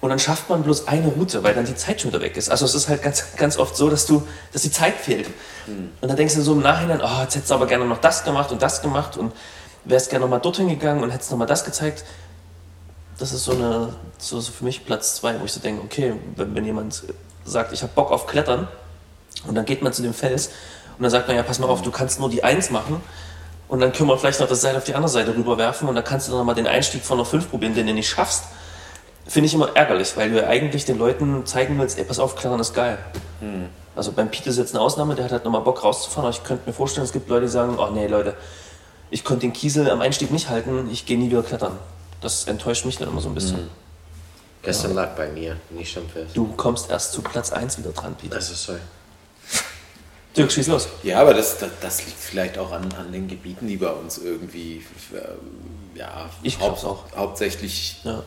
[0.01, 2.49] Und dann schafft man bloß eine Route, weil dann die Zeit schon wieder weg ist.
[2.49, 5.27] Also es ist halt ganz, ganz oft so, dass du, dass die Zeit fehlt.
[5.67, 8.23] Und dann denkst du so im Nachhinein, oh, jetzt hättest du aber gerne noch das
[8.23, 9.31] gemacht und das gemacht und
[9.85, 12.03] wärst gerne noch mal dorthin gegangen und hättest noch mal das gezeigt.
[13.19, 16.13] Das ist so eine, so, so für mich Platz zwei, wo ich so denke, okay,
[16.35, 17.03] wenn, wenn jemand
[17.45, 18.67] sagt, ich habe Bock auf Klettern
[19.47, 20.47] und dann geht man zu dem Fels
[20.97, 23.01] und dann sagt man, ja, pass mal auf, du kannst nur die Eins machen
[23.67, 26.03] und dann können wir vielleicht noch das Seil auf die andere Seite rüberwerfen und dann
[26.03, 28.45] kannst du dann mal den Einstieg von der 5 probieren, den du nicht schaffst.
[29.31, 32.35] Finde ich immer ärgerlich, weil du ja eigentlich den Leuten zeigen willst, ey, pass auf,
[32.35, 32.97] Klettern ist geil.
[33.95, 36.43] Also beim Pete ist jetzt eine Ausnahme, der hat halt nochmal Bock rauszufahren, aber ich
[36.43, 38.35] könnte mir vorstellen, es gibt Leute, die sagen, oh nee, Leute,
[39.09, 41.79] ich konnte den Kiesel am Einstieg nicht halten, ich gehe nie wieder klettern.
[42.19, 43.69] Das enttäuscht mich dann immer so ein bisschen.
[44.63, 46.35] Gestern lag bei mir, nicht am Fest.
[46.35, 48.35] Du kommst erst zu Platz 1 wieder dran, Pete.
[48.35, 48.73] Das ist so.
[50.35, 50.89] Dirk, schieß los.
[51.03, 54.17] Ja, aber das, das, das liegt vielleicht auch an, an den Gebieten, die bei uns
[54.17, 57.05] irgendwie äh, ja, Ich glaub's auch.
[57.15, 58.23] hauptsächlich Ja.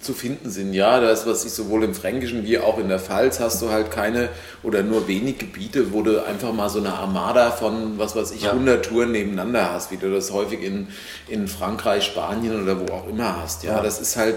[0.00, 0.72] Zu finden sind.
[0.72, 3.90] Ja, das, was ich sowohl im Fränkischen wie auch in der Pfalz hast du halt
[3.90, 4.28] keine
[4.62, 8.42] oder nur wenig Gebiete, wo du einfach mal so eine Armada von, was weiß ich,
[8.42, 8.52] Ja.
[8.52, 10.88] 100 Touren nebeneinander hast, wie du das häufig in,
[11.28, 13.64] in Frankreich, Spanien oder wo auch immer hast.
[13.64, 13.82] Ja, Ja.
[13.82, 14.36] das ist halt,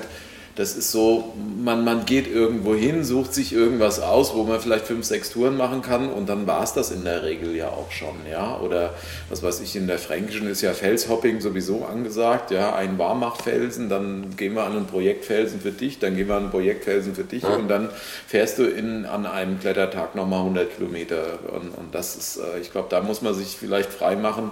[0.56, 4.86] das ist so, man, man geht irgendwo hin, sucht sich irgendwas aus, wo man vielleicht
[4.86, 7.91] fünf, sechs Touren machen kann und dann war es das in der Regel ja auch
[7.91, 8.60] schon, ja.
[8.60, 8.93] Oder
[9.30, 14.36] was weiß ich, in der Fränkischen ist ja Felshopping sowieso angesagt, ja, ein Warmachfelsen, dann
[14.36, 17.45] gehen wir an einen Projektfelsen für dich, dann gehen wir an einen Projektfelsen für dich
[17.45, 17.89] und dann
[18.28, 22.72] fährst du in, an einem Klettertag nochmal 100 Kilometer und, und das ist, äh, ich
[22.72, 24.52] glaube, da muss man sich vielleicht frei machen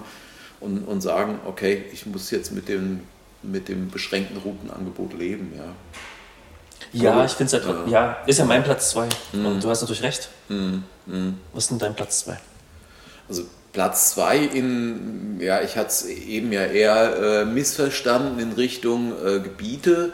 [0.62, 3.02] und, und sagen, okay, ich muss jetzt mit dem
[3.44, 5.76] mit dem beschränkten Routenangebot leben, ja.
[6.92, 7.88] Ja, ich finde es ja, ja.
[7.88, 9.10] ja, ist ja mein Platz 2.
[9.34, 10.30] Und du hast natürlich recht.
[11.54, 12.40] Was ist denn dein Platz 2?
[13.28, 19.14] Also Platz zwei in, ja, ich hatte es eben ja eher äh, missverstanden in Richtung
[19.24, 20.12] äh, Gebiete.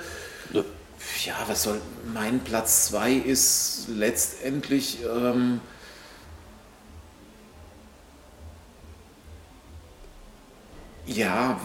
[1.25, 1.79] ja, was soll,
[2.13, 5.61] mein Platz 2 ist letztendlich, ähm,
[11.05, 11.59] ja,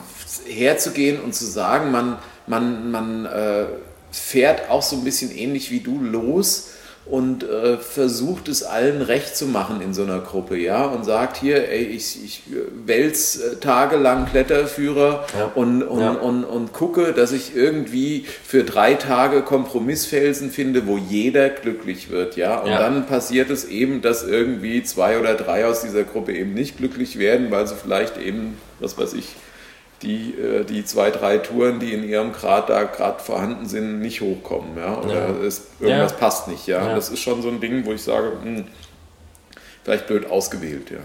[0.47, 3.67] herzugehen und zu sagen, man, man, man äh,
[4.11, 6.69] fährt auch so ein bisschen ähnlich wie du los
[7.11, 11.37] und äh, versucht es allen recht zu machen in so einer Gruppe, ja, und sagt
[11.39, 12.43] hier, ey, ich, ich
[12.87, 15.51] wälz äh, tagelang Kletterführer Ja.
[15.55, 16.11] und, und, Ja.
[16.13, 22.37] und, und gucke, dass ich irgendwie für drei Tage Kompromissfelsen finde, wo jeder glücklich wird,
[22.37, 22.79] ja, und Ja.
[22.79, 27.19] dann passiert es eben, dass irgendwie zwei oder drei aus dieser Gruppe eben nicht glücklich
[27.19, 29.35] werden, weil sie vielleicht eben, was weiß ich,
[30.03, 34.21] die, äh, die zwei, drei Touren, die in ihrem Grad da gerade vorhanden sind, nicht
[34.21, 34.77] hochkommen.
[34.77, 34.99] Ja?
[34.99, 35.47] Oder Ja.
[35.47, 36.17] Es, irgendwas Ja.
[36.19, 36.67] passt nicht.
[36.67, 36.87] Ja?
[36.89, 36.95] Ja.
[36.95, 38.65] Das ist schon so ein Ding, wo ich sage, hm,
[39.85, 40.91] vielleicht blöd ausgewählt.
[40.91, 40.99] Ja.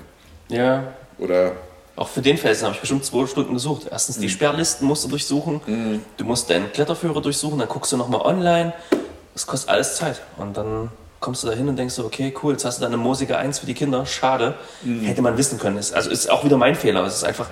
[0.47, 1.53] Ja, Oder
[1.97, 3.87] Auch für den Felsen habe ich bestimmt zwei Stunden gesucht.
[3.89, 5.61] Erstens die Sperrlisten musst du durchsuchen.
[6.17, 8.73] Du musst deinen Kletterführer durchsuchen, dann guckst du nochmal online.
[9.33, 10.21] Das kostet alles Zeit.
[10.37, 10.89] Und dann
[11.19, 13.37] kommst du da hin und denkst so, okay, cool, jetzt hast du da eine Moosige
[13.37, 14.05] 1 für die Kinder.
[14.05, 14.55] Schade.
[15.03, 15.77] Hätte man wissen können.
[15.77, 17.03] Ist, also ist auch wieder mein Fehler.
[17.03, 17.49] Es ist einfach,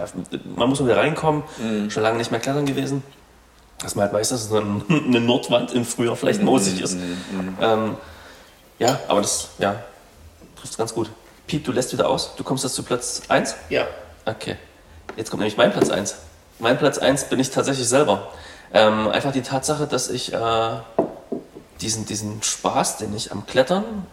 [0.55, 1.43] man muss mal wieder reinkommen.
[1.89, 3.03] Schon lange nicht mehr klettern gewesen.
[3.79, 6.97] Dass man halt weiß, dass es eine, eine Nordwand im Frühjahr vielleicht moosig ist.
[7.61, 7.97] Ähm,
[8.79, 9.75] ja, aber das, ja,
[10.59, 11.09] trifft ganz gut.
[11.47, 12.35] Piep, du lässt wieder aus.
[12.35, 13.55] Du kommst jetzt zu Platz 1.
[13.69, 13.85] Ja.
[14.25, 14.55] Okay.
[15.15, 16.15] Jetzt kommt nämlich mein Platz 1.
[16.59, 18.29] Mein Platz 1 bin ich tatsächlich selber.
[18.73, 20.37] Ähm, einfach die Tatsache, dass ich äh,
[21.81, 24.05] diesen, diesen Spaß, den ich am Klettern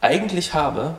[0.00, 0.94] eigentlich habe,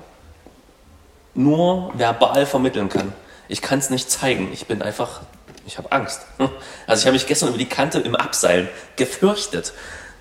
[1.34, 3.14] nur verbal vermitteln kann.
[3.48, 4.50] Ich kann es nicht zeigen.
[4.54, 5.22] Ich bin einfach,
[5.66, 6.22] ich habe Angst.
[6.88, 9.74] Also ich habe mich gestern über die Kante im Abseilen gefürchtet,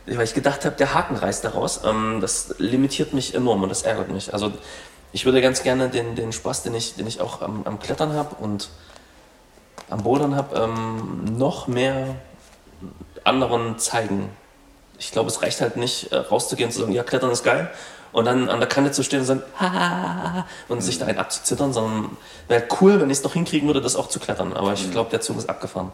[0.06, 1.82] weil ich gedacht habe, der Haken reißt daraus.
[1.84, 4.32] Ähm, das limitiert mich enorm und das ärgert mich.
[4.32, 4.52] Also
[5.12, 8.14] ich würde ganz gerne den, den Spaß, den ich, den ich auch am, am Klettern
[8.14, 8.70] habe und
[9.90, 12.14] am Bouldern habe, ähm, noch mehr
[13.24, 14.30] anderen zeigen.
[15.02, 17.68] Ich glaube, es reicht halt nicht, äh, rauszugehen und zu sagen, ja, Klettern ist geil.
[18.12, 21.72] Und dann an der Kante zu stehen und sagen, ha, und sich da einen abzuzittern,
[21.72, 24.52] sondern wäre cool, wenn ich es noch hinkriegen würde, das auch zu klettern.
[24.52, 25.90] Aber ich glaube, der Zug ist abgefahren.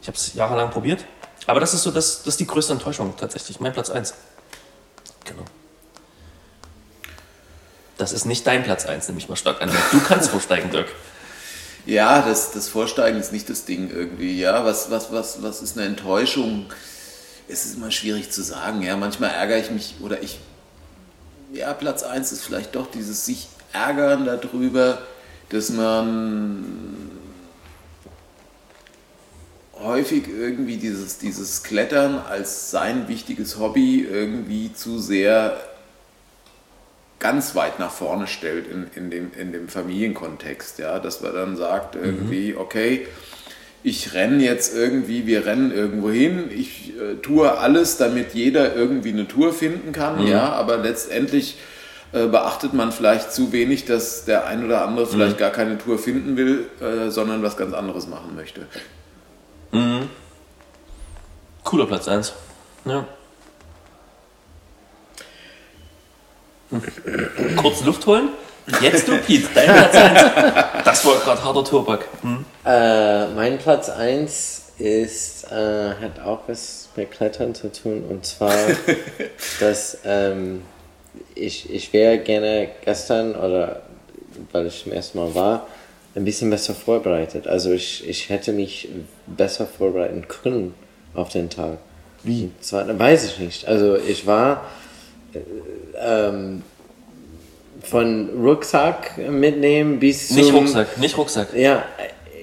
[0.00, 1.04] Ich habe es jahrelang probiert.
[1.46, 3.60] Aber das ist so, das, das ist die größte Enttäuschung tatsächlich.
[3.60, 4.14] Mein Platz 1.
[5.26, 5.42] Genau.
[7.98, 9.70] Das ist nicht dein Platz 1, nehme ich mal stark an.
[9.92, 10.88] Du kannst vorsteigen, Dirk.
[11.88, 14.40] Ja, das, das Vorsteigen ist nicht das Ding irgendwie.
[14.40, 16.66] Ja, was, was, was, was ist eine Enttäuschung?
[17.48, 18.82] Es ist immer schwierig zu sagen.
[18.82, 20.38] Ja, manchmal ärgere ich mich oder ich.
[21.52, 24.98] Ja, Platz 1 ist vielleicht doch dieses sich ärgern darüber,
[25.50, 26.64] dass man
[29.80, 35.60] häufig irgendwie dieses, dieses Klettern als sein wichtiges Hobby irgendwie zu sehr
[37.18, 41.56] ganz weit nach vorne stellt in, in, dem, in dem Familienkontext, ja, dass man dann
[41.56, 43.06] sagt irgendwie, okay,
[43.86, 49.10] ich renne jetzt irgendwie, wir rennen irgendwo hin, ich äh, tue alles, damit jeder irgendwie
[49.10, 51.56] eine Tour finden kann, ja, aber letztendlich
[52.12, 56.00] äh, beachtet man vielleicht zu wenig, dass der ein oder andere vielleicht gar keine Tour
[56.00, 58.66] finden will, äh, sondern was ganz anderes machen möchte.
[61.62, 62.32] Cooler Platz 1.
[62.86, 63.06] Ja.
[67.56, 68.30] Kurz Luft holen.
[68.82, 70.84] Jetzt du, Piet, dein Platz 1.
[70.84, 72.08] Das war gerade harter Tobak.
[72.22, 72.44] Hm.
[72.64, 78.54] Äh, mein Platz 1 ist, äh, hat auch was mit Klettern zu tun und zwar,
[79.60, 80.62] dass ähm,
[81.34, 83.82] ich, ich wäre gerne gestern oder
[84.52, 85.66] weil ich zum ersten Mal war,
[86.14, 87.46] ein bisschen besser vorbereitet.
[87.46, 88.88] Also ich, ich hätte mich
[89.26, 90.74] besser vorbereiten können
[91.14, 91.78] auf den Tag.
[92.22, 92.50] Wie?
[92.60, 93.68] Zwar, weiß ich nicht.
[93.68, 94.64] Also ich war
[95.32, 95.38] äh,
[95.98, 96.62] ähm,
[97.90, 100.36] von Rucksack mitnehmen bis zum...
[100.38, 101.48] Nicht Rucksack, nicht Rucksack.
[101.54, 101.82] Ja.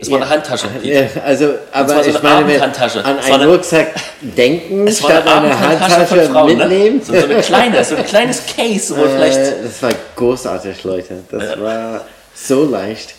[0.02, 0.94] Es war eine Handtasche, Piet.
[0.94, 3.88] Ja, also, aber so ich eine meine, an Es war einen eine- Rucksack
[4.22, 6.98] denken, Es war statt eine eine Handtasche Frauen, mitnehmen.
[6.98, 7.04] ne?
[7.06, 9.40] So, so eine kleine, so ein kleines Case, wo Äh, vielleicht...
[9.66, 11.16] das war großartig, Leute.
[11.32, 13.16] Das war so leicht.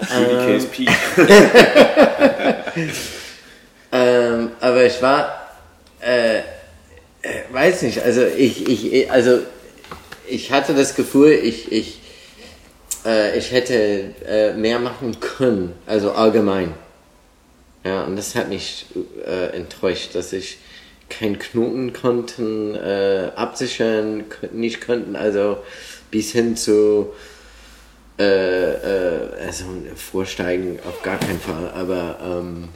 [0.00, 0.86] KSP.
[3.92, 5.50] Ähm, aber ich war,
[6.00, 6.42] äh, äh,
[7.52, 9.38] weiß nicht, also ich, ich, also
[10.28, 12.00] ich hatte das Gefühl, ich, ich,
[13.04, 16.74] äh, ich hätte äh, mehr machen können, also allgemein.
[17.84, 18.86] Ja, und das hat mich
[19.26, 20.58] äh, enttäuscht, dass ich
[21.10, 25.58] keinen Knoten konnten äh, absichern, nicht könnten, also
[26.10, 27.12] bis hin zu
[28.18, 29.64] äh, äh, also
[29.96, 32.68] vorsteigen auf gar keinen Fall, aber ähm,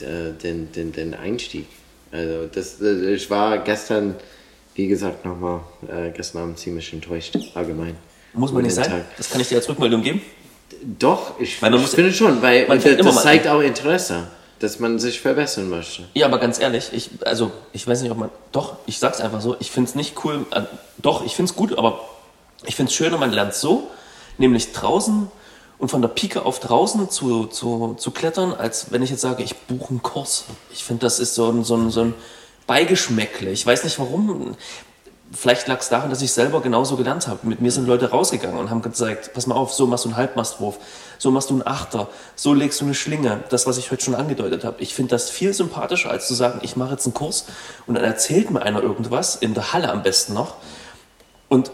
[0.00, 1.66] äh, den, den, den Einstieg.
[2.12, 4.14] Also das, ich war gestern,
[4.76, 7.96] wie gesagt, nochmal äh, gestern Abend ziemlich enttäuscht, allgemein.
[8.34, 8.84] Muss man nicht sein.
[8.90, 9.16] Tag.
[9.16, 10.20] Das kann ich dir als Rückmeldung geben.
[10.98, 14.28] Doch, ich, Weil man ich finde schon, weil man das, das zeigt auch Interesse.
[14.58, 16.04] dass man sich verbessern möchte.
[16.12, 18.30] Ja, aber ganz ehrlich, ich, also ich weiß nicht, ob man.
[18.52, 20.44] Doch, ich sag's einfach so, ich find's nicht cool.
[20.50, 20.62] Äh,
[20.98, 22.00] doch, ich find's gut, aber
[22.66, 23.88] ich find's schöner, man lernt so,
[24.38, 25.28] nämlich draußen
[25.78, 29.42] und von der Pike auf draußen zu, zu, zu klettern, als wenn ich jetzt sage,
[29.42, 30.44] ich buche einen Kurs.
[30.72, 32.14] Ich finde, das ist so ein, so ein, so ein
[32.66, 33.50] Beigeschmäckle.
[33.50, 34.56] Ich weiß nicht warum.
[35.32, 37.46] Vielleicht lag es daran, dass ich selber genauso gelernt habe.
[37.48, 40.16] Mit mir sind Leute rausgegangen und haben gezeigt, pass mal auf, so machst du einen
[40.16, 40.78] Halbmastwurf,
[41.18, 43.42] so machst du einen Achter, so legst du eine Schlinge.
[43.50, 44.76] Das, was ich heute schon angedeutet habe.
[44.80, 47.46] Ich finde das viel sympathischer, als zu sagen, ich mache jetzt einen Kurs
[47.88, 50.54] und dann erzählt mir einer irgendwas, in der Halle am besten noch.
[51.48, 51.72] Und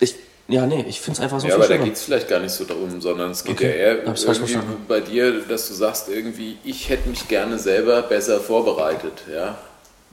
[0.00, 0.16] ich,
[0.48, 1.84] ja, nee, ich finde es einfach so Ja, aber da schöner.
[1.84, 4.58] geht es vielleicht gar nicht so darum, sondern es geht Okay, ja eher hab's irgendwie
[4.88, 9.56] bei dir, dass du sagst irgendwie, ich hätte mich gerne selber besser vorbereitet, ja.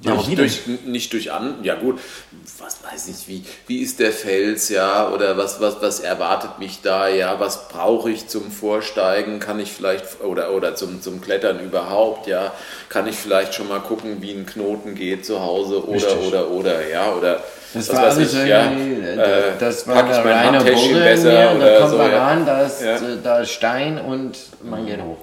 [0.02, 2.00] Ja, aber Durch, nicht durch an, ja gut,
[2.58, 6.82] was weiß ich, wie, wie ist der Fels, ja, oder was, was, was erwartet mich
[6.82, 11.60] da, ja, was brauche ich zum Vorsteigen, kann ich vielleicht, oder, oder zum, zum Klettern
[11.60, 12.52] überhaupt, ja,
[12.90, 16.28] kann ich vielleicht schon mal gucken, wie ein Knoten geht zu Hause, oder, Richtig.
[16.28, 17.42] oder, oder, ja, oder,
[17.74, 21.56] Das was war weiß alles ich, ja, äh, das war eine reine Buddel besser hier,
[21.56, 22.28] oder da kommt so, man ja.
[22.28, 22.96] ran, da ist, Ja.
[22.96, 25.18] äh, da ist Stein und man geht hoch.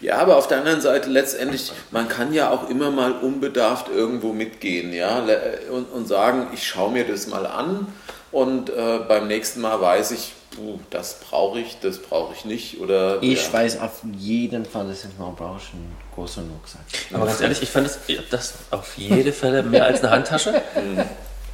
[0.00, 4.32] Ja, aber auf der anderen Seite letztendlich, man kann ja auch immer mal unbedarft irgendwo
[4.32, 5.22] mitgehen, ja,
[5.70, 7.86] und, und sagen, ich schaue mir das mal an
[8.32, 12.80] und äh, beim nächsten Mal weiß ich, puh, das brauche ich, das brauche ich nicht
[12.80, 13.52] oder Ich ja.
[13.52, 16.80] weiß auf jeden Fall, dass ich mal brauche einen großen Rucksack.
[17.12, 17.98] Aber ganz ehrlich, ich fand das,
[18.30, 20.62] das auf jede Fälle mehr als eine Handtasche.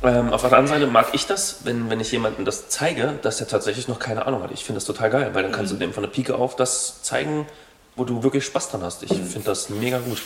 [0.02, 3.38] ähm, auf der anderen Seite mag ich das, wenn, wenn ich jemandem das zeige, dass
[3.38, 4.52] der tatsächlich noch keine Ahnung hat.
[4.52, 7.02] Ich finde das total geil, weil dann kannst du dem von der Pike auf das
[7.02, 7.46] zeigen,
[7.96, 9.02] wo du wirklich Spaß dran hast.
[9.02, 10.20] Ich finde das mega gut.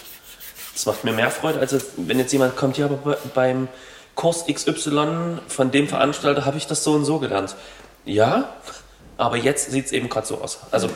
[0.75, 3.69] Das macht mir mehr Freude, als wenn jetzt jemand kommt, ja, aber be- beim
[4.15, 7.55] Kurs XY von dem Veranstalter habe ich das so und so gelernt.
[8.05, 8.53] Ja,
[9.17, 10.59] aber jetzt sieht es eben gerade so aus.
[10.71, 10.89] Also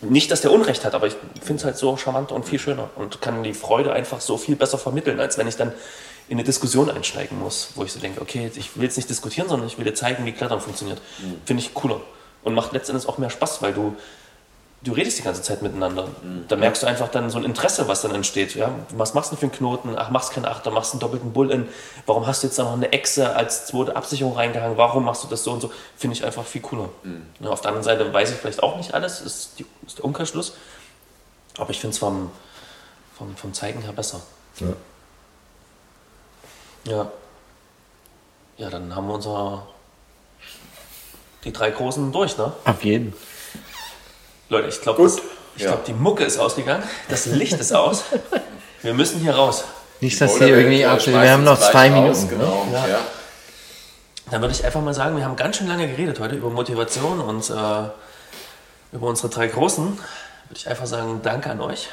[0.00, 2.90] nicht, dass der Unrecht hat, aber ich finde es halt so charmanter und viel schöner
[2.96, 5.72] und kann die Freude einfach so viel besser vermitteln, als wenn ich dann
[6.28, 9.48] in eine Diskussion einsteigen muss, wo ich so denke, okay, ich will jetzt nicht diskutieren,
[9.48, 11.00] sondern ich will dir zeigen, wie Klettern funktioniert.
[11.44, 12.00] Finde ich cooler
[12.42, 13.94] und macht letztendlich auch mehr Spaß, weil du
[14.84, 16.08] du redest die ganze Zeit miteinander.
[16.46, 18.54] Da merkst du einfach dann so ein Interesse, was dann entsteht.
[18.54, 18.70] Ja?
[18.90, 19.96] Was machst du für einen Knoten?
[19.96, 21.68] Ach, machst keinen Achter, machst einen doppelten Bull-In.
[22.06, 24.76] Warum hast du jetzt da noch eine Echse als zweite Absicherung reingehangen?
[24.76, 25.72] Warum machst du das so und so?
[25.96, 26.90] Finde ich einfach viel cooler.
[27.40, 30.04] Ja, auf der anderen Seite weiß ich vielleicht auch nicht alles, ist, die, ist der
[30.04, 30.54] Umkehrschluss.
[31.56, 32.30] Aber ich finde es vom,
[33.16, 34.20] vom, vom Zeigen her besser.
[36.84, 37.10] Ja.
[38.58, 39.66] Ja, dann haben wir unser
[41.44, 42.52] die drei Großen durch, ne?
[42.64, 43.14] Auf jeden.
[44.48, 45.10] Leute, ich glaube,
[45.56, 45.66] Ja.
[45.68, 48.04] glaub, die Mucke ist ausgegangen, das Licht ist aus.
[48.82, 49.64] Wir müssen hier raus.
[50.00, 52.38] Nicht, dass hier irgendwie ab, schmeißen wir haben noch zwei raus, Minuten.
[52.38, 52.44] Ne?
[52.44, 52.86] Genau, Ja.
[52.88, 52.98] ja.
[54.30, 57.20] Dann würde ich einfach mal sagen, wir haben ganz schön lange geredet heute über Motivation
[57.20, 57.54] und äh,
[58.92, 59.86] über unsere drei Großen.
[59.86, 61.88] Würde ich einfach sagen, danke an euch.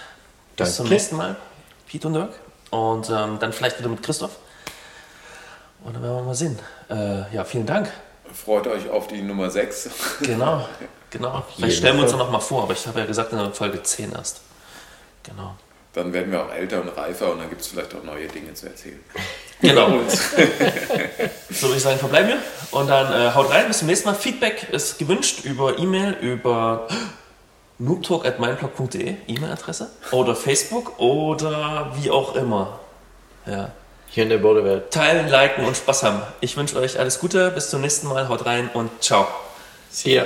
[0.56, 0.94] Bis zum Danke.
[0.94, 1.36] nächsten Mal,
[1.88, 2.32] Piet und Dirk.
[2.70, 4.32] Und ähm, dann vielleicht wieder mit Christoph.
[5.84, 6.58] Und dann werden wir mal sehen.
[6.90, 7.90] Äh, ja, vielen Dank.
[8.34, 9.90] Freut euch auf die Nummer 6.
[10.22, 10.66] Genau,
[11.12, 11.46] genau.
[11.56, 13.52] Vielleicht stellen wir uns dann noch mal vor, aber ich habe ja gesagt, in der
[13.52, 14.42] Folge 10 erst.
[15.24, 15.56] Genau.
[15.94, 18.54] Dann werden wir auch älter und reifer und dann gibt es vielleicht auch neue Dinge
[18.54, 19.00] zu erzählen.
[19.64, 19.90] Genau.
[21.52, 22.38] so würde ich sagen, verbleiben wir.
[22.72, 24.16] Und dann äh, haut rein, bis zum nächsten Mal.
[24.16, 26.88] Feedback ist gewünscht über E-Mail, über
[27.78, 29.92] noobtalk.meinblog.de, E-Mail-Adresse.
[30.14, 32.80] Oder Facebook oder wie auch immer.
[33.46, 33.72] Ja.
[34.08, 34.92] Hier in der Bodewelt.
[34.92, 36.24] Teilen, liken und Spaß haben.
[36.40, 39.28] Ich wünsche euch alles Gute, bis zum nächsten Mal, haut rein und ciao.
[39.92, 40.26] See ya.